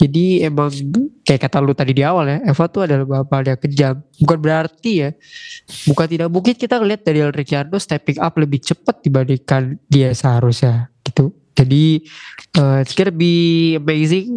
Jadi 0.00 0.40
emang 0.40 0.72
kayak 1.28 1.44
kata 1.44 1.60
lu 1.60 1.76
tadi 1.76 1.92
di 1.92 2.00
awal 2.00 2.24
ya, 2.24 2.38
Eva 2.48 2.64
tuh 2.72 2.88
adalah 2.88 3.04
bapak 3.04 3.52
yang 3.52 3.60
kejam. 3.60 3.94
Bukan 4.16 4.38
berarti 4.40 4.92
ya, 5.04 5.10
bukan 5.84 6.06
tidak 6.08 6.28
mungkin 6.32 6.56
kita 6.56 6.80
ngeliat 6.80 7.04
Daniel 7.04 7.36
Ricciardo 7.36 7.76
stepping 7.76 8.16
up 8.16 8.32
lebih 8.40 8.64
cepat 8.64 9.04
dibandingkan 9.04 9.76
dia 9.92 10.08
seharusnya 10.16 10.88
gitu. 11.04 11.36
Jadi 11.52 12.00
uh, 12.56 12.80
it's 12.80 12.96
gonna 12.96 13.12
be 13.12 13.76
amazing 13.76 14.32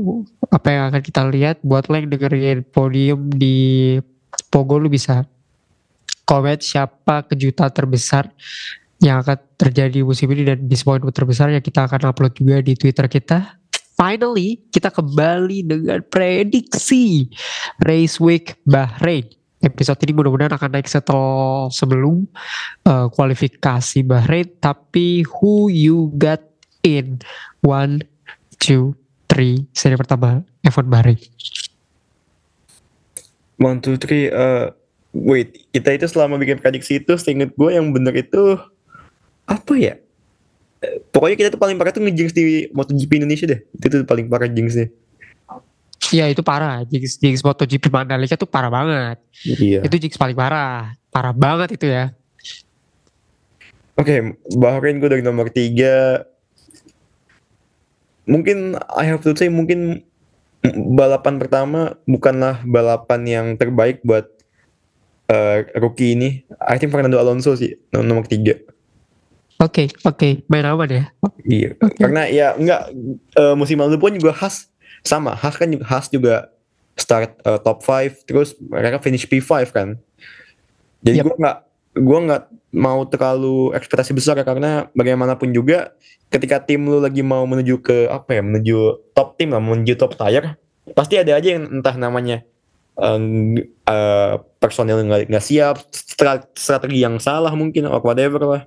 apa 0.51 0.67
yang 0.67 0.83
akan 0.91 0.99
kita 0.99 1.21
lihat 1.31 1.55
buat 1.63 1.87
lo 1.87 1.95
yang 1.95 2.11
dengerin 2.11 2.67
podium 2.67 3.31
di 3.31 3.95
Pogo 4.51 4.75
lu 4.75 4.91
bisa 4.91 5.23
komen 6.27 6.59
siapa 6.59 7.23
kejutan 7.31 7.71
terbesar 7.71 8.27
yang 8.99 9.23
akan 9.23 9.39
terjadi 9.55 10.03
musim 10.03 10.27
ini 10.35 10.43
dan 10.43 10.59
disappointment 10.67 11.15
terbesar 11.15 11.55
yang 11.55 11.63
kita 11.63 11.87
akan 11.87 12.11
upload 12.11 12.35
juga 12.35 12.59
di 12.59 12.75
Twitter 12.75 13.07
kita. 13.07 13.62
Finally, 14.03 14.59
kita 14.67 14.91
kembali 14.91 15.63
dengan 15.63 16.03
prediksi 16.11 17.31
Race 17.87 18.19
Week 18.19 18.51
Bahrain. 18.67 19.23
Episode 19.63 20.03
ini 20.03 20.11
mudah-mudahan 20.11 20.51
akan 20.51 20.75
naik 20.75 20.91
setelah 20.91 21.71
sebelum 21.71 22.27
uh, 22.83 23.07
kualifikasi 23.07 24.03
Bahrain. 24.03 24.51
Tapi 24.59 25.23
who 25.23 25.71
you 25.71 26.11
got 26.19 26.43
in 26.83 27.23
one, 27.63 28.03
two, 28.59 28.91
three 29.31 29.63
seri 29.71 29.95
pertama 29.95 30.43
F1 30.67 30.91
Bahrain? 30.91 31.23
One, 33.55 33.79
two, 33.79 33.95
three. 33.95 34.27
Uh, 34.27 34.75
wait, 35.15 35.63
kita 35.71 35.95
itu 35.95 36.11
selama 36.11 36.35
bikin 36.43 36.59
prediksi 36.59 36.99
itu, 36.99 37.15
seinget 37.15 37.55
gue 37.55 37.71
yang 37.71 37.95
bener 37.95 38.19
itu 38.19 38.59
apa 39.47 39.73
ya 39.79 39.95
pokoknya 41.11 41.35
kita 41.39 41.49
tuh 41.55 41.61
paling 41.61 41.75
parah 41.79 41.93
tuh 41.95 42.03
ngejinx 42.03 42.31
di 42.35 42.67
MotoGP 42.71 43.11
Indonesia 43.23 43.45
deh. 43.47 43.59
Itu 43.79 44.03
tuh 44.03 44.07
paling 44.07 44.27
parah 44.27 44.49
jinxnya. 44.49 44.91
Iya 46.11 46.29
itu 46.29 46.43
parah. 46.43 46.83
Jinx 46.85 47.17
jinx 47.17 47.39
MotoGP 47.41 47.89
Mandalika 47.89 48.35
tuh 48.35 48.49
parah 48.49 48.69
banget. 48.69 49.17
Iya. 49.45 49.81
Itu 49.81 49.95
jinx 49.97 50.19
paling 50.19 50.35
parah. 50.35 50.93
Parah 51.09 51.33
banget 51.33 51.79
itu 51.79 51.87
ya. 51.87 52.11
Oke 53.93 54.09
okay, 54.09 54.19
Bahrain 54.57 54.97
gue 54.97 55.09
dari 55.09 55.23
nomor 55.23 55.53
tiga. 55.53 56.25
Mungkin 58.25 58.77
I 58.93 59.05
have 59.09 59.21
to 59.23 59.35
say 59.37 59.47
mungkin 59.49 60.03
balapan 60.95 61.37
pertama 61.37 61.99
bukanlah 62.07 62.63
balapan 62.63 63.21
yang 63.27 63.47
terbaik 63.59 64.01
buat 64.01 64.27
uh, 65.29 65.65
rookie 65.77 66.17
ini. 66.17 66.41
I 66.57 66.81
think 66.81 66.89
Fernando 66.89 67.21
Alonso 67.21 67.53
sih 67.53 67.77
nomor 67.93 68.25
tiga 68.25 68.57
Oke, 69.61 69.87
okay, 69.87 69.87
oke, 70.03 70.27
okay. 70.49 70.65
aman 70.65 70.89
ya. 70.89 71.05
Iya, 71.45 71.69
okay. 71.77 72.01
karena 72.01 72.21
ya 72.27 72.47
enggak 72.57 72.81
uh, 73.37 73.55
musim 73.55 73.79
lalu 73.79 73.95
pun 74.01 74.11
juga 74.17 74.33
khas 74.35 74.67
sama, 75.05 75.37
khas 75.37 75.55
kan 75.55 75.69
juga 75.69 75.85
khas 75.85 76.07
juga 76.09 76.35
start 76.97 77.37
uh, 77.45 77.57
top 77.61 77.81
5 77.81 78.27
terus 78.29 78.57
mereka 78.59 79.01
finish 79.01 79.25
P5 79.29 79.51
kan. 79.71 79.97
Jadi 81.03 81.19
yep. 81.19 81.25
gue 81.27 81.35
nggak 81.37 81.57
gue 81.93 82.19
nggak 82.25 82.43
mau 82.73 83.05
terlalu 83.05 83.69
ekspektasi 83.77 84.17
besar 84.17 84.33
ya 84.41 84.45
karena 84.45 84.89
bagaimanapun 84.97 85.53
juga 85.53 85.93
ketika 86.33 86.57
tim 86.57 86.89
lu 86.89 86.97
lagi 86.97 87.21
mau 87.21 87.45
menuju 87.45 87.77
ke 87.85 88.09
apa 88.09 88.41
ya 88.41 88.41
menuju 88.41 88.77
top 89.13 89.37
tim 89.37 89.53
lah 89.53 89.61
menuju 89.61 89.93
top 89.93 90.17
tier 90.17 90.57
pasti 90.97 91.21
ada 91.21 91.37
aja 91.37 91.53
yang 91.53 91.69
entah 91.69 91.93
namanya 91.93 92.41
uh, 92.97 93.21
uh, 93.85 94.41
personil 94.57 95.05
nggak 95.05 95.45
siap 95.45 95.85
strategi 96.57 97.05
yang 97.05 97.21
salah 97.21 97.53
mungkin 97.53 97.85
atau 97.85 98.01
whatever 98.01 98.41
lah 98.41 98.63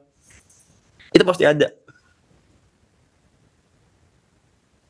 itu 1.12 1.24
pasti 1.26 1.44
ada. 1.46 1.70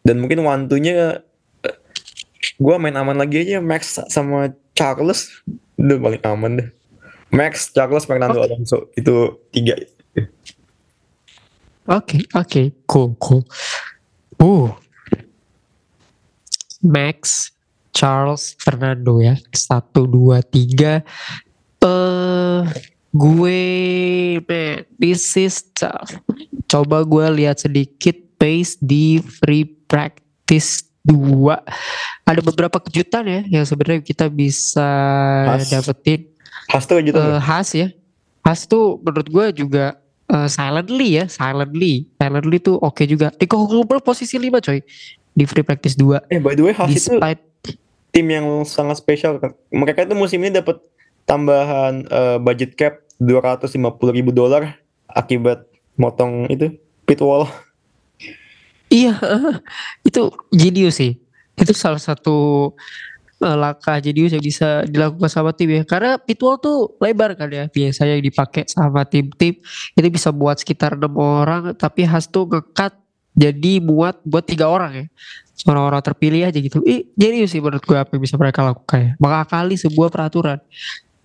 Dan 0.07 0.23
mungkin 0.23 0.47
wantunya 0.47 1.27
eh, 1.67 1.77
gue 2.63 2.75
main 2.79 2.95
aman 2.95 3.19
lagi 3.19 3.43
aja 3.43 3.59
Max 3.59 3.99
sama 4.07 4.55
Charles. 4.79 5.43
Udah 5.75 5.99
paling 5.99 6.23
aman 6.23 6.53
deh. 6.63 6.69
Max 7.35 7.75
Charles 7.75 8.07
Fernando 8.07 8.39
okay. 8.39 8.47
Alonso. 8.55 8.79
Itu 8.95 9.43
tiga. 9.51 9.75
Oke 9.75 9.91
okay, 11.87 12.23
oke. 12.39 12.47
Okay. 12.47 12.67
cool 12.87 13.11
cool. 13.19 13.43
Uh. 14.39 14.71
Max 16.87 17.51
Charles 17.91 18.55
Fernando 18.63 19.19
ya. 19.19 19.35
Satu 19.51 20.07
dua 20.07 20.39
tiga. 20.47 21.03
Eh 21.83 22.96
Gue, 23.17 24.45
this 25.01 25.33
is 25.41 25.65
tough. 25.73 26.21
Coba 26.69 27.01
gue 27.01 27.27
lihat 27.41 27.65
sedikit 27.65 28.13
pace 28.37 28.77
di 28.77 29.25
free 29.25 29.65
practice 29.65 30.85
2. 31.09 31.57
Ada 32.29 32.45
beberapa 32.45 32.77
kejutan 32.77 33.25
ya 33.25 33.41
yang 33.49 33.65
sebenarnya 33.65 34.05
kita 34.05 34.29
bisa 34.29 34.85
Has. 35.57 35.73
dapetin. 35.73 36.29
Has 36.69 36.85
tuh 36.85 37.01
kejutan. 37.01 37.25
Uh, 37.25 37.41
Has 37.41 37.73
ya. 37.73 37.89
Has 38.45 38.69
tuh 38.69 39.01
menurut 39.01 39.33
gue 39.33 39.65
juga 39.65 39.97
uh, 40.29 40.51
silently 40.51 41.17
ya, 41.17 41.25
silently. 41.25 42.05
Silently 42.21 42.61
tuh 42.61 42.77
oke 42.77 43.01
okay 43.01 43.07
juga. 43.09 43.33
Nico 43.41 43.57
Hulkenberg 43.65 44.05
posisi 44.05 44.37
5 44.37 44.61
coy 44.61 44.85
di 45.33 45.45
free 45.49 45.65
practice 45.65 45.97
2. 45.97 46.29
Eh 46.29 46.43
by 46.43 46.53
the 46.53 46.69
way 46.69 46.77
Has 46.77 46.93
Despite, 46.93 47.41
itu 47.41 47.81
tim 48.13 48.27
yang 48.29 48.45
sangat 48.69 49.01
spesial. 49.01 49.41
Mereka 49.73 50.05
itu 50.05 50.13
musim 50.13 50.45
ini 50.45 50.53
dapat 50.53 50.85
tambahan 51.25 52.05
uh, 52.13 52.37
budget 52.41 52.77
cap 52.77 53.06
250 53.19 54.17
ribu 54.17 54.31
dolar 54.33 54.77
akibat 55.09 55.65
motong 55.97 56.49
itu 56.53 56.77
pit 57.09 57.21
wall. 57.25 57.49
Iya, 58.93 59.19
itu 60.09 60.31
genius 60.53 61.01
sih. 61.01 61.19
Itu 61.57 61.73
salah 61.73 61.99
satu 61.99 62.71
uh, 63.41 63.57
langkah 63.57 63.99
jenius 63.99 64.37
yang 64.37 64.45
bisa 64.45 64.85
dilakukan 64.87 65.31
sama 65.33 65.51
tim 65.57 65.73
ya. 65.73 65.83
Karena 65.83 66.21
pitwall 66.21 66.61
tuh 66.61 66.95
lebar 67.03 67.35
kan 67.35 67.49
ya. 67.51 67.65
Biasanya 67.69 68.21
dipakai 68.21 68.69
sama 68.69 69.05
tim-tim 69.09 69.59
itu 69.97 70.07
bisa 70.13 70.31
buat 70.31 70.61
sekitar 70.61 70.97
enam 70.97 71.17
orang, 71.17 71.75
tapi 71.75 72.07
Hasto 72.07 72.47
ngekat 72.47 72.95
jadi 73.37 73.85
muat 73.85 74.21
buat 74.25 74.45
tiga 74.45 74.69
orang 74.71 74.93
ya. 74.93 75.07
Orang-orang 75.67 76.05
terpilih 76.05 76.43
aja 76.47 76.59
gitu. 76.61 76.85
Ih, 76.85 77.09
jenius 77.17 77.57
sih 77.57 77.65
menurut 77.65 77.83
gue 77.83 77.97
apa 77.97 78.13
yang 78.13 78.23
bisa 78.23 78.37
mereka 78.37 78.61
lakukan 78.61 78.99
ya. 79.01 79.11
Mengakali 79.17 79.75
sebuah 79.81 80.13
peraturan. 80.13 80.61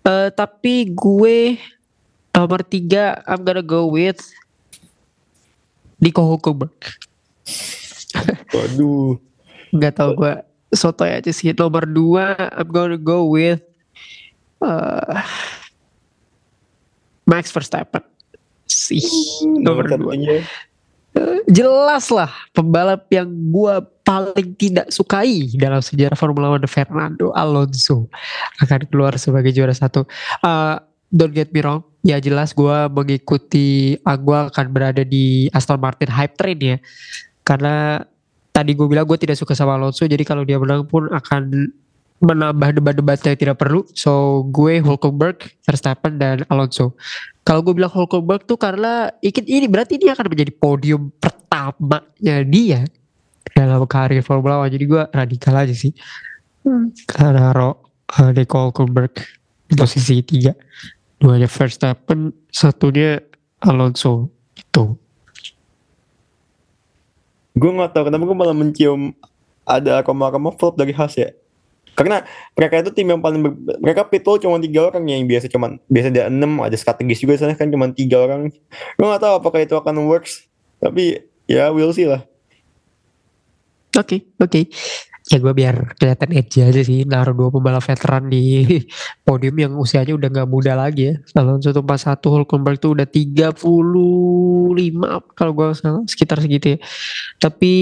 Uh, 0.02 0.34
tapi 0.34 0.89
gue 0.98 1.62
nomor 2.32 2.64
tiga 2.64 3.20
I'm 3.28 3.44
gonna 3.44 3.64
go 3.64 3.88
with 3.88 4.20
Nico 6.02 6.26
Hulkenberg. 6.26 6.74
Waduh. 8.52 9.22
Gak 9.72 9.96
tau 9.96 10.18
gue 10.18 10.34
soto 10.74 11.06
aja 11.08 11.30
sih. 11.32 11.54
Nomor 11.54 11.86
dua 11.88 12.36
I'm 12.56 12.68
gonna 12.72 13.00
go 13.00 13.28
with 13.30 13.62
uh, 14.64 15.22
Max 17.30 17.52
Verstappen. 17.54 18.04
Sih 18.66 19.06
nomor 19.46 19.88
dua. 19.92 20.42
Uh, 21.12 21.44
jelas 21.52 22.08
lah 22.08 22.32
pembalap 22.56 23.04
yang 23.12 23.28
gue 23.28 23.76
paling 24.08 24.56
tidak 24.56 24.88
sukai 24.96 25.52
dalam 25.60 25.84
sejarah 25.84 26.16
Formula 26.16 26.56
One 26.56 26.64
Fernando 26.72 27.36
Alonso 27.36 28.08
akan 28.64 28.88
keluar 28.88 29.20
sebagai 29.20 29.52
juara 29.52 29.76
satu. 29.76 30.08
Uh, 30.40 30.80
don't 31.12 31.36
get 31.36 31.52
me 31.52 31.60
wrong, 31.60 31.84
ya 32.02 32.18
jelas 32.18 32.54
gue 32.54 32.78
mengikuti, 32.89 33.97
uh, 34.02 34.18
gue 34.18 34.38
akan 34.49 34.66
berada 34.74 35.06
di 35.06 35.49
Aston 35.54 35.78
Martin 35.78 36.10
hype 36.10 36.36
train 36.38 36.60
ya, 36.60 36.78
karena 37.45 38.06
tadi 38.52 38.76
gue 38.76 38.88
bilang 38.89 39.08
gue 39.08 39.18
tidak 39.18 39.39
suka 39.39 39.56
sama 39.56 39.80
Alonso 39.80 40.04
jadi 40.04 40.22
kalau 40.28 40.43
dia 40.43 40.60
menang 40.60 40.84
pun 40.84 41.08
akan 41.08 41.72
menambah 42.22 42.78
debat-debat 42.78 43.18
yang 43.26 43.34
tidak 43.34 43.58
perlu. 43.58 43.82
So 43.97 44.45
gue 44.54 44.78
Hulkenberg, 44.78 45.41
Verstappen 45.66 46.22
dan 46.22 46.45
Alonso. 46.54 46.93
Kalau 47.41 47.66
gue 47.66 47.74
bilang 47.74 47.89
Hulkenberg 47.89 48.45
tuh 48.45 48.62
karena 48.62 49.10
ikut 49.26 49.41
ini 49.49 49.66
berarti 49.66 49.97
dia 49.97 50.14
akan 50.14 50.30
menjadi 50.30 50.54
podium 50.54 51.10
pertamanya 51.18 52.45
dia 52.45 52.86
dalam 53.58 53.89
karir 53.89 54.22
Formula 54.22 54.62
One. 54.62 54.70
Jadi 54.70 54.86
gue 54.86 55.02
radikal 55.10 55.66
aja 55.66 55.74
sih. 55.74 55.91
Hmm. 56.62 56.93
karena 57.10 57.49
Ro 57.58 57.89
uh, 58.22 58.30
Nico 58.38 58.70
Hulkenberg 58.70 59.18
posisi 59.74 60.22
tiga 60.22 60.54
duanya 61.22 61.45
Verstappen 61.45 62.34
satunya 62.49 63.22
Alonso. 63.61 64.34
Itu. 64.57 64.97
Gue 67.53 67.69
nggak 67.69 67.93
tahu 67.93 68.09
kenapa 68.09 68.24
gue 68.26 68.38
malah 68.38 68.57
mencium 68.57 69.13
ada 69.61 70.01
aroma-aroma 70.01 70.49
flop 70.57 70.82
dari 70.82 70.91
Haas 70.97 71.13
ya. 71.13 71.30
Karena 71.93 72.26
mereka 72.57 72.82
itu 72.82 72.89
tim 72.95 73.05
yang 73.05 73.22
paling 73.22 73.45
ber, 73.45 73.51
mereka 73.78 74.01
pitbull 74.07 74.41
cuma 74.41 74.57
tiga 74.57 74.89
orang 74.89 75.05
yang 75.05 75.22
biasa 75.28 75.45
cuma 75.51 75.78
biasa 75.86 76.07
ada 76.09 76.32
enam 76.32 76.63
ada 76.63 76.74
strategis 76.74 77.22
juga 77.22 77.38
sana 77.38 77.53
kan 77.53 77.69
cuma 77.69 77.93
tiga 77.93 78.17
orang. 78.26 78.49
Gue 78.97 79.05
nggak 79.05 79.22
tahu 79.22 79.34
apakah 79.38 79.61
itu 79.61 79.78
akan 79.78 80.09
works 80.09 80.49
tapi 80.82 81.22
ya 81.45 81.69
we'll 81.69 81.93
see 81.93 82.09
lah. 82.09 82.26
Oke 83.93 84.17
okay, 84.17 84.19
oke. 84.41 84.49
okay 84.49 84.63
ya 85.30 85.38
gue 85.38 85.53
biar 85.53 85.93
kelihatan 86.01 86.34
edge 86.34 86.65
aja 86.65 86.82
sih 86.82 87.05
naruh 87.05 87.38
dua 87.38 87.53
pembalap 87.53 87.86
veteran 87.86 88.26
di 88.32 88.65
podium 89.28 89.55
yang 89.59 89.74
usianya 89.78 90.17
udah 90.17 90.30
nggak 90.34 90.49
muda 90.49 90.74
lagi 90.74 91.13
ya. 91.13 91.15
Alonso 91.38 91.69
tuh 91.69 91.86
41 91.86 92.17
Hulkenberg 92.26 92.78
tuh 92.82 92.97
udah 92.97 93.05
35 93.05 93.61
kalau 95.38 95.51
gue 95.53 95.67
salah 95.78 96.03
sekitar 96.09 96.41
segitu 96.41 96.76
ya. 96.76 96.80
Tapi 97.38 97.74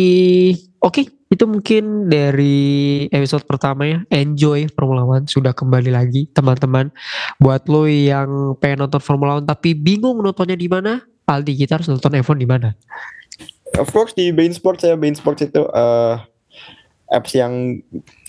oke 0.83 0.91
okay, 0.91 1.05
itu 1.29 1.45
mungkin 1.45 2.09
dari 2.09 3.05
episode 3.13 3.47
pertama 3.47 3.87
ya. 3.87 3.99
Enjoy 4.11 4.67
Formula 4.75 5.07
One 5.07 5.29
sudah 5.29 5.55
kembali 5.55 5.95
lagi 5.95 6.27
teman-teman. 6.35 6.91
Buat 7.39 7.71
lo 7.71 7.87
yang 7.87 8.59
pengen 8.59 8.83
nonton 8.89 8.99
Formula 8.99 9.39
One 9.39 9.47
tapi 9.47 9.77
bingung 9.77 10.19
nontonnya 10.19 10.59
di 10.59 10.67
mana 10.67 10.99
Aldi 11.29 11.53
kita 11.61 11.77
harus 11.77 11.87
nonton 11.87 12.17
F1 12.17 12.41
di 12.41 12.49
mana? 12.49 12.73
Of 13.77 13.93
course 13.93 14.17
di 14.17 14.33
Bein 14.33 14.49
Sports 14.49 14.81
ya. 14.81 14.97
Bein 14.97 15.13
Sports 15.13 15.45
itu 15.45 15.61
uh, 15.69 16.17
apps 17.09 17.33
yang 17.33 17.81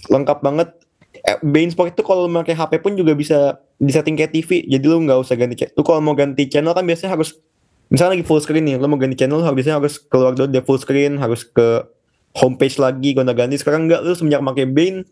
lengkap 0.09 0.41
banget. 0.41 0.68
Eh, 1.20 1.37
Bein 1.45 1.68
Sport 1.68 1.93
itu 1.93 2.03
kalau 2.07 2.26
pakai 2.28 2.57
HP 2.57 2.81
pun 2.81 2.97
juga 2.97 3.12
bisa 3.12 3.61
disetting 3.81 4.14
kayak 4.14 4.37
TV 4.37 4.68
jadi 4.68 4.85
lu 4.85 5.09
nggak 5.09 5.24
usah 5.24 5.35
ganti 5.41 5.57
lu 5.72 5.81
kalau 5.81 6.05
mau 6.05 6.12
ganti 6.12 6.47
channel 6.53 6.76
kan 6.76 6.85
biasanya 6.85 7.16
harus 7.16 7.41
misalnya 7.89 8.20
lagi 8.20 8.24
full 8.28 8.39
screen 8.39 8.68
nih 8.68 8.76
lu 8.76 8.87
mau 8.87 9.01
ganti 9.01 9.16
channel 9.16 9.41
biasanya 9.41 9.81
harus 9.81 9.97
keluar 9.97 10.37
dulu 10.37 10.53
dari 10.53 10.62
full 10.62 10.78
screen 10.78 11.16
harus 11.16 11.49
ke 11.49 11.89
homepage 12.39 12.78
lagi 12.78 13.11
gonta 13.16 13.35
ganti. 13.35 13.59
Sekarang 13.59 13.91
nggak 13.91 14.07
lu 14.07 14.14
semenjak 14.14 14.43
pakai 14.45 14.66
Bein 14.70 15.03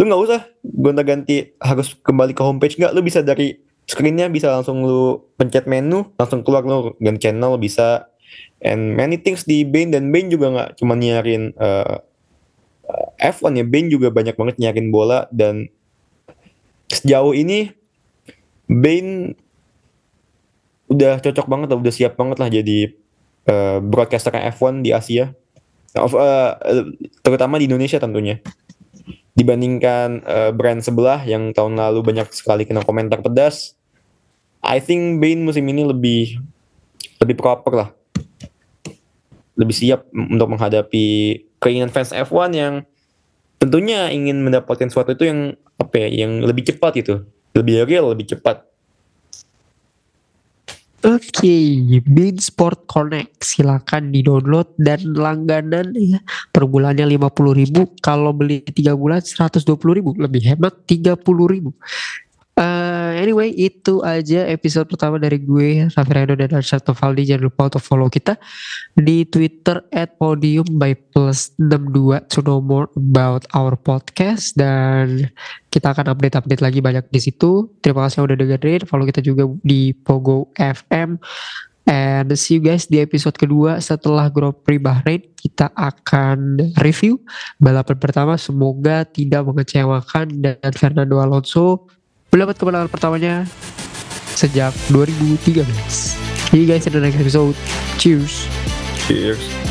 lu 0.00 0.08
nggak 0.08 0.20
usah 0.24 0.40
gonta 0.64 1.04
ganti 1.04 1.52
harus 1.60 1.94
kembali 2.00 2.32
ke 2.34 2.42
homepage 2.42 2.74
nggak. 2.80 2.92
Lu 2.96 3.04
bisa 3.04 3.20
dari 3.22 3.60
screennya 3.86 4.26
bisa 4.32 4.50
langsung 4.50 4.82
lu 4.82 5.30
pencet 5.38 5.70
menu 5.70 6.10
langsung 6.18 6.42
keluar 6.42 6.66
lu 6.66 6.96
ganti 6.98 7.30
channel 7.30 7.60
bisa. 7.60 8.10
And 8.60 8.94
many 8.94 9.18
things 9.18 9.48
di 9.48 9.66
Bain 9.66 9.90
dan 9.90 10.12
Bain 10.12 10.28
juga 10.28 10.52
nggak 10.52 10.70
cuma 10.78 10.94
nyarin 10.94 11.56
uh, 11.56 12.02
F1 13.18 13.58
ya 13.60 13.64
Ben 13.66 13.86
juga 13.88 14.08
banyak 14.08 14.34
banget 14.34 14.56
nyakin 14.60 14.88
bola 14.88 15.26
dan 15.30 15.68
sejauh 16.90 17.34
ini 17.36 17.70
Ben 18.70 19.34
udah 20.90 21.22
cocok 21.22 21.46
banget 21.46 21.68
udah 21.70 21.94
siap 21.94 22.18
banget 22.18 22.36
lah 22.42 22.50
jadi 22.50 22.90
uh, 23.46 23.78
broadcaster 23.78 24.34
F1 24.34 24.82
di 24.82 24.90
Asia, 24.90 25.30
uh, 25.94 26.50
terutama 27.22 27.62
di 27.62 27.70
Indonesia 27.70 28.02
tentunya. 28.02 28.42
Dibandingkan 29.30 30.26
uh, 30.26 30.50
brand 30.50 30.82
sebelah 30.82 31.22
yang 31.22 31.54
tahun 31.54 31.78
lalu 31.78 32.02
banyak 32.02 32.28
sekali 32.34 32.66
kena 32.66 32.82
komentar 32.82 33.22
pedas, 33.22 33.78
I 34.60 34.82
think 34.82 35.22
Bain 35.22 35.46
musim 35.46 35.64
ini 35.70 35.86
lebih 35.86 36.42
lebih 37.22 37.38
proper 37.38 37.72
lah, 37.72 37.90
lebih 39.54 39.72
siap 39.72 40.10
untuk 40.12 40.50
menghadapi 40.50 41.38
keinginan 41.60 41.92
fans 41.92 42.10
F1 42.10 42.50
yang 42.56 42.74
tentunya 43.60 44.08
ingin 44.08 44.40
mendapatkan 44.40 44.88
sesuatu 44.88 45.12
itu 45.12 45.28
yang 45.28 45.54
apa 45.76 46.08
ya, 46.08 46.24
yang 46.24 46.40
lebih 46.40 46.64
cepat 46.64 46.92
itu, 47.00 47.24
lebih 47.52 47.84
real, 47.84 48.10
lebih 48.10 48.32
cepat. 48.32 48.64
Oke, 51.00 51.32
okay, 51.32 51.96
Bean 52.04 52.36
Sport 52.36 52.84
Connect. 52.84 53.40
Silakan 53.40 54.12
di-download 54.12 54.76
dan 54.76 55.00
langganan 55.16 55.96
ya. 55.96 56.20
Per 56.52 56.68
bulannya 56.68 57.08
50.000 57.16 58.04
kalau 58.04 58.36
beli 58.36 58.60
3 58.60 59.00
bulan 59.00 59.24
120.000 59.24 59.64
lebih 60.20 60.42
hemat 60.44 60.76
30.000 60.84 61.24
Uh, 62.60 63.16
anyway, 63.16 63.56
itu 63.56 64.04
aja 64.04 64.44
episode 64.52 64.84
pertama 64.84 65.16
dari 65.16 65.40
gue, 65.40 65.88
Raffi 65.96 66.12
Reno 66.12 66.36
dan 66.36 66.52
Arsyad 66.52 66.84
Tovaldi. 66.84 67.24
Jangan 67.24 67.48
lupa 67.48 67.72
untuk 67.72 67.80
follow 67.80 68.12
kita 68.12 68.36
di 68.92 69.24
Twitter 69.24 69.80
at 69.88 70.20
podium 70.20 70.68
by 70.76 70.92
plus 70.92 71.56
62 71.56 72.20
to 72.28 72.44
know 72.44 72.60
more 72.60 72.92
about 73.00 73.48
our 73.56 73.80
podcast. 73.80 74.52
Dan 74.60 75.32
kita 75.72 75.96
akan 75.96 76.12
update-update 76.12 76.60
lagi 76.60 76.84
banyak 76.84 77.08
di 77.08 77.20
situ. 77.24 77.72
Terima 77.80 78.04
kasih 78.04 78.28
udah 78.28 78.36
dengerin. 78.36 78.84
Follow 78.84 79.08
kita 79.08 79.24
juga 79.24 79.48
di 79.64 79.96
Pogo 79.96 80.52
FM. 80.60 81.16
And 81.88 82.28
see 82.36 82.60
you 82.60 82.62
guys 82.62 82.84
di 82.92 83.00
episode 83.00 83.40
kedua 83.40 83.80
setelah 83.80 84.28
Grand 84.28 84.52
Prix 84.52 84.78
Bahrain 84.78 85.24
kita 85.34 85.72
akan 85.74 86.60
review 86.84 87.18
balapan 87.56 87.96
pertama 87.98 88.38
semoga 88.38 89.02
tidak 89.08 89.48
mengecewakan 89.48 90.44
dan 90.44 90.70
Fernando 90.76 91.18
Alonso 91.18 91.90
mendapat 92.30 92.54
kemenangan 92.56 92.88
pertamanya 92.90 93.34
sejak 94.38 94.72
2013. 94.88 95.66
See 96.50 96.58
you 96.62 96.66
guys 96.66 96.86
the 96.86 97.02
next 97.02 97.18
episode. 97.18 97.54
Cheers. 97.98 98.46
Cheers. 99.06 99.69